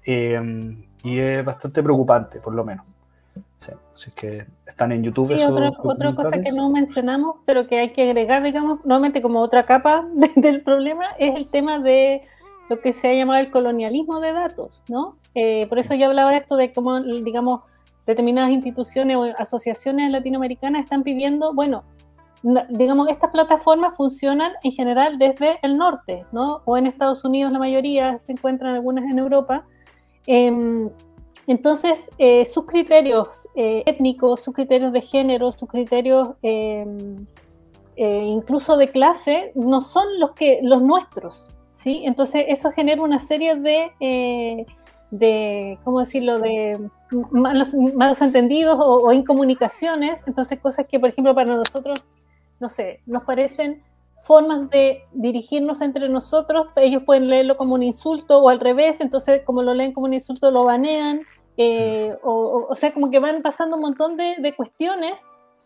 Em, 0.05 0.83
y 1.03 1.19
es 1.19 1.43
bastante 1.43 1.81
preocupante, 1.81 2.39
por 2.39 2.53
lo 2.53 2.63
menos. 2.63 2.92
Sí, 3.59 3.71
así 3.93 4.11
que 4.11 4.45
están 4.65 4.91
en 4.91 5.03
YouTube. 5.03 5.31
Y 5.31 5.43
otra, 5.43 5.71
otra, 5.81 6.15
cosa 6.15 6.41
que 6.41 6.51
no 6.51 6.69
mencionamos, 6.69 7.37
pero 7.45 7.65
que 7.65 7.79
hay 7.79 7.89
que 7.91 8.03
agregar, 8.03 8.43
digamos, 8.43 8.83
nuevamente 8.83 9.21
como 9.21 9.39
otra 9.39 9.65
capa 9.65 10.05
del 10.35 10.61
problema, 10.61 11.05
es 11.17 11.35
el 11.35 11.47
tema 11.47 11.79
de 11.79 12.23
lo 12.69 12.79
que 12.81 12.93
se 12.93 13.09
ha 13.09 13.13
llamado 13.13 13.39
el 13.39 13.51
colonialismo 13.51 14.19
de 14.19 14.33
datos, 14.33 14.83
¿no? 14.87 15.17
Eh, 15.35 15.67
por 15.67 15.79
eso 15.79 15.93
yo 15.93 16.07
hablaba 16.07 16.31
de 16.31 16.37
esto 16.37 16.57
de 16.57 16.73
cómo, 16.73 16.99
digamos, 16.99 17.61
determinadas 18.05 18.51
instituciones 18.51 19.15
o 19.15 19.23
asociaciones 19.37 20.11
latinoamericanas 20.11 20.83
están 20.83 21.03
pidiendo, 21.03 21.53
bueno, 21.53 21.83
digamos, 22.69 23.07
estas 23.07 23.31
plataformas 23.31 23.95
funcionan 23.95 24.51
en 24.63 24.71
general 24.73 25.17
desde 25.17 25.59
el 25.61 25.77
norte, 25.77 26.25
¿no? 26.33 26.61
O 26.65 26.77
en 26.77 26.87
Estados 26.87 27.23
Unidos 27.23 27.53
la 27.53 27.59
mayoría, 27.59 28.19
se 28.19 28.33
encuentran 28.33 28.75
algunas 28.75 29.05
en 29.05 29.19
Europa. 29.19 29.65
Eh, 30.27 30.89
entonces, 31.47 32.09
eh, 32.17 32.45
sus 32.45 32.65
criterios 32.65 33.49
eh, 33.55 33.83
étnicos, 33.85 34.41
sus 34.41 34.53
criterios 34.53 34.93
de 34.93 35.01
género, 35.01 35.51
sus 35.51 35.67
criterios 35.67 36.29
em, 36.41 37.25
eh, 37.95 38.23
incluso 38.25 38.77
de 38.77 38.89
clase, 38.89 39.51
no 39.55 39.81
son 39.81 40.05
los, 40.19 40.31
que, 40.31 40.59
los 40.63 40.81
nuestros. 40.81 41.49
¿sí? 41.73 42.03
Entonces, 42.05 42.45
eso 42.47 42.71
genera 42.71 43.01
una 43.01 43.19
serie 43.19 43.55
de, 43.55 44.65
de 45.11 45.77
¿cómo 45.83 45.99
decirlo?, 45.99 46.39
de 46.39 46.79
malos, 47.31 47.73
malos 47.73 48.21
entendidos 48.21 48.77
o, 48.79 49.11
incomunicaciones. 49.11 50.21
Entonces, 50.25 50.59
cosas 50.59 50.87
que, 50.87 50.99
por 50.99 51.09
ejemplo, 51.09 51.35
para 51.35 51.55
nosotros, 51.55 52.05
no 52.59 52.69
sé, 52.69 53.01
nos 53.05 53.23
parecen 53.23 53.83
formas 54.19 54.69
de 54.69 55.03
dirigirnos 55.11 55.81
entre 55.81 56.07
nosotros, 56.09 56.67
ellos 56.77 57.03
pueden 57.05 57.27
leerlo 57.27 57.57
como 57.57 57.75
un 57.75 57.83
insulto 57.83 58.39
o 58.39 58.49
al 58.49 58.59
revés, 58.59 59.01
entonces 59.01 59.41
como 59.43 59.61
lo 59.61 59.73
leen 59.73 59.93
como 59.93 60.05
un 60.05 60.13
insulto 60.13 60.49
lo 60.51 60.63
banean, 60.63 61.21
eh, 61.57 62.15
o, 62.23 62.67
o, 62.69 62.75
sea, 62.75 62.93
como 62.93 63.11
que 63.11 63.19
van 63.19 63.41
pasando 63.41 63.75
un 63.75 63.81
montón 63.81 64.17
de, 64.17 64.35
de 64.39 64.55
cuestiones 64.55 65.23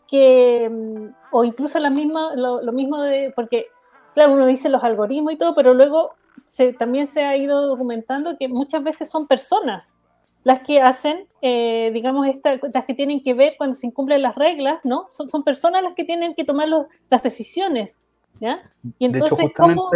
que, 0.08 0.70
mm, 0.70 1.08
o 1.32 1.44
incluso 1.44 1.80
la 1.80 1.90
misma, 1.90 2.36
lo, 2.36 2.62
lo, 2.62 2.72
mismo 2.72 3.02
de, 3.02 3.32
porque 3.36 3.68
claro, 4.14 4.34
uno 4.34 4.46
dice 4.46 4.70
los 4.70 4.84
algoritmos 4.84 5.34
y 5.34 5.38
todo, 5.38 5.54
pero 5.54 5.74
luego 5.74 6.12
se, 6.46 6.74
también 6.74 7.08
se 7.08 7.24
ha 7.24 7.38
ido 7.38 7.68
documentando 7.68 8.38
que 8.38 8.48
muchas 8.48 8.84
veces 8.84 9.10
son 9.10 9.28
personas 9.28 9.94
las 10.44 10.62
que 10.62 10.82
hacen, 10.82 11.28
eh, 11.42 11.92
digamos, 11.94 12.26
esta, 12.28 12.58
las 12.74 12.86
que 12.86 12.94
tienen 12.94 13.22
que 13.22 13.34
ver 13.34 13.56
cuando 13.58 13.76
se 13.76 13.86
incumplen 13.86 14.22
las 14.22 14.36
reglas, 14.36 14.80
¿no? 14.86 15.06
Son, 15.10 15.28
son 15.28 15.44
personas 15.44 15.84
las 15.84 15.94
que 15.94 16.06
tienen 16.06 16.36
que 16.36 16.46
tomar 16.46 16.70
los, 16.70 16.88
las 17.10 17.22
decisiones. 17.22 17.98
Y 19.00 19.06
entonces, 19.06 19.50
¿cómo, 19.56 19.90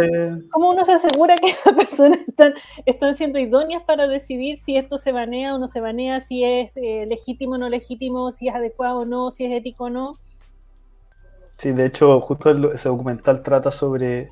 uno 0.54 0.84
se 0.84 0.92
asegura 0.92 1.36
que 1.36 1.52
las 1.64 1.74
personas 1.74 2.18
están, 2.26 2.54
están, 2.86 3.16
siendo 3.16 3.38
idóneas 3.38 3.82
para 3.84 4.08
decidir 4.08 4.58
si 4.58 4.76
esto 4.76 4.98
se 4.98 5.12
banea 5.12 5.54
o 5.54 5.58
no 5.58 5.68
se 5.68 5.80
banea, 5.80 6.20
si 6.20 6.44
es 6.44 6.76
eh, 6.76 7.06
legítimo 7.06 7.54
o 7.54 7.58
no 7.58 7.68
legítimo, 7.68 8.32
si 8.32 8.48
es 8.48 8.54
adecuado 8.54 9.00
o 9.00 9.04
no, 9.04 9.30
si 9.30 9.44
es 9.44 9.52
ético 9.52 9.84
o 9.84 9.90
no? 9.90 10.12
Sí, 11.58 11.72
de 11.72 11.86
hecho, 11.86 12.20
justo 12.20 12.72
ese 12.72 12.88
documental 12.88 13.42
trata 13.42 13.70
sobre, 13.70 14.30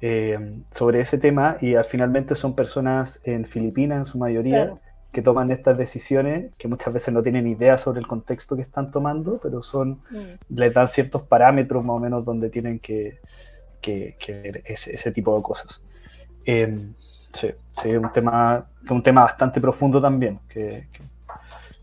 eh, 0.00 0.38
sobre 0.72 1.00
ese 1.00 1.18
tema 1.18 1.56
y 1.60 1.74
al 1.74 1.84
finalmente 1.84 2.34
son 2.34 2.54
personas 2.54 3.20
en 3.24 3.44
Filipinas 3.44 3.98
en 3.98 4.04
su 4.06 4.18
mayoría. 4.18 4.80
Que 5.12 5.22
toman 5.22 5.50
estas 5.50 5.76
decisiones, 5.76 6.52
que 6.56 6.68
muchas 6.68 6.92
veces 6.92 7.12
no 7.12 7.22
tienen 7.22 7.46
idea 7.46 7.78
sobre 7.78 8.00
el 8.00 8.06
contexto 8.06 8.54
que 8.54 8.62
están 8.62 8.90
tomando, 8.90 9.40
pero 9.42 9.62
son, 9.62 10.02
mm. 10.10 10.54
les 10.54 10.72
dan 10.72 10.86
ciertos 10.86 11.22
parámetros 11.22 11.84
más 11.84 11.96
o 11.96 11.98
menos 11.98 12.24
donde 12.24 12.48
tienen 12.48 12.78
que, 12.78 13.18
que, 13.80 14.16
ver 14.28 14.62
ese, 14.64 15.12
tipo 15.12 15.36
de 15.36 15.42
cosas. 15.42 15.82
Eh, 16.46 16.92
sí, 17.32 17.48
sí, 17.74 17.88
un 17.96 18.12
tema, 18.12 18.66
un 18.88 19.02
tema 19.02 19.22
bastante 19.22 19.60
profundo 19.60 20.00
también, 20.00 20.38
que, 20.48 20.86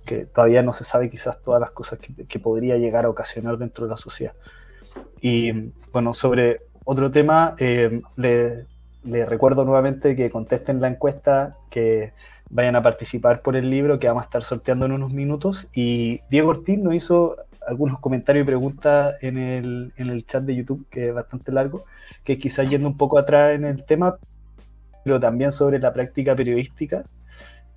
que, 0.05 0.25
todavía 0.25 0.63
no 0.63 0.71
se 0.71 0.85
sabe 0.85 1.09
quizás 1.09 1.41
todas 1.41 1.59
las 1.59 1.71
cosas 1.71 1.99
que, 1.99 2.39
podría 2.39 2.77
llegar 2.77 3.05
a 3.05 3.09
ocasionar 3.09 3.57
dentro 3.57 3.85
de 3.85 3.91
la 3.91 3.97
sociedad. 3.97 4.33
Y 5.19 5.51
bueno, 5.91 6.13
sobre 6.13 6.61
otro 6.85 7.11
tema, 7.11 7.55
eh, 7.59 8.01
le, 8.15 8.65
le, 9.07 9.25
recuerdo 9.25 9.65
nuevamente 9.65 10.15
que 10.15 10.29
contesten 10.29 10.81
la 10.81 10.87
encuesta, 10.87 11.55
que 11.69 12.13
vayan 12.49 12.75
a 12.75 12.83
participar 12.83 13.41
por 13.41 13.55
el 13.55 13.69
libro 13.69 13.99
que 13.99 14.07
vamos 14.07 14.23
a 14.23 14.25
estar 14.25 14.43
sorteando 14.43 14.85
en 14.85 14.93
unos 14.93 15.11
minutos. 15.11 15.69
Y 15.73 16.21
Diego 16.29 16.49
Ortiz 16.49 16.79
nos 16.79 16.93
hizo 16.93 17.35
algunos 17.67 17.99
comentarios 17.99 18.43
y 18.43 18.47
preguntas 18.47 19.15
en 19.21 19.37
el, 19.37 19.93
en 19.97 20.09
el 20.09 20.25
chat 20.25 20.43
de 20.43 20.55
YouTube, 20.55 20.85
que 20.89 21.09
es 21.09 21.13
bastante 21.13 21.51
largo, 21.51 21.83
que 22.23 22.37
quizás 22.37 22.69
yendo 22.69 22.87
un 22.87 22.97
poco 22.97 23.19
atrás 23.19 23.55
en 23.55 23.65
el 23.65 23.83
tema, 23.83 24.17
pero 25.03 25.19
también 25.19 25.51
sobre 25.51 25.79
la 25.79 25.93
práctica 25.93 26.35
periodística. 26.35 27.03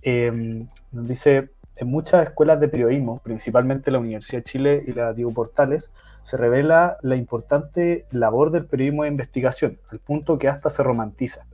Eh, 0.02 0.64
nos 0.92 1.08
dice, 1.08 1.50
en 1.80 1.88
muchas 1.88 2.22
escuelas 2.22 2.60
de 2.60 2.68
periodismo, 2.68 3.20
principalmente 3.24 3.90
la 3.90 4.00
Universidad 4.00 4.40
de 4.40 4.44
Chile 4.44 4.84
y 4.86 4.92
la 4.92 5.14
Diego 5.14 5.32
Portales, 5.32 5.92
se 6.22 6.36
revela 6.36 6.98
la 7.00 7.16
importante 7.16 8.04
labor 8.10 8.50
del 8.50 8.66
periodismo 8.66 9.04
de 9.04 9.08
investigación, 9.08 9.78
al 9.90 9.98
punto 9.98 10.38
que 10.38 10.48
hasta 10.48 10.68
se 10.68 10.82
romantiza. 10.82 11.46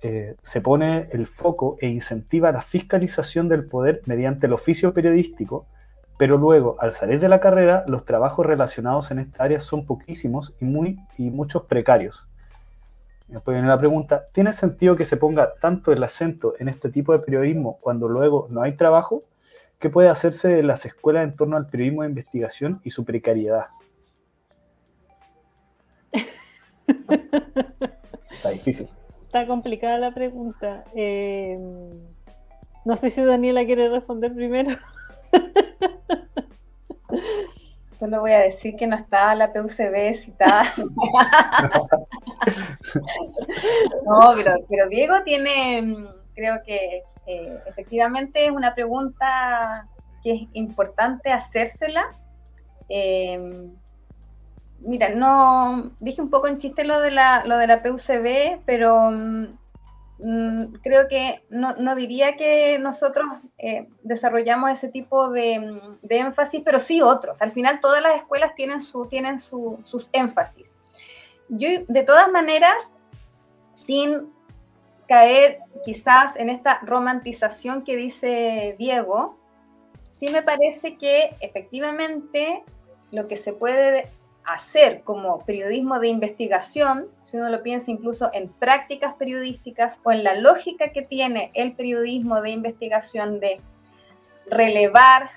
Eh, 0.00 0.36
se 0.40 0.60
pone 0.60 1.08
el 1.10 1.26
foco 1.26 1.76
e 1.80 1.88
incentiva 1.88 2.52
la 2.52 2.62
fiscalización 2.62 3.48
del 3.48 3.66
poder 3.66 4.00
mediante 4.06 4.46
el 4.46 4.52
oficio 4.52 4.94
periodístico, 4.94 5.66
pero 6.18 6.36
luego, 6.36 6.76
al 6.78 6.92
salir 6.92 7.18
de 7.18 7.28
la 7.28 7.40
carrera, 7.40 7.84
los 7.88 8.04
trabajos 8.04 8.46
relacionados 8.46 9.10
en 9.10 9.18
esta 9.18 9.42
área 9.42 9.58
son 9.58 9.86
poquísimos 9.86 10.54
y, 10.60 10.66
muy, 10.66 11.00
y 11.18 11.30
muchos 11.30 11.64
precarios. 11.64 12.28
Después 13.28 13.56
viene 13.56 13.68
la 13.68 13.78
pregunta, 13.78 14.28
¿tiene 14.32 14.52
sentido 14.52 14.94
que 14.94 15.04
se 15.04 15.16
ponga 15.16 15.54
tanto 15.60 15.92
el 15.92 16.02
acento 16.02 16.54
en 16.58 16.68
este 16.68 16.90
tipo 16.90 17.12
de 17.12 17.18
periodismo 17.18 17.78
cuando 17.80 18.08
luego 18.08 18.46
no 18.50 18.62
hay 18.62 18.76
trabajo? 18.76 19.24
¿Qué 19.80 19.90
puede 19.90 20.08
hacerse 20.08 20.60
en 20.60 20.68
las 20.68 20.86
escuelas 20.86 21.24
en 21.24 21.34
torno 21.34 21.56
al 21.56 21.66
periodismo 21.66 22.02
de 22.02 22.08
investigación 22.08 22.80
y 22.84 22.90
su 22.90 23.04
precariedad? 23.04 23.66
Está 28.30 28.50
difícil. 28.50 28.88
Está 29.24 29.46
complicada 29.46 29.98
la 29.98 30.14
pregunta. 30.14 30.84
Eh, 30.94 31.58
no 32.84 32.96
sé 32.96 33.10
si 33.10 33.22
Daniela 33.22 33.66
quiere 33.66 33.88
responder 33.88 34.32
primero. 34.34 34.70
Solo 37.98 38.20
voy 38.20 38.32
a 38.32 38.40
decir 38.40 38.76
que 38.76 38.86
no 38.86 38.96
estaba 38.96 39.34
la 39.34 39.52
PUCB 39.52 40.14
citada. 40.14 40.72
no, 44.04 44.34
pero, 44.68 44.88
Diego 44.88 45.22
tiene, 45.24 46.06
creo 46.34 46.62
que 46.64 47.02
eh, 47.26 47.58
efectivamente 47.66 48.46
es 48.46 48.52
una 48.52 48.74
pregunta 48.74 49.88
que 50.22 50.34
es 50.34 50.42
importante 50.52 51.32
hacérsela. 51.32 52.14
Eh, 52.88 53.70
mira, 54.80 55.08
no 55.10 55.92
dije 56.00 56.20
un 56.20 56.30
poco 56.30 56.48
en 56.48 56.58
chiste 56.58 56.84
lo 56.84 57.00
de 57.00 57.10
la, 57.10 57.44
lo 57.46 57.56
de 57.56 57.66
la 57.66 57.82
PUCB, 57.82 58.60
pero 58.66 59.10
mm, 59.10 59.46
Mm, 59.46 59.65
creo 60.18 61.08
que 61.08 61.42
no, 61.50 61.94
diría 61.94 62.36
que 62.36 62.78
nosotros 62.78 63.26
eh, 63.58 63.88
desarrollamos 64.02 64.70
ese 64.70 64.88
tipo 64.88 65.30
de, 65.30 65.80
énfasis, 66.08 66.62
pero 66.64 66.78
sí 66.78 67.02
otros. 67.02 67.40
Al 67.42 67.52
final 67.52 67.80
todas 67.80 68.02
las 68.02 68.16
escuelas 68.16 68.54
tienen, 68.54 68.82
su, 68.82 69.06
tienen 69.06 69.38
sus 69.40 70.08
énfasis. 70.12 70.66
Yo, 71.48 71.68
de 71.86 72.02
todas 72.02 72.30
maneras, 72.30 72.90
sin 73.74 74.32
caer 75.06 75.60
quizás 75.84 76.34
en 76.36 76.48
esta 76.48 76.80
romantización 76.82 77.84
que 77.84 77.96
dice 77.96 78.74
Diego, 78.78 79.38
sí 80.18 80.28
me 80.30 80.42
parece 80.42 80.96
que 80.96 81.36
efectivamente 81.40 82.64
lo 83.12 83.28
que 83.28 83.36
se 83.36 83.52
puede 83.52 84.08
hacer 84.46 85.02
como 85.02 85.40
periodismo 85.44 85.98
de 85.98 86.08
investigación, 86.08 87.08
si 87.24 87.36
uno 87.36 87.50
lo 87.50 87.62
piensa 87.62 87.90
incluso 87.90 88.30
en 88.32 88.48
prácticas 88.48 89.14
periodísticas 89.14 90.00
o 90.04 90.12
en 90.12 90.22
la 90.22 90.34
lógica 90.34 90.90
que 90.92 91.02
tiene 91.02 91.50
el 91.54 91.72
periodismo 91.72 92.40
de 92.40 92.50
investigación 92.50 93.40
de 93.40 93.60
relevar, 94.48 95.30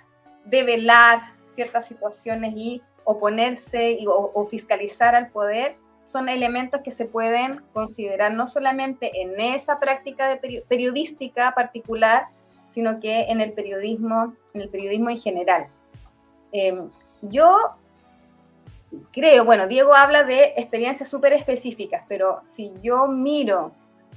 develar 0.45 1.22
ciertas 1.55 1.88
situaciones 1.88 2.53
y 2.55 2.82
oponerse 3.03 3.97
o, 4.07 4.45
fiscalizar 4.45 5.16
al 5.16 5.30
poder, 5.30 5.76
son 6.03 6.30
elementos 6.30 6.82
que 6.82 6.91
se 6.91 7.05
pueden 7.05 7.62
considerar 7.74 8.34
no 8.34 8.47
solamente 8.47 9.22
en 9.22 9.39
esa 9.39 9.80
práctica 9.80 10.28
de 10.28 10.64
periodística 10.68 11.51
particular, 11.55 12.28
sino 12.68 12.99
que 12.99 13.22
en 13.24 13.41
el 13.41 13.53
periodismo, 13.53 14.36
en 14.53 14.62
el 14.62 14.70
periodismo 14.70 15.10
en 15.10 15.20
general. 15.20 15.68
Em, 16.51 16.89
yo 17.22 17.76
creo, 19.12 19.46
bueno, 19.46 19.68
Diego 19.68 19.94
habla 19.94 20.24
de 20.24 20.54
experiencias 20.58 21.10
súper 21.10 21.34
específicas, 21.34 22.04
pero 22.08 22.42
si 22.46 22.74
yo 22.82 23.08
miro 23.08 23.72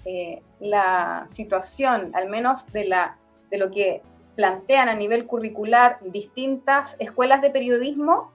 eh, 0.05 0.43
la 0.61 1.27
situación, 1.31 2.13
al 2.15 2.29
menos 2.29 2.67
de, 2.73 2.85
la, 2.87 3.19
de 3.51 3.59
lo 3.59 3.71
que 3.71 4.03
plantean 4.37 4.89
a 4.89 4.95
nivel 4.95 5.27
curricular 5.27 5.99
distintas 6.03 6.97
escuelas 6.99 7.43
de 7.43 7.51
periodismo, 7.51 8.33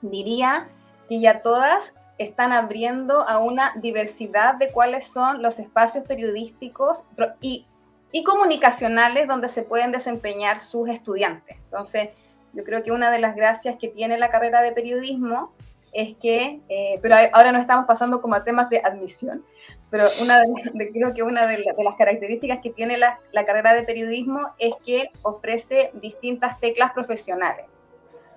diría 0.00 0.68
que 1.08 1.20
ya 1.20 1.42
todas 1.42 1.94
están 2.18 2.52
abriendo 2.52 3.28
a 3.28 3.38
una 3.38 3.72
diversidad 3.76 4.54
de 4.54 4.70
cuáles 4.70 5.06
son 5.08 5.42
los 5.42 5.58
espacios 5.58 6.04
periodísticos 6.04 7.02
y, 7.40 7.66
y 8.12 8.22
comunicacionales 8.22 9.26
donde 9.26 9.48
se 9.48 9.62
pueden 9.62 9.90
desempeñar 9.90 10.60
sus 10.60 10.88
estudiantes. 10.88 11.56
Entonces, 11.64 12.10
yo 12.52 12.64
creo 12.64 12.82
que 12.82 12.92
una 12.92 13.10
de 13.10 13.18
las 13.18 13.34
gracias 13.34 13.76
que 13.80 13.88
tiene 13.88 14.18
la 14.18 14.30
carrera 14.30 14.62
de 14.62 14.72
periodismo 14.72 15.52
es 15.92 16.16
que, 16.16 16.60
eh, 16.68 16.98
pero 17.02 17.16
ahora 17.32 17.52
no 17.52 17.58
estamos 17.58 17.86
pasando 17.86 18.20
como 18.20 18.34
a 18.34 18.44
temas 18.44 18.70
de 18.70 18.80
admisión, 18.82 19.44
pero 19.90 20.06
una 20.22 20.40
de, 20.40 20.46
creo 20.92 21.12
que 21.14 21.22
una 21.22 21.46
de, 21.46 21.58
las 21.58 21.96
características 21.96 22.60
que 22.62 22.70
tiene 22.70 22.96
la, 22.96 23.18
carrera 23.46 23.74
de 23.74 23.82
periodismo 23.82 24.40
es 24.58 24.74
que 24.84 25.10
ofrece 25.22 25.90
distintas 25.94 26.58
teclas 26.60 26.92
profesionales. 26.92 27.66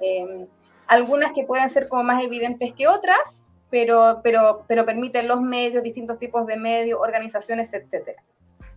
Em, 0.02 0.48
algunas 0.88 1.32
que 1.32 1.44
pueden 1.44 1.70
ser 1.70 1.88
como 1.88 2.04
más 2.04 2.22
evidentes 2.24 2.74
que 2.74 2.88
otras, 2.88 3.44
pero, 3.70 4.20
pero, 4.22 4.66
pero 4.68 4.86
permiten 4.86 5.28
los 5.28 5.42
medios, 5.42 5.82
distintos 5.82 6.20
tipos 6.20 6.46
de 6.46 6.58
medios, 6.58 7.00
organizaciones, 7.02 7.74
etcétera. 7.74 8.22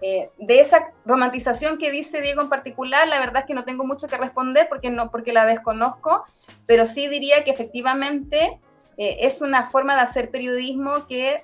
Eh, 0.00 0.30
de 0.38 0.60
esa 0.60 0.92
romantización 1.04 1.76
que 1.76 1.90
dice 1.90 2.20
Diego 2.20 2.40
en 2.40 2.48
particular, 2.48 3.08
la 3.08 3.18
verdad 3.18 3.38
es 3.38 3.46
que 3.46 3.54
no 3.54 3.64
tengo 3.64 3.84
mucho 3.84 4.06
que 4.06 4.16
responder 4.16 4.68
porque, 4.68 4.90
no, 4.90 5.10
porque 5.10 5.32
la 5.32 5.44
desconozco, 5.44 6.22
pero 6.66 6.86
sí 6.86 7.08
diría 7.08 7.42
que 7.42 7.50
efectivamente 7.50 8.60
eh, 8.98 9.18
es 9.20 9.40
una 9.40 9.70
forma 9.70 9.94
de 9.94 10.02
hacer 10.02 10.30
periodismo 10.30 11.06
que, 11.06 11.36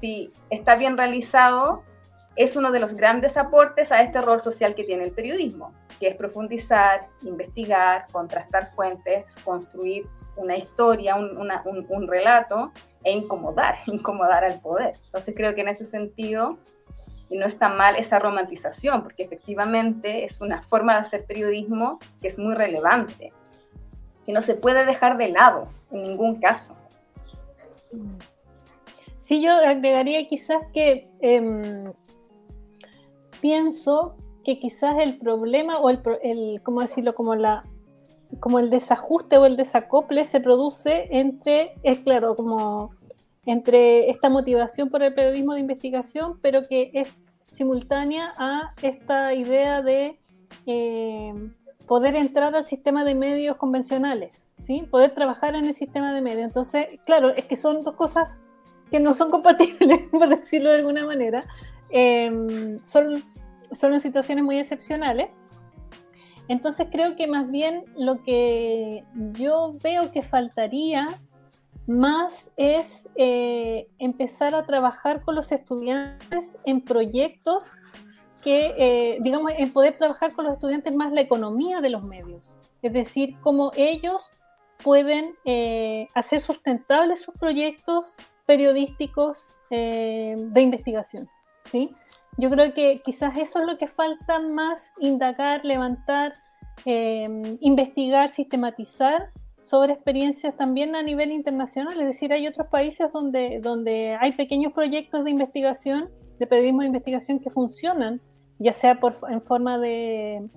si 0.00 0.30
está 0.50 0.76
bien 0.76 0.96
realizado, 0.96 1.82
es 2.36 2.54
uno 2.54 2.70
de 2.70 2.78
los 2.78 2.94
grandes 2.94 3.36
aportes 3.36 3.90
a 3.90 4.02
este 4.02 4.20
rol 4.20 4.40
social 4.40 4.74
que 4.74 4.84
tiene 4.84 5.04
el 5.04 5.10
periodismo, 5.10 5.72
que 5.98 6.08
es 6.08 6.14
profundizar, 6.14 7.08
investigar, 7.22 8.04
contrastar 8.12 8.72
fuentes, 8.74 9.34
construir 9.42 10.06
una 10.36 10.56
historia, 10.56 11.16
un, 11.16 11.36
un 11.88 12.06
relato 12.06 12.72
e 13.02 13.10
incomodar, 13.12 13.78
incomodar 13.86 14.44
al 14.44 14.60
poder. 14.60 14.92
Entonces 15.06 15.34
creo 15.36 15.54
que 15.54 15.62
en 15.62 15.68
ese 15.68 15.86
sentido 15.86 16.58
y 17.30 17.38
no 17.38 17.46
está 17.46 17.68
mal 17.68 17.96
esa 17.96 18.18
romantización, 18.18 19.02
porque 19.02 19.22
efectivamente 19.22 20.24
es 20.24 20.40
una 20.40 20.62
forma 20.62 20.94
de 20.94 21.00
hacer 21.00 21.24
periodismo 21.24 21.98
que 22.20 22.28
es 22.28 22.38
muy 22.38 22.54
relevante, 22.54 23.32
que 24.24 24.32
no 24.32 24.42
se 24.42 24.54
puede 24.54 24.86
dejar 24.86 25.18
de 25.18 25.28
lado 25.28 25.64
en 25.90 26.02
ningún 26.02 26.40
caso. 26.40 26.74
Sí, 29.20 29.42
yo 29.42 29.52
agregaría 29.52 30.26
quizás 30.26 30.62
que 30.72 31.10
em, 31.20 31.92
pienso 33.40 34.16
que 34.44 34.58
quizás 34.58 34.98
el 34.98 35.18
problema 35.18 35.78
o 35.78 35.90
el, 35.90 36.00
el, 36.22 36.62
¿cómo 36.62 36.80
decirlo? 36.80 37.14
Como 37.14 37.34
la 37.34 37.62
como 38.40 38.58
el 38.58 38.70
desajuste 38.70 39.38
o 39.38 39.46
el 39.46 39.56
desacople 39.56 40.24
se 40.24 40.40
produce 40.40 41.08
entre, 41.10 41.74
es 41.82 42.00
claro, 42.00 42.36
como 42.36 42.90
entre 43.46 44.10
esta 44.10 44.28
motivación 44.28 44.90
por 44.90 45.02
el 45.02 45.14
periodismo 45.14 45.54
de 45.54 45.60
investigación, 45.60 46.38
pero 46.42 46.62
que 46.62 46.90
es 46.92 47.18
simultánea 47.42 48.32
a 48.36 48.74
esta 48.82 49.32
idea 49.32 49.80
de 49.80 50.18
eh, 50.66 51.32
poder 51.86 52.16
entrar 52.16 52.54
al 52.54 52.66
sistema 52.66 53.04
de 53.04 53.14
medios 53.14 53.56
convencionales, 53.56 54.47
¿sí? 54.58 54.86
poder 54.90 55.14
trabajar 55.14 55.54
en 55.54 55.64
el 55.66 55.74
sistema 55.74 56.12
de 56.12 56.20
medios. 56.20 56.44
Entonces, 56.44 56.86
claro, 57.04 57.30
es 57.30 57.44
que 57.44 57.56
son 57.56 57.82
dos 57.82 57.94
cosas 57.94 58.40
que 58.90 59.00
no 59.00 59.14
son 59.14 59.30
compatibles, 59.32 60.02
por 60.10 60.28
decirlo 60.28 60.70
de 60.70 60.76
alguna 60.78 61.06
manera. 61.06 61.44
Em, 61.90 62.78
son, 62.84 63.24
son 63.72 64.00
situaciones 64.00 64.44
muy 64.44 64.58
excepcionales. 64.58 65.30
Entonces 66.48 66.88
creo 66.90 67.14
que 67.14 67.26
más 67.26 67.50
bien 67.50 67.84
lo 67.96 68.22
que 68.22 69.04
yo 69.34 69.72
veo 69.82 70.10
que 70.12 70.22
faltaría 70.22 71.20
más 71.86 72.50
es 72.56 73.08
eh, 73.16 73.88
empezar 73.98 74.54
a 74.54 74.64
trabajar 74.64 75.22
con 75.22 75.34
los 75.34 75.52
estudiantes 75.52 76.56
en 76.64 76.82
proyectos 76.82 77.76
que, 78.42 78.74
eh, 78.78 79.18
digamos, 79.20 79.52
en 79.56 79.72
poder 79.72 79.96
trabajar 79.98 80.32
con 80.32 80.44
los 80.44 80.54
estudiantes 80.54 80.94
más 80.94 81.12
la 81.12 81.22
economía 81.22 81.80
de 81.80 81.90
los 81.90 82.02
medios, 82.04 82.56
es 82.82 82.92
decir, 82.92 83.36
cómo 83.40 83.72
ellos 83.76 84.30
pueden 84.82 85.34
eh, 85.44 86.08
hacer 86.14 86.40
sustentables 86.40 87.20
sus 87.20 87.34
proyectos 87.36 88.14
periodísticos 88.46 89.54
de 89.70 90.60
investigación, 90.62 91.28
¿sí? 91.64 91.94
Yo 92.38 92.48
creo 92.48 92.72
que 92.72 93.02
quizás 93.04 93.36
eso 93.36 93.60
es 93.60 93.66
lo 93.66 93.76
que 93.76 93.86
falta 93.86 94.40
más 94.40 94.90
indagar, 94.98 95.62
levantar, 95.62 96.32
investigar, 96.86 98.30
sistematizar 98.30 99.30
sobre 99.68 99.92
experiencias 99.92 100.56
también 100.56 100.96
a 100.96 101.02
nivel 101.02 101.30
internacional, 101.30 102.00
es 102.00 102.06
decir, 102.06 102.32
hay 102.32 102.46
otros 102.46 102.68
países 102.68 103.12
donde, 103.12 103.60
donde 103.60 104.16
hay 104.18 104.32
pequeños 104.32 104.72
proyectos 104.72 105.24
de 105.24 105.30
investigación, 105.30 106.08
de 106.38 106.46
periodismo 106.46 106.80
de 106.80 106.86
investigación 106.86 107.38
que 107.38 107.50
funcionan, 107.50 108.22
ya 108.58 108.72
sea 108.72 108.98
por, 108.98 109.14
en 109.28 109.42
forma 109.42 109.78
de, 109.78 110.48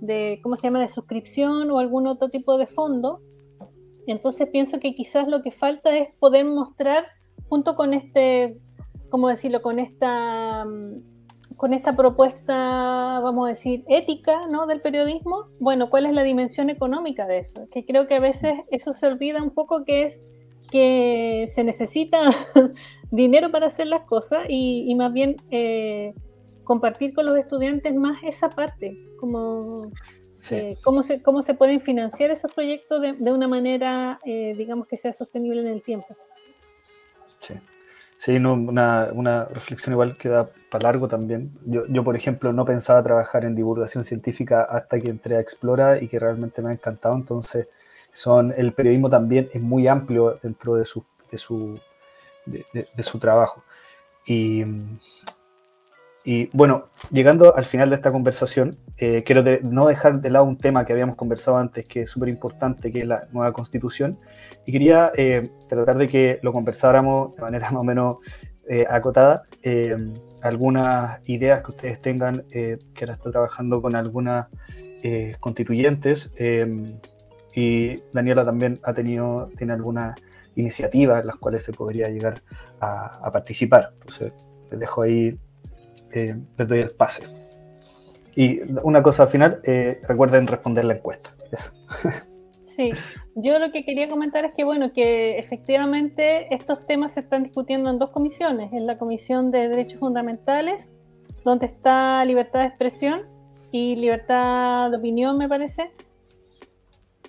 de, 0.00 0.38
¿cómo 0.42 0.54
se 0.54 0.68
llama?, 0.68 0.80
de 0.80 0.88
suscripción 0.88 1.70
o 1.72 1.80
algún 1.80 2.06
otro 2.06 2.28
tipo 2.28 2.58
de 2.58 2.68
fondo. 2.68 3.20
Entonces 4.06 4.48
pienso 4.50 4.80
que 4.80 4.94
quizás 4.94 5.28
lo 5.28 5.42
que 5.42 5.50
falta 5.50 5.96
es 5.96 6.08
poder 6.18 6.44
mostrar, 6.44 7.06
junto 7.48 7.74
con 7.74 7.94
este, 7.94 8.58
¿cómo 9.10 9.28
decirlo?, 9.28 9.62
con 9.62 9.78
esta 9.78 10.66
con 11.56 11.74
esta 11.74 11.94
propuesta, 11.94 13.20
vamos 13.20 13.46
a 13.46 13.50
decir, 13.50 13.84
ética 13.88 14.46
¿no? 14.46 14.66
del 14.66 14.80
periodismo, 14.80 15.48
bueno, 15.58 15.90
¿cuál 15.90 16.06
es 16.06 16.12
la 16.12 16.22
dimensión 16.22 16.70
económica 16.70 17.26
de 17.26 17.38
eso? 17.38 17.68
Que 17.70 17.84
creo 17.84 18.06
que 18.06 18.14
a 18.14 18.20
veces 18.20 18.60
eso 18.70 18.92
se 18.92 19.06
olvida 19.06 19.42
un 19.42 19.50
poco 19.50 19.84
que 19.84 20.04
es 20.04 20.20
que 20.70 21.46
se 21.48 21.64
necesita 21.64 22.18
dinero 23.10 23.50
para 23.50 23.66
hacer 23.66 23.88
las 23.88 24.02
cosas 24.02 24.46
y, 24.48 24.94
más 24.94 25.12
bien 25.12 25.36
eh, 25.50 26.14
compartir 26.64 27.12
con 27.14 27.26
los 27.26 27.36
estudiantes 27.36 27.94
más 27.94 28.22
esa 28.22 28.50
parte, 28.50 28.96
como 29.18 29.90
eh, 30.50 30.76
cómo, 30.82 31.02
se, 31.02 31.22
cómo 31.22 31.42
se 31.42 31.54
pueden 31.54 31.80
financiar 31.80 32.30
esos 32.30 32.52
proyectos 32.52 33.00
de, 33.00 33.12
de 33.12 33.32
una 33.32 33.48
manera, 33.48 34.18
eh, 34.24 34.54
digamos, 34.56 34.86
que 34.86 34.96
sea 34.96 35.12
sostenible 35.12 35.60
en 35.60 35.68
el 35.68 35.82
tiempo. 35.82 36.16
Sí. 37.40 37.54
Sí, 38.20 38.36
una, 38.36 39.46
reflexión 39.46 39.94
igual 39.94 40.18
que 40.18 40.28
da 40.28 40.50
para 40.70 40.82
largo 40.82 41.08
también. 41.08 41.52
Yo, 41.64 42.04
por 42.04 42.16
ejemplo, 42.16 42.52
no 42.52 42.66
pensaba 42.66 43.02
trabajar 43.02 43.46
en 43.46 43.54
divulgación 43.54 44.04
científica 44.04 44.60
hasta 44.62 45.00
que 45.00 45.08
entré 45.08 45.36
a 45.36 45.40
Explora 45.40 45.98
y 46.02 46.06
que 46.06 46.18
realmente 46.18 46.60
me 46.60 46.68
ha 46.68 46.72
encantado. 46.74 47.14
Entonces, 47.14 47.68
son, 48.12 48.52
el 48.58 48.74
periodismo 48.74 49.08
también 49.08 49.48
es 49.54 49.62
muy 49.62 49.88
amplio 49.88 50.38
dentro 50.42 50.74
de 50.74 50.84
su, 50.84 51.02
de 51.30 51.38
su, 51.38 51.80
de, 52.44 53.02
su 53.02 53.18
trabajo. 53.18 53.64
Y, 54.26 54.64
y, 56.24 56.50
bueno, 56.56 56.84
llegando 57.10 57.56
al 57.56 57.64
final 57.64 57.90
de 57.90 57.96
esta 57.96 58.12
conversación, 58.12 58.76
eh, 58.98 59.22
quiero 59.24 59.42
no 59.62 59.86
dejar 59.86 60.20
de 60.20 60.30
lado 60.30 60.44
un 60.44 60.58
tema 60.58 60.84
que 60.84 60.92
habíamos 60.92 61.16
conversado 61.16 61.56
antes, 61.56 61.86
que 61.86 62.02
es 62.02 62.10
súper 62.10 62.28
importante, 62.28 62.92
que 62.92 63.00
es 63.00 63.06
la 63.06 63.26
nueva 63.32 63.52
constitución 63.52 64.18
y 64.66 64.72
quería 64.72 65.12
eh, 65.16 65.50
tratar 65.68 65.98
de 65.98 66.08
que 66.08 66.38
lo 66.42 66.52
conversáramos 66.52 67.34
de 67.34 67.42
manera 67.42 67.70
más 67.72 67.80
o 67.80 67.84
menos 67.84 68.16
eh, 68.68 68.86
acotada. 68.88 69.42
Eh, 69.62 69.96
algunas 70.42 71.20
ideas 71.28 71.62
que 71.62 71.72
ustedes 71.72 71.98
tengan, 71.98 72.44
que 72.48 72.78
ahora 73.00 73.14
está 73.14 73.30
trabajando 73.30 73.82
con 73.82 73.94
algunas 73.94 74.46
constituyentes. 75.38 76.32
y 77.54 77.96
Daniela 78.12 78.44
también 78.44 78.78
ha 78.82 78.94
tenido, 78.94 79.50
tiene 79.58 79.74
algunas 79.74 80.14
iniciativas 80.54 81.20
en 81.20 81.26
las 81.26 81.36
cuales 81.36 81.62
se 81.62 81.72
podría 81.72 82.08
llegar 82.08 82.42
a, 82.80 83.30
participar. 83.30 83.90
Entonces, 83.94 84.32
les 84.70 84.80
dejo 84.80 85.02
ahí, 85.02 85.38
les 86.12 86.68
doy 86.68 86.80
el 86.80 86.90
pase. 86.90 87.22
Y 88.36 88.60
una 88.82 89.02
cosa 89.02 89.24
al 89.24 89.28
final, 89.28 89.60
recuerden 90.06 90.46
responder 90.46 90.84
la 90.84 90.94
encuesta. 90.94 91.30
Eso. 91.50 91.72
Sí, 92.62 92.92
yo 93.34 93.58
lo 93.58 93.72
que 93.72 93.84
quería 93.84 94.08
comentar 94.08 94.44
es 94.44 94.54
que, 94.54 94.64
bueno, 94.64 94.92
que 94.92 95.38
efectivamente 95.38 96.54
estos 96.54 96.86
temas 96.86 97.12
se 97.12 97.20
están 97.20 97.42
discutiendo 97.42 97.90
en 97.90 97.98
dos 97.98 98.10
comisiones, 98.10 98.72
en 98.72 98.86
la 98.86 98.96
Comisión 98.96 99.50
de 99.50 99.68
Derechos 99.68 100.00
Fundamentales, 100.00 100.88
donde 101.44 101.66
está 101.66 102.24
libertad 102.24 102.60
de 102.60 102.66
expresión 102.66 103.22
y 103.72 103.96
libertad 103.96 104.90
de 104.90 104.96
opinión, 104.96 105.36
me 105.36 105.48
parece. 105.48 105.90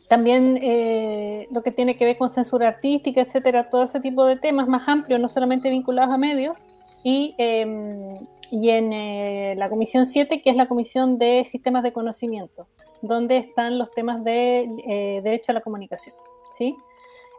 También 0.07 0.59
eh, 0.61 1.47
lo 1.51 1.63
que 1.63 1.71
tiene 1.71 1.97
que 1.97 2.05
ver 2.05 2.17
con 2.17 2.29
censura 2.29 2.67
artística, 2.67 3.21
etcétera, 3.21 3.69
todo 3.69 3.83
ese 3.83 3.99
tipo 3.99 4.25
de 4.25 4.35
temas 4.35 4.67
más 4.67 4.87
amplios, 4.87 5.19
no 5.19 5.27
solamente 5.27 5.69
vinculados 5.69 6.13
a 6.13 6.17
medios. 6.17 6.59
Y, 7.03 7.33
em, 7.37 8.27
y 8.51 8.69
en 8.69 8.93
eh, 8.93 9.55
la 9.57 9.69
Comisión 9.69 10.05
7, 10.05 10.41
que 10.41 10.49
es 10.49 10.55
la 10.55 10.67
Comisión 10.67 11.17
de 11.17 11.45
Sistemas 11.45 11.83
de 11.83 11.93
Conocimiento 11.93 12.67
donde 13.01 13.37
están 13.37 13.77
los 13.77 13.91
temas 13.91 14.23
de 14.23 14.67
eh, 14.87 15.21
derecho 15.23 15.51
a 15.51 15.55
la 15.55 15.61
comunicación, 15.61 16.15
¿sí? 16.51 16.75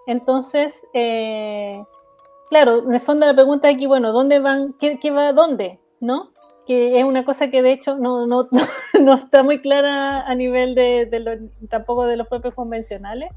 Entonces, 0.07 0.85
eh, 0.93 1.83
claro, 2.49 2.85
en 2.85 2.95
el 2.95 3.01
fondo 3.01 3.27
la 3.27 3.35
pregunta 3.35 3.69
aquí, 3.69 3.87
bueno, 3.87 4.13
¿dónde 4.13 4.41
van? 4.41 4.75
¿Qué, 4.79 5.11
va 5.11 5.33
dónde? 5.33 5.79
¿No? 6.01 6.31
Que 6.67 6.99
es 6.99 7.05
una 7.05 7.25
cosa 7.25 7.51
que 7.51 7.63
de 7.63 7.73
hecho 7.73 7.97
no, 7.97 8.27
no, 8.27 8.49
no 9.01 9.15
está 9.15 9.43
muy 9.43 9.61
clara 9.61 10.27
a 10.27 10.35
nivel 10.35 10.75
de, 10.75 11.51
tampoco 11.71 12.07
de 12.07 12.17
los 12.17 12.27
propios 12.27 12.55
convencionales. 12.55 13.31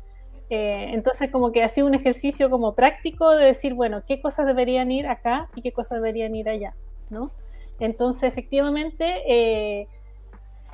Eh, 0.49 0.89
entonces, 0.93 1.31
como 1.31 1.51
que 1.51 1.63
ha 1.63 1.69
sido 1.69 1.87
un 1.87 1.95
ejercicio 1.95 2.49
como 2.49 2.75
práctico 2.75 3.31
de 3.31 3.45
decir, 3.45 3.73
bueno, 3.73 4.03
qué 4.07 4.21
cosas 4.21 4.45
deberían 4.45 4.91
ir 4.91 5.07
acá 5.07 5.49
y 5.55 5.61
qué 5.61 5.71
cosas 5.71 6.01
deberían 6.01 6.35
ir 6.35 6.49
allá, 6.49 6.75
¿no? 7.09 7.31
Entonces, 7.79 8.23
efectivamente, 8.23 9.87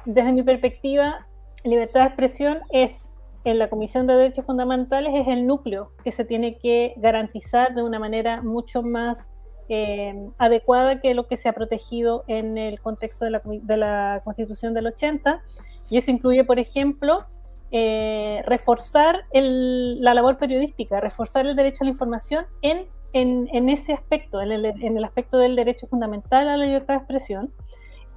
desde 0.05 0.31
mi 0.33 0.43
perspectiva, 0.43 1.27
libertad 1.63 2.01
de 2.01 2.07
expresión 2.07 2.59
es, 2.71 3.15
en 3.43 3.59
la 3.59 3.69
Comisión 3.69 4.07
de 4.07 4.15
Derechos 4.15 4.45
Fundamentales, 4.45 5.13
es 5.15 5.27
el 5.27 5.47
núcleo 5.47 5.91
que 6.03 6.11
se 6.11 6.25
tiene 6.25 6.57
que 6.57 6.93
garantizar 6.97 7.73
de 7.75 7.83
una 7.83 7.99
manera 7.99 8.41
mucho 8.41 8.83
más 8.83 9.29
eh, 9.69 10.13
adecuada 10.37 10.99
que 10.99 11.13
lo 11.13 11.27
que 11.27 11.37
se 11.37 11.49
ha 11.49 11.53
protegido 11.53 12.23
en 12.27 12.57
el 12.57 12.79
contexto 12.81 13.25
de 13.25 13.77
la, 13.77 14.21
Constitución 14.23 14.73
del 14.73 14.87
80. 14.87 15.41
Y 15.89 15.97
eso 15.97 16.11
incluye, 16.11 16.43
por 16.43 16.59
ejemplo, 16.59 17.25
eh, 17.71 18.43
reforzar 18.45 19.25
la 19.33 20.13
labor 20.13 20.37
periodística, 20.37 20.99
reforzar 20.99 21.45
el 21.45 21.55
derecho 21.55 21.83
a 21.83 21.85
la 21.85 21.91
información 21.91 22.45
en, 22.61 22.87
en, 23.13 23.69
ese 23.69 23.93
aspecto, 23.93 24.41
en 24.41 24.51
el, 24.51 25.03
aspecto 25.03 25.37
del 25.37 25.55
derecho 25.55 25.87
fundamental 25.87 26.47
a 26.47 26.57
la 26.57 26.65
libertad 26.65 26.95
de 26.95 26.99
expresión. 26.99 27.53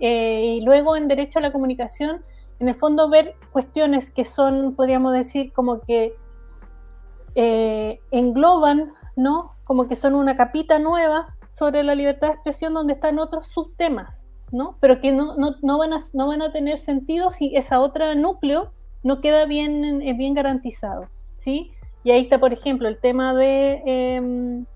Eh, 0.00 0.58
y 0.58 0.60
luego 0.62 0.96
en 0.96 1.08
derecho 1.08 1.38
a 1.38 1.42
la 1.42 1.52
comunicación, 1.52 2.22
en 2.60 2.68
el 2.68 2.74
fondo 2.74 3.08
ver 3.08 3.34
cuestiones 3.52 4.10
que 4.10 4.24
son, 4.24 4.74
podríamos 4.74 5.12
decir, 5.12 5.52
como 5.52 5.80
que 5.80 6.14
eh, 7.34 8.00
engloban, 8.10 8.92
¿no? 9.16 9.52
Como 9.64 9.88
que 9.88 9.96
son 9.96 10.14
una 10.14 10.36
capita 10.36 10.78
nueva 10.78 11.34
sobre 11.50 11.82
la 11.82 11.94
libertad 11.94 12.28
de 12.28 12.34
expresión 12.34 12.74
donde 12.74 12.94
están 12.94 13.18
otros 13.18 13.48
subtemas, 13.48 14.26
¿no? 14.52 14.76
Pero 14.80 15.00
que 15.00 15.12
no, 15.12 15.34
no, 15.36 15.78
van, 15.78 15.92
a, 15.92 16.00
no 16.12 16.28
van 16.28 16.42
a 16.42 16.52
tener 16.52 16.78
sentido 16.78 17.30
si 17.30 17.54
esa 17.56 17.80
otra 17.80 18.14
núcleo 18.14 18.72
no 19.02 19.20
queda 19.20 19.44
bien, 19.46 20.02
eh, 20.02 20.14
bien 20.14 20.34
garantizado, 20.34 21.08
¿sí? 21.36 21.72
Y 22.04 22.10
ahí 22.10 22.22
está, 22.22 22.38
por 22.38 22.52
ejemplo, 22.52 22.88
el 22.88 22.98
tema 22.98 23.34
de 23.34 23.82
em, 23.86 24.66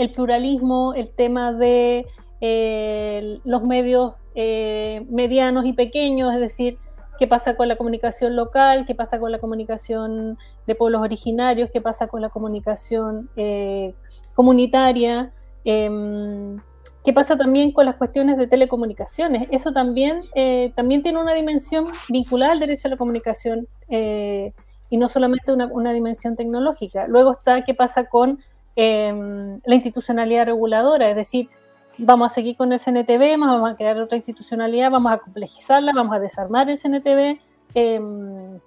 el 0.00 0.12
pluralismo, 0.12 0.94
el 0.94 1.10
tema 1.10 1.52
de 1.52 2.06
eh, 2.40 3.38
los 3.44 3.62
medios 3.62 4.14
medianos 4.34 5.66
y 5.66 5.72
pequeños, 5.74 6.32
es 6.32 6.40
decir, 6.40 6.78
qué 7.20 7.26
pasa 7.26 7.54
con 7.54 7.68
la 7.68 7.76
comunicación 7.76 8.34
local, 8.34 8.86
qué 8.86 8.94
pasa 8.94 9.20
con 9.20 9.30
la 9.30 9.38
comunicación 9.38 10.38
de 10.66 10.74
pueblos 10.74 11.02
originarios, 11.02 11.68
qué 11.70 11.82
pasa 11.82 12.06
con 12.06 12.22
la 12.22 12.30
comunicación 12.30 13.28
eh, 13.36 13.92
comunitaria, 14.34 15.30
em, 15.64 16.58
qué 17.04 17.12
pasa 17.12 17.36
también 17.36 17.72
con 17.72 17.84
las 17.84 17.96
cuestiones 17.96 18.38
de 18.38 18.46
telecomunicaciones. 18.46 19.48
Eso 19.50 19.70
también, 19.72 20.22
eh, 20.34 20.72
también 20.74 21.02
tiene 21.02 21.20
una 21.20 21.34
dimensión 21.34 21.84
vinculada 22.08 22.52
al 22.52 22.60
derecho 22.60 22.88
a 22.88 22.92
la 22.92 22.96
comunicación 22.96 23.68
eh, 23.90 24.54
y 24.88 24.96
no 24.96 25.06
solamente 25.10 25.52
una, 25.52 25.66
una, 25.66 25.92
dimensión 25.92 26.36
tecnológica. 26.36 27.06
Luego 27.06 27.32
está 27.32 27.60
qué 27.66 27.74
pasa 27.74 28.04
con 28.04 28.38
em, 28.82 29.60
la 29.64 29.74
institucionalidad 29.74 30.46
reguladora, 30.46 31.10
es 31.10 31.16
decir, 31.16 31.50
vamos 31.98 32.32
a 32.32 32.34
seguir 32.34 32.56
con 32.56 32.72
el 32.72 32.80
CNTV, 32.80 33.38
vamos 33.38 33.70
a 33.70 33.76
crear 33.76 33.98
otra 33.98 34.16
institucionalidad, 34.16 34.90
vamos 34.90 35.12
a 35.12 35.18
complejizarla, 35.18 35.92
vamos 35.94 36.16
a 36.16 36.18
desarmar 36.18 36.70
el 36.70 36.78
CNTV, 36.78 37.38
em, 37.74 38.58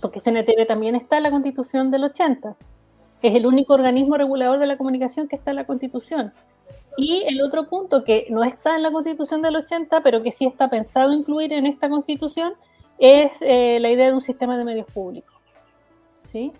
porque 0.00 0.18
CNTV 0.18 0.66
también 0.66 0.96
está 0.96 1.18
en 1.18 1.22
la 1.22 1.30
Constitución 1.30 1.92
del 1.92 2.02
80. 2.04 2.56
Es 3.22 3.36
el 3.36 3.46
único 3.46 3.74
organismo 3.74 4.16
regulador 4.16 4.58
de 4.58 4.66
la 4.66 4.76
comunicación 4.76 5.28
que 5.28 5.36
está 5.36 5.50
en 5.50 5.56
la 5.56 5.64
Constitución. 5.64 6.32
Y 6.96 7.22
el 7.28 7.40
otro 7.40 7.68
punto 7.68 8.02
que 8.02 8.26
no 8.30 8.42
está 8.42 8.74
en 8.74 8.82
la 8.82 8.90
Constitución 8.90 9.42
del 9.42 9.54
80, 9.54 10.02
pero 10.02 10.22
que 10.22 10.32
sí 10.32 10.44
está 10.44 10.68
pensado 10.68 11.12
incluir 11.12 11.52
en 11.52 11.66
esta 11.66 11.88
Constitución, 11.88 12.52
es 12.98 13.40
eh, 13.42 13.78
la 13.80 13.90
idea 13.90 14.08
de 14.08 14.12
un 14.14 14.20
sistema 14.20 14.58
de 14.58 14.64
medios 14.64 14.86
públicos. 14.86 15.34
¿Sí? 16.26 16.52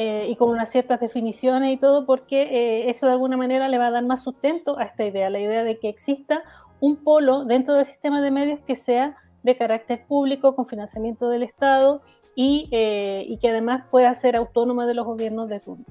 Eh, 0.00 0.28
y 0.28 0.36
con 0.36 0.50
unas 0.50 0.70
ciertas 0.70 1.00
definiciones 1.00 1.74
y 1.74 1.76
todo, 1.76 2.06
porque 2.06 2.42
eh, 2.42 2.88
eso 2.88 3.06
de 3.06 3.12
alguna 3.14 3.36
manera 3.36 3.68
le 3.68 3.78
va 3.78 3.88
a 3.88 3.90
dar 3.90 4.04
más 4.04 4.22
sustento 4.22 4.78
a 4.78 4.84
esta 4.84 5.04
idea, 5.04 5.28
la 5.28 5.40
idea 5.40 5.64
de 5.64 5.80
que 5.80 5.88
exista 5.88 6.44
un 6.78 7.02
polo 7.02 7.44
dentro 7.44 7.74
del 7.74 7.84
sistema 7.84 8.22
de 8.22 8.30
medios 8.30 8.60
que 8.60 8.76
sea 8.76 9.16
de 9.42 9.56
carácter 9.56 10.06
público, 10.06 10.54
con 10.54 10.66
financiamiento 10.66 11.28
del 11.28 11.42
Estado 11.42 12.00
y, 12.36 12.68
eh, 12.70 13.24
y 13.26 13.38
que 13.38 13.48
además 13.48 13.86
pueda 13.90 14.14
ser 14.14 14.36
autónoma 14.36 14.86
de 14.86 14.94
los 14.94 15.04
gobiernos 15.04 15.48
de 15.48 15.58
turno. 15.58 15.84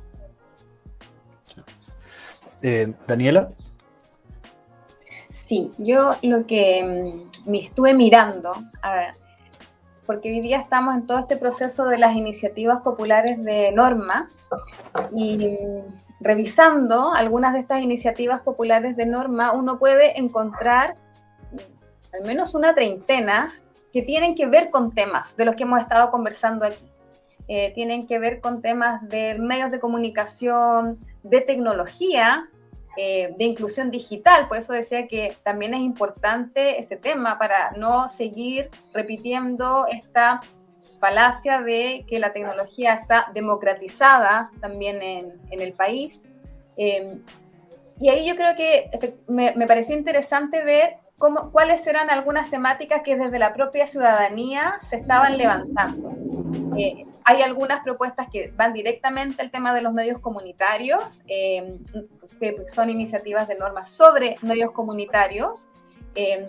Daniela. 3.08 3.50
Sí, 5.48 5.70
yo 5.80 6.16
lo 6.22 6.46
que 6.48 7.26
mm, 7.46 7.52
me 7.52 7.60
estuve 7.60 7.94
mirando, 7.94 8.54
a 8.82 8.94
ver, 8.94 9.27
porque 10.08 10.32
hoy 10.32 10.40
día 10.40 10.60
estamos 10.60 10.96
en 10.96 11.06
todo 11.06 11.20
este 11.20 11.38
proceso 11.38 11.86
de 11.86 11.98
las 11.98 12.16
iniciativas 12.16 12.82
populares 12.82 13.44
de 13.44 13.72
norma 13.74 14.28
y 15.14 15.58
revisando 16.22 17.14
algunas 17.14 17.54
de 17.54 17.60
estas 17.60 17.82
iniciativas 17.82 18.42
populares 18.42 18.96
de 18.96 19.06
norma, 19.06 19.52
uno 19.52 19.78
puede 19.78 20.18
encontrar 20.18 20.96
al 22.14 22.26
menos 22.26 22.56
una 22.56 22.74
treintena 22.74 23.54
que 23.94 24.02
tienen 24.02 24.34
que 24.34 24.48
ver 24.48 24.72
con 24.72 24.94
temas 24.94 25.36
de 25.36 25.46
los 25.46 25.56
que 25.56 25.64
hemos 25.64 25.82
estado 25.82 26.10
conversando 26.10 26.66
aquí. 26.66 26.86
Eh, 27.50 27.72
tienen 27.76 28.08
que 28.08 28.20
ver 28.20 28.42
con 28.42 28.62
temas 28.62 29.08
de 29.08 29.38
medios 29.40 29.72
de 29.72 29.80
comunicación, 29.80 30.98
de 31.24 31.42
tecnología, 31.42 32.50
eh, 32.98 33.36
de 33.38 33.44
inclusión 33.46 33.92
digital. 33.92 34.48
Por 34.48 34.58
eso 34.58 34.74
decía 34.74 35.08
que 35.08 35.38
también 35.44 35.74
es 35.74 35.82
importante 35.82 36.80
ese 36.80 36.98
tema 36.98 37.38
para 37.38 37.72
no 37.72 38.10
seguir 38.10 38.72
repitiendo 38.92 39.86
esta 39.88 40.42
falacia 41.00 41.62
de 41.62 42.06
que 42.08 42.18
la 42.18 42.34
tecnología 42.34 42.96
está 42.96 43.28
democratizada 43.34 44.50
también 44.62 45.02
en, 45.02 45.62
el 45.62 45.74
país. 45.74 46.20
Eh, 46.76 47.20
y 48.00 48.10
ahí 48.10 48.28
yo 48.28 48.36
creo 48.36 48.56
que 48.56 49.16
me, 49.28 49.54
pareció 49.68 49.96
interesante 49.96 50.64
ver 50.64 50.98
cómo, 51.18 51.52
cuáles 51.52 51.86
eran 51.86 52.10
algunas 52.10 52.50
temáticas 52.50 53.02
que 53.04 53.16
desde 53.16 53.38
la 53.38 53.54
propia 53.54 53.86
ciudadanía 53.86 54.80
se 54.90 54.96
estaban 54.96 55.38
levantando. 55.38 56.14
Eh, 56.78 57.06
hay 57.30 57.42
algunas 57.42 57.84
propuestas 57.84 58.28
que 58.32 58.54
van 58.56 58.72
directamente 58.72 59.42
al 59.42 59.52
tema 59.52 59.76
de 59.76 59.82
los 59.82 59.92
medios 59.92 60.20
comunitarios, 60.20 61.04
eh, 61.28 61.78
que 62.40 62.56
son 62.74 62.90
iniciativas 62.90 63.50
de 63.50 63.56
normas 63.56 63.90
sobre 63.90 64.38
medios 64.44 64.72
comunitarios, 64.72 65.68
eh, 66.16 66.48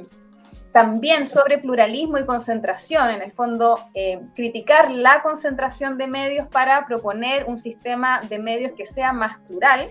también 0.73 1.27
sobre 1.27 1.59
pluralismo 1.59 2.19
y 2.19 2.25
concentración, 2.25 3.11
en 3.11 3.23
el 3.23 3.33
fondo, 3.33 3.81
eh, 3.93 4.21
criticar 4.37 4.93
la 4.93 5.21
concentración 5.21 5.99
de 5.99 6.07
medios 6.07 6.47
para 6.47 6.87
proponer 6.87 7.47
un 7.49 7.59
sistema 7.59 8.21
de 8.21 8.39
medios 8.39 8.71
que 8.77 8.87
sea 8.87 9.13
más 9.13 9.37
plural, 9.49 9.89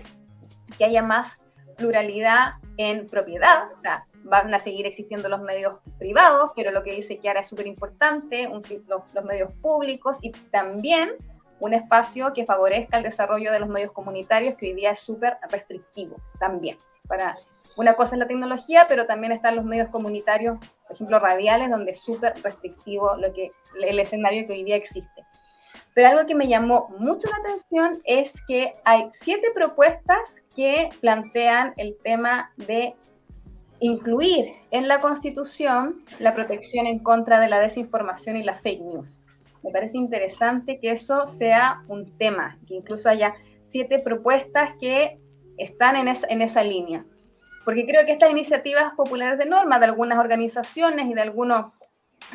que 0.78 0.86
haya 0.86 1.02
más 1.02 1.32
pluralidad 1.76 2.54
en 2.78 3.06
propiedad, 3.06 3.70
o 3.76 3.80
sea, 3.80 4.06
van 4.28 4.52
a 4.54 4.60
seguir 4.60 4.86
existiendo 4.86 5.28
los 5.28 5.40
medios 5.40 5.78
privados, 5.98 6.52
pero 6.54 6.70
lo 6.70 6.82
que 6.82 6.92
dice 6.92 7.18
Kiara 7.18 7.40
es 7.40 7.48
súper 7.48 7.66
importante, 7.66 8.48
los, 8.86 9.24
medios 9.24 9.52
públicos 9.54 10.16
y 10.20 10.32
también 10.50 11.16
un 11.60 11.74
espacio 11.74 12.32
que 12.34 12.46
favorezca 12.46 12.98
el 12.98 13.02
desarrollo 13.02 13.50
de 13.50 13.60
los 13.60 13.68
medios 13.68 13.92
comunitarios, 13.92 14.56
que 14.56 14.66
hoy 14.66 14.74
día 14.74 14.92
es 14.92 15.00
súper 15.00 15.38
restrictivo 15.50 16.16
también. 16.38 16.76
Para, 17.08 17.34
una 17.76 17.94
cosa 17.94 18.14
es 18.14 18.20
la 18.20 18.28
tecnología, 18.28 18.86
pero 18.88 19.06
también 19.06 19.32
están 19.32 19.56
los 19.56 19.64
medios 19.64 19.88
comunitarios, 19.88 20.58
por 20.58 20.94
ejemplo, 20.94 21.18
radiales, 21.18 21.70
donde 21.70 21.92
es 21.92 22.00
súper 22.00 22.34
restrictivo 22.42 23.16
lo 23.16 23.32
que, 23.32 23.50
el 23.80 23.98
escenario 23.98 24.46
que 24.46 24.52
hoy 24.52 24.64
día 24.64 24.76
existe. 24.76 25.24
Pero 25.94 26.08
algo 26.08 26.26
que 26.28 26.34
me 26.34 26.46
llamó 26.46 26.94
mucho 26.98 27.28
la 27.28 27.38
atención 27.38 28.00
es 28.04 28.32
que 28.46 28.72
hay 28.84 29.10
siete 29.14 29.48
propuestas 29.52 30.20
que 30.54 30.90
plantean 31.00 31.74
el 31.76 31.96
tema 32.04 32.52
de 32.56 32.94
incluir 33.80 34.54
en 34.70 34.88
la 34.88 35.00
Constitución 35.00 36.02
la 36.18 36.34
protección 36.34 36.86
en 36.86 36.98
contra 36.98 37.40
de 37.40 37.48
la 37.48 37.60
desinformación 37.60 38.36
y 38.36 38.42
la 38.42 38.58
fake 38.58 38.82
news. 38.82 39.20
me 39.62 39.70
parece 39.70 39.98
interesante 39.98 40.78
que 40.80 40.92
eso 40.92 41.26
sea 41.28 41.82
un 41.88 42.16
tema, 42.16 42.58
que 42.66 42.74
incluso 42.74 43.08
haya 43.08 43.34
siete 43.64 43.98
propuestas 44.00 44.70
que 44.80 45.18
están 45.56 45.96
en, 45.96 46.42
esa 46.42 46.62
línea. 46.62 47.04
Porque 47.64 47.84
creo 47.84 48.06
que 48.06 48.12
estas 48.12 48.30
iniciativas 48.30 48.94
populares 48.94 49.38
de 49.38 49.46
norma 49.46 49.78
de 49.78 49.86
algunas 49.86 50.18
organizaciones 50.18 51.06
y 51.06 51.14
de 51.14 51.20
algunos 51.20 51.72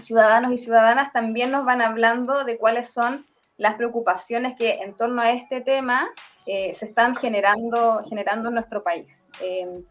ciudadanos 0.04 0.52
y 0.52 0.58
ciudadanas 0.58 1.12
también 1.12 1.50
nos 1.52 1.66
van 1.66 1.82
hablando 1.82 2.44
de 2.44 2.58
cuáles 2.58 2.90
son 2.90 3.26
las 3.58 3.76
preocupaciones 3.76 4.56
que 4.58 4.82
en 4.82 4.96
torno 4.96 5.22
a 5.22 5.32
este 5.32 5.62
tema 5.62 6.10
eh, 6.46 6.74
se 6.76 6.86
están 6.86 7.16
generando, 7.16 8.04
generando 8.08 8.50
en 8.50 8.56
nuestro 8.56 8.84
país. 8.84 9.08
Eh, 9.42 9.84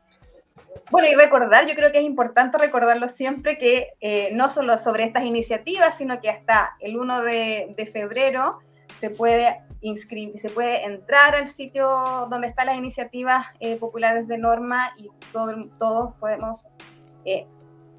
bueno, 0.91 1.09
y 1.09 1.15
recordar, 1.15 1.67
yo 1.67 1.75
creo 1.75 1.93
que 1.93 1.99
es 1.99 2.05
importante 2.05 2.59
recordarlo 2.59 3.09
siempre 3.09 3.59
que 3.59 3.89
eh, 4.01 4.31
no 4.33 4.51
solo 4.51 4.77
sobre 4.79 5.05
estas 5.05 5.25
iniciativas, 5.25 5.97
sino 5.97 6.21
que 6.21 6.31
hasta 6.31 6.77
el 6.81 6.97
1 6.97 7.23
de, 7.23 7.91
febrero 7.93 8.59
se 9.01 9.11
puede 9.11 9.57
inscribir, 9.81 10.39
se 10.39 10.51
puede 10.51 10.85
entrar 10.85 11.35
al 11.35 11.49
sitio 11.49 11.89
donde 12.31 12.47
están 12.49 12.67
las 12.67 12.77
iniciativas 12.77 13.47
populares 13.81 14.29
de 14.29 14.39
norma 14.39 14.93
y 14.97 15.11
todos 15.33 16.15
podemos 16.21 16.65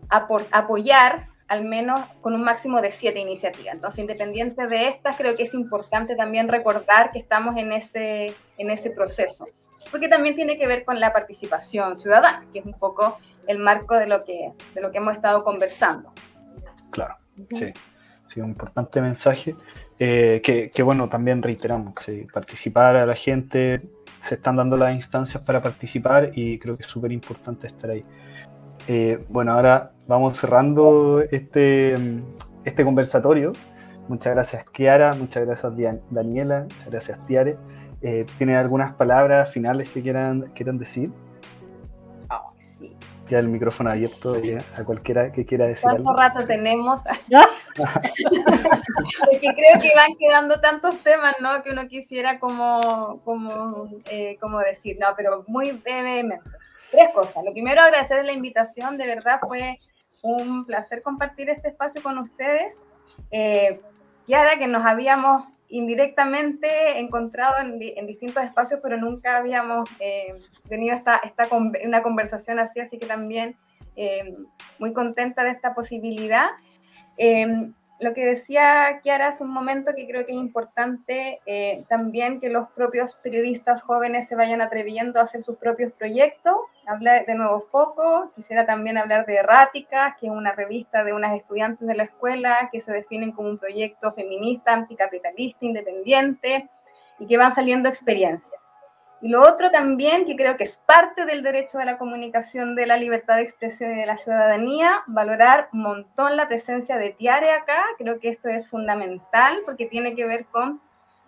apoyar 0.09 1.27
al 1.47 1.65
menos 1.65 2.07
con 2.21 2.33
un 2.33 2.43
máximo 2.43 2.81
de 2.81 2.91
siete 2.91 3.19
iniciativas. 3.19 3.75
Entonces, 3.75 3.99
independiente 3.99 4.65
de 4.67 4.87
estas, 4.87 5.17
creo 5.17 5.35
que 5.35 5.43
es 5.43 5.53
importante 5.53 6.15
también 6.15 6.47
recordar 6.47 7.11
que 7.11 7.19
estamos 7.19 7.55
en 7.57 7.71
ese, 7.71 8.33
en 8.57 8.71
ese 8.71 8.89
proceso, 8.89 9.47
porque 9.91 10.07
también 10.07 10.35
tiene 10.35 10.57
que 10.57 10.67
ver 10.67 10.85
con 10.85 10.99
la 10.99 11.13
participación 11.13 11.95
ciudadana, 11.95 12.45
que 12.51 12.59
es 12.59 12.65
un 12.65 12.73
poco 12.73 13.17
el 13.47 13.59
marco 13.59 13.95
de 13.95 14.07
lo 14.07 14.23
que, 14.23 14.53
de 14.73 14.81
lo 14.81 14.91
que 14.91 14.97
hemos 14.97 15.15
estado 15.15 15.43
conversando. 15.43 16.13
Claro, 16.91 17.15
sí. 17.53 17.73
Sí, 18.25 18.39
un 18.39 18.49
importante 18.49 19.01
mensaje 19.01 19.53
eh, 19.99 20.41
que, 20.43 20.69
que, 20.69 20.81
bueno, 20.81 21.09
también 21.09 21.41
reiteramos, 21.41 21.93
participar 22.33 22.95
a 22.95 23.05
la 23.05 23.15
gente, 23.15 23.81
se 24.19 24.35
están 24.35 24.55
dando 24.55 24.77
las 24.77 24.93
instancias 24.93 25.45
para 25.45 25.61
participar 25.61 26.31
y 26.33 26.57
creo 26.57 26.77
que 26.77 26.83
es 26.83 26.89
súper 26.89 27.11
importante 27.11 27.67
estar 27.67 27.89
ahí. 27.89 28.05
Eh, 28.87 29.23
bueno, 29.29 29.51
ahora 29.53 29.91
vamos 30.07 30.37
cerrando 30.37 31.21
este, 31.31 31.97
este 32.63 32.85
conversatorio. 32.85 33.53
Muchas 34.07 34.33
gracias, 34.33 34.63
Kiara. 34.65 35.13
Muchas 35.13 35.45
gracias, 35.45 35.73
Daniela. 36.09 36.61
Muchas 36.63 36.89
gracias, 36.89 37.25
Tiare. 37.27 37.57
Eh, 38.03 38.25
¿Tienen 38.37 38.57
algunas 38.57 38.93
palabras 38.95 39.51
finales 39.51 39.89
que 39.89 40.01
quieran, 40.01 40.51
quieran 40.53 40.77
decir? 40.77 41.09
Oh, 42.29 42.53
sí. 42.57 42.93
Ya 43.29 43.39
el 43.39 43.47
micrófono 43.47 43.91
abierto 43.91 44.35
a 44.77 44.83
cualquiera 44.83 45.31
que 45.31 45.45
quiera 45.45 45.67
decir 45.67 45.83
¿Cuánto 45.83 46.13
rato 46.13 46.45
tenemos? 46.45 47.01
Porque 47.75 49.39
creo 49.39 49.81
que 49.81 49.95
van 49.95 50.15
quedando 50.19 50.59
tantos 50.59 51.01
temas, 51.01 51.35
¿no? 51.39 51.63
Que 51.63 51.71
uno 51.71 51.87
quisiera 51.87 52.39
como, 52.39 53.21
como, 53.23 53.89
eh, 54.11 54.37
como 54.41 54.59
decir, 54.59 54.97
no, 54.99 55.07
pero 55.15 55.45
muy 55.47 55.71
brevemente 55.71 56.43
tres 56.93 57.09
cosas. 57.13 57.43
Lo 57.43 57.51
primero, 57.51 57.81
agradecer 57.81 58.23
la 58.23 58.33
invitación, 58.33 58.97
de 58.97 59.07
verdad 59.07 59.39
fue 59.47 59.79
un 60.21 60.65
placer 60.65 61.01
compartir 61.01 61.49
este 61.49 61.69
espacio 61.69 62.03
con 62.03 62.17
ustedes. 62.17 62.79
Eh, 63.31 63.81
Kiara, 64.25 64.57
que 64.57 64.67
nos 64.67 64.85
habíamos 64.85 65.45
indirectamente 65.69 66.99
encontrado 66.99 67.55
en, 67.61 67.79
distintos 68.07 68.43
espacios, 68.43 68.79
pero 68.83 68.97
nunca 68.97 69.37
habíamos 69.37 69.89
eh, 69.99 70.35
tenido 70.69 70.95
esta, 70.95 71.21
una 71.83 72.03
conversación 72.03 72.59
así, 72.59 72.79
así 72.79 72.97
que 72.97 73.05
también 73.05 73.55
eh, 73.95 74.35
muy 74.79 74.93
contenta 74.93 75.43
de 75.43 75.51
esta 75.51 75.73
posibilidad. 75.73 76.47
Eh, 77.17 77.71
lo 78.03 78.13
que 78.13 78.25
decía 78.25 78.99
Kiara 79.01 79.29
hace 79.29 79.43
un 79.43 79.51
momento, 79.51 79.93
que 79.95 80.07
creo 80.07 80.25
que 80.25 80.33
es 80.33 80.37
importante 80.37 81.39
eh, 81.45 81.83
también 81.87 82.39
que 82.39 82.49
los 82.49 82.67
propios 82.69 83.15
periodistas 83.23 83.81
jóvenes 83.81 84.27
se 84.27 84.35
vayan 84.35 84.61
atreviendo 84.61 85.19
a 85.19 85.23
hacer 85.23 85.41
sus 85.41 85.57
propios 85.57 85.91
proyectos. 85.93 86.55
Hablar 86.85 87.25
de 87.25 87.35
Nuevo 87.35 87.61
Foco, 87.61 88.31
quisiera 88.35 88.65
también 88.65 88.97
hablar 88.97 89.25
de 89.25 89.35
Errática, 89.35 90.17
que 90.19 90.27
es 90.27 90.31
una 90.33 90.51
revista 90.51 91.03
de 91.03 91.13
unas 91.13 91.35
estudiantes 91.35 91.87
de 91.87 91.95
la 91.95 92.03
escuela 92.03 92.69
que 92.71 92.81
se 92.81 92.91
definen 92.91 93.31
como 93.31 93.49
un 93.49 93.57
proyecto 93.57 94.11
feminista, 94.11 94.73
anticapitalista, 94.73 95.65
independiente 95.65 96.69
y 97.19 97.27
que 97.27 97.37
van 97.37 97.55
saliendo 97.55 97.87
experiencias. 97.87 98.62
Y 99.23 99.29
lo 99.29 99.41
otro 99.41 99.71
también, 99.71 100.25
que 100.25 100.35
creo 100.35 100.57
que 100.57 100.65
es 100.65 100.81
parte 100.85 101.25
del 101.25 101.43
derecho 101.43 101.77
de 101.77 101.85
la 101.85 101.97
comunicación, 101.97 102.75
de 102.75 102.85
la 102.85 102.97
libertad 102.97 103.37
de 103.37 103.43
expresión 103.43 103.93
y 103.93 103.95
de 103.95 104.05
la 104.05 104.17
ciudadanía, 104.17 105.01
valorar 105.07 105.69
un 105.71 105.81
montón 105.81 106.35
la 106.35 106.49
presencia 106.49 106.97
de 106.97 107.11
Tiare 107.11 107.51
acá. 107.51 107.85
Creo 107.97 108.19
que 108.19 108.27
esto 108.27 108.49
es 108.49 108.69
fundamental 108.69 109.59
porque 109.65 109.85
tiene 109.85 110.13
que 110.13 110.25
ver 110.25 110.45
con 110.47 110.81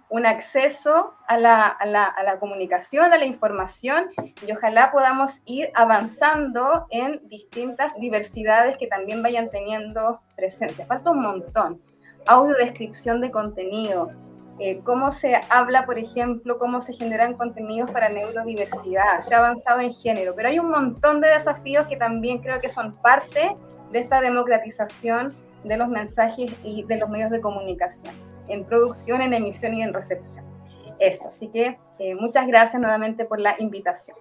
un 0.09 0.25
acceso 0.25 1.13
a 1.25 1.37
la, 1.37 1.67
a 1.67 1.85
la, 1.85 2.03
a 2.03 2.21
la 2.23 2.37
comunicación, 2.37 3.13
a 3.13 3.17
la 3.17 3.25
información, 3.25 4.09
y 4.45 4.51
ojalá 4.51 4.91
podamos 4.91 5.39
ir 5.45 5.69
avanzando 5.73 6.87
en 6.89 7.25
distintas 7.29 7.95
diversidades 7.95 8.77
que 8.77 8.87
también 8.87 9.23
vayan 9.23 9.49
teniendo 9.49 10.19
presencia. 10.35 10.85
Falta 10.85 11.11
un 11.11 11.21
montón. 11.21 11.81
Audio 12.27 12.55
descripción 12.55 13.21
de 13.21 13.31
contenido, 13.31 14.09
eh, 14.59 14.79
cómo 14.83 15.11
se 15.11 15.35
habla, 15.49 15.85
por 15.85 15.97
ejemplo, 15.97 16.57
cómo 16.57 16.81
se 16.81 16.93
generan 16.93 17.33
contenidos 17.33 17.91
para 17.91 18.07
neurodiversidad, 18.07 19.21
se 19.27 19.35
ha 19.35 19.39
avanzado 19.39 19.81
en 19.81 19.93
género, 19.93 20.33
pero 20.33 20.47
hay 20.47 20.59
un 20.59 20.69
montón 20.69 21.19
de 21.19 21.27
desafíos 21.27 21.87
que 21.87 21.97
también 21.97 22.39
creo 22.39 22.59
que 22.61 22.69
son 22.69 22.95
parte 23.01 23.55
de 23.91 23.99
esta 23.99 24.21
democratización 24.21 25.35
de 25.65 25.77
los 25.77 25.89
mensajes 25.89 26.53
y 26.63 26.83
de 26.83 26.97
los 26.97 27.09
medios 27.09 27.31
de 27.31 27.41
comunicación, 27.41 28.15
en 28.47 28.63
producción, 28.63 29.21
en 29.21 29.33
emisión 29.33 29.73
y 29.73 29.83
en 29.83 29.93
recepción. 29.93 30.45
Eso, 30.99 31.29
así 31.29 31.49
que 31.49 31.77
eh, 31.99 32.15
muchas 32.15 32.47
gracias 32.47 32.81
nuevamente 32.81 33.25
por 33.25 33.41
la 33.41 33.55
invitación. 33.59 34.17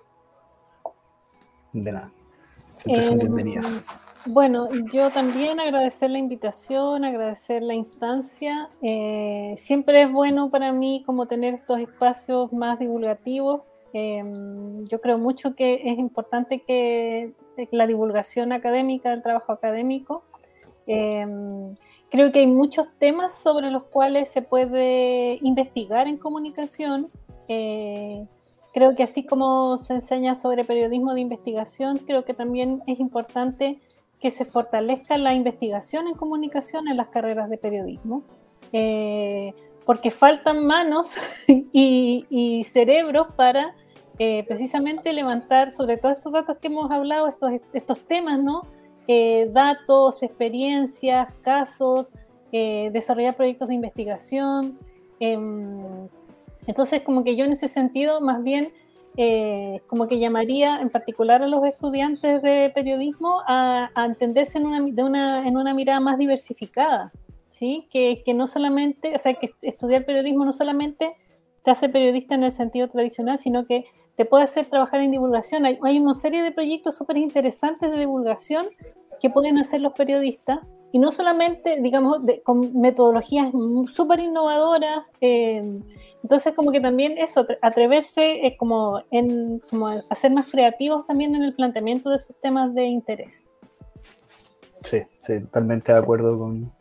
De 1.72 1.92
nada, 1.92 2.10
siempre 2.56 3.02
son 3.04 3.14
em, 3.14 3.18
bienvenidas. 3.20 4.03
Bueno, 4.26 4.68
yo 4.92 5.10
también 5.10 5.60
agradecer 5.60 6.10
la 6.10 6.18
invitación, 6.18 7.04
agradecer 7.04 7.62
la 7.62 7.74
instancia. 7.74 8.70
Eh, 8.80 9.54
siempre 9.58 10.02
es 10.02 10.12
bueno 10.12 10.50
para 10.50 10.72
mí 10.72 11.02
como 11.04 11.26
tener 11.26 11.54
estos 11.54 11.80
espacios 11.80 12.52
más 12.52 12.78
divulgativos. 12.78 13.62
Em, 13.92 14.84
yo 14.86 15.00
creo 15.00 15.18
mucho 15.18 15.54
que 15.54 15.82
es 15.84 15.98
importante 15.98 16.62
que 16.62 17.32
la 17.70 17.86
divulgación 17.86 18.52
académica, 18.52 19.12
el 19.12 19.22
trabajo 19.22 19.52
académico. 19.52 20.24
Creo 22.14 22.30
que 22.30 22.38
hay 22.38 22.46
muchos 22.46 22.86
temas 23.00 23.34
sobre 23.34 23.72
los 23.72 23.82
cuales 23.82 24.28
se 24.28 24.40
puede 24.40 25.40
investigar 25.42 26.06
en 26.06 26.16
comunicación. 26.16 27.10
Eh, 27.48 28.24
creo 28.72 28.94
que 28.94 29.02
así 29.02 29.24
como 29.24 29.78
se 29.78 29.94
enseña 29.94 30.36
sobre 30.36 30.64
periodismo 30.64 31.12
de 31.14 31.22
investigación, 31.22 31.98
creo 31.98 32.24
que 32.24 32.32
también 32.32 32.84
es 32.86 33.00
importante 33.00 33.80
que 34.20 34.30
se 34.30 34.44
fortalezca 34.44 35.18
la 35.18 35.34
investigación 35.34 36.08
en 36.08 36.14
comunicación 36.14 36.88
en 36.88 36.96
las 36.96 37.08
carreras 37.08 37.50
de 37.50 37.58
periodismo, 37.58 38.22
eh, 38.72 39.52
porque 39.84 40.10
faltan 40.10 40.66
manos 40.66 41.14
y, 41.48 42.66
cerebros 42.72 43.28
para 43.36 43.74
eh, 44.18 44.44
precisamente 44.46 45.12
levantar 45.12 45.70
sobre 45.70 45.96
todos 45.96 46.16
estos 46.16 46.32
datos 46.32 46.58
que 46.58 46.68
hemos 46.68 46.90
hablado, 46.90 47.28
estos, 47.28 47.52
estos 47.72 48.00
temas, 48.06 48.42
¿no? 48.42 48.62
Eh, 49.06 49.50
datos, 49.52 50.22
experiencias, 50.22 51.32
casos, 51.42 52.12
desarrollar 52.50 53.34
proyectos 53.34 53.66
de 53.66 53.74
investigación. 53.74 54.78
Em, 55.18 56.08
entonces, 56.68 57.02
como 57.02 57.24
que 57.24 57.34
yo 57.34 57.44
en 57.44 57.52
ese 57.52 57.66
sentido, 57.66 58.20
más 58.20 58.44
bien, 58.44 58.72
eh, 59.16 59.80
como 59.86 60.08
que 60.08 60.18
llamaría 60.18 60.80
en 60.80 60.90
particular 60.90 61.42
a 61.42 61.46
los 61.46 61.64
estudiantes 61.64 62.42
de 62.42 62.72
periodismo 62.74 63.42
a, 63.46 63.90
entenderse 63.96 64.58
en 64.58 64.66
una, 64.66 65.46
en 65.46 65.56
una 65.56 65.74
mirada 65.74 66.00
más 66.00 66.18
diversificada, 66.18 67.12
¿sí? 67.48 67.86
Que, 67.90 68.22
que, 68.24 68.34
no 68.34 68.46
solamente, 68.46 69.14
o 69.14 69.18
sea, 69.18 69.34
que 69.34 69.50
estudiar 69.62 70.04
periodismo 70.04 70.44
no 70.44 70.52
solamente 70.52 71.14
te 71.62 71.70
hace 71.70 71.88
periodista 71.88 72.34
en 72.34 72.42
el 72.44 72.52
sentido 72.52 72.88
tradicional, 72.88 73.38
sino 73.38 73.66
que 73.66 73.84
te 74.16 74.24
puede 74.24 74.44
hacer 74.44 74.66
trabajar 74.66 75.00
en 75.00 75.12
divulgación. 75.12 75.64
Hay, 75.64 75.78
hay 75.82 75.98
una 76.00 76.14
serie 76.14 76.42
de 76.42 76.50
proyectos 76.50 76.96
súper 76.96 77.16
interesantes 77.16 77.92
de 77.92 77.98
divulgación 77.98 78.66
que 79.20 79.30
pueden 79.30 79.58
hacer 79.58 79.80
los 79.80 79.92
periodistas 79.92 80.58
y 80.94 81.00
no 81.00 81.10
solamente, 81.10 81.80
digamos, 81.80 82.18
con 82.44 82.80
metodologías 82.80 83.50
súper 83.92 84.20
innovadoras. 84.20 85.04
Eh, 85.20 85.80
entonces, 86.22 86.54
como 86.54 86.70
que 86.70 86.80
también 86.80 87.18
eso, 87.18 87.44
atreverse 87.62 88.46
es 88.46 88.56
como, 88.56 89.02
en, 89.10 89.58
como 89.68 89.88
a 89.88 90.14
ser 90.14 90.30
más 90.30 90.48
creativos 90.48 91.04
también 91.04 91.34
en 91.34 91.42
el 91.42 91.52
planteamiento 91.52 92.10
de 92.10 92.20
sus 92.20 92.40
temas 92.40 92.72
de 92.76 92.84
interés. 92.84 93.44
Sí, 94.82 95.02
sí, 95.18 95.40
totalmente 95.40 95.92
de 95.92 95.98
acuerdo 95.98 96.38
con, 96.38 96.72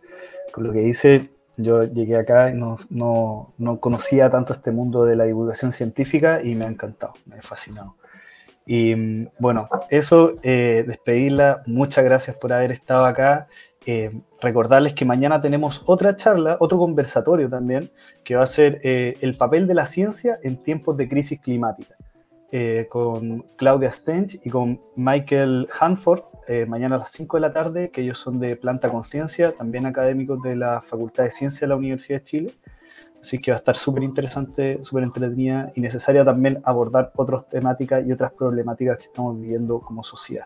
lo 0.57 0.71
que 0.71 0.81
dice. 0.81 1.31
Yo 1.57 1.85
llegué 1.85 2.15
acá 2.15 2.51
y 2.51 2.53
no, 2.53 2.75
no, 2.91 3.51
no, 3.57 3.79
conocía 3.79 4.29
tanto 4.29 4.53
este 4.53 4.69
mundo 4.69 5.05
de 5.05 5.15
la 5.15 5.23
divulgación 5.23 5.71
científica 5.71 6.39
y 6.43 6.53
me 6.53 6.65
ha 6.65 6.67
encantado, 6.67 7.13
me 7.25 7.37
ha 7.37 7.41
fascinado. 7.41 7.95
Y 8.65 9.25
bueno, 9.39 9.67
eso, 9.89 10.35
eh, 10.43 10.85
despedirla, 10.87 11.63
muchas 11.65 12.05
gracias 12.05 12.37
por 12.37 12.53
haber 12.53 12.71
estado 12.71 13.05
acá 13.05 13.47
Eh, 13.85 14.11
recordarles 14.41 14.93
que 14.93 15.03
mañana 15.03 15.41
tenemos 15.41 15.83
otra 15.85 16.15
charla, 16.15 16.57
otro 16.59 16.77
conversatorio 16.77 17.49
también, 17.49 17.91
que 18.23 18.35
va 18.35 18.43
a 18.43 18.47
ser 18.47 18.79
eh, 18.83 19.17
el 19.19 19.35
papel 19.35 19.67
de 19.67 19.73
la 19.73 19.85
ciencia 19.85 20.39
en 20.41 20.63
tiempos 20.63 20.95
de 20.95 21.09
crisis 21.09 21.39
climática, 21.39 21.95
eh, 22.51 22.87
con 22.89 23.45
Claudia 23.57 23.91
Stench 23.91 24.39
y 24.43 24.49
con 24.49 24.81
Michael 24.95 25.67
Hanford, 25.79 26.23
mañana 26.67 26.97
a 26.97 26.99
las 26.99 27.11
5 27.11 27.37
de 27.37 27.41
la 27.41 27.53
tarde, 27.53 27.89
que 27.89 28.01
ellos 28.01 28.19
son 28.19 28.37
de 28.37 28.57
Planta 28.57 28.89
Conciencia, 28.89 29.53
también 29.53 29.85
académicos 29.85 30.41
de 30.41 30.57
la 30.57 30.81
Facultad 30.81 31.23
de 31.23 31.31
Ciencia 31.31 31.61
de 31.61 31.69
la 31.69 31.77
Universidad 31.77 32.19
de 32.19 32.23
Chile. 32.25 32.53
Así 33.21 33.39
que 33.39 33.51
va 33.51 33.55
a 33.55 33.59
estar 33.59 33.77
súper 33.77 34.03
interesante, 34.03 34.83
súper 34.83 35.03
entretenida 35.03 35.71
y 35.73 35.79
necesaria 35.79 36.25
también 36.25 36.61
abordar 36.65 37.13
otras 37.15 37.47
temáticas 37.47 38.05
y 38.05 38.11
otras 38.11 38.33
problemáticas 38.33 38.97
que 38.97 39.05
estamos 39.05 39.39
viviendo 39.39 39.79
como 39.79 40.03
sociedad. 40.03 40.45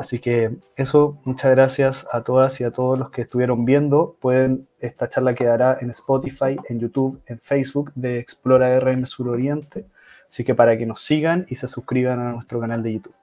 Así 0.00 0.18
que 0.18 0.56
eso, 0.76 1.18
muchas 1.26 1.50
gracias 1.50 2.06
a 2.10 2.22
todas 2.22 2.58
y 2.62 2.64
a 2.64 2.70
todos 2.70 2.98
los 2.98 3.10
que 3.10 3.20
estuvieron 3.20 3.66
viendo. 3.66 4.16
Pueden, 4.18 4.66
esta 4.78 5.10
charla 5.10 5.34
quedará 5.34 5.76
en 5.78 5.90
Spotify, 5.90 6.56
en 6.70 6.80
YouTube, 6.80 7.20
en 7.26 7.38
Facebook 7.38 7.92
de 7.94 8.18
Explora 8.18 8.80
RM 8.80 9.04
Suroriente. 9.04 9.84
Así 10.26 10.42
que 10.42 10.54
para 10.54 10.78
que 10.78 10.86
nos 10.86 11.02
sigan 11.02 11.44
y 11.50 11.56
se 11.56 11.68
suscriban 11.68 12.18
a 12.18 12.32
nuestro 12.32 12.58
canal 12.60 12.82
de 12.82 12.94
YouTube. 12.94 13.14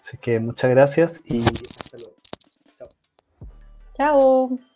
Así 0.00 0.16
que 0.16 0.40
muchas 0.40 0.70
gracias 0.70 1.20
y 1.26 1.40
hasta 1.40 1.98
luego. 1.98 2.16
Chao. 2.78 2.88
Chao. 3.94 4.71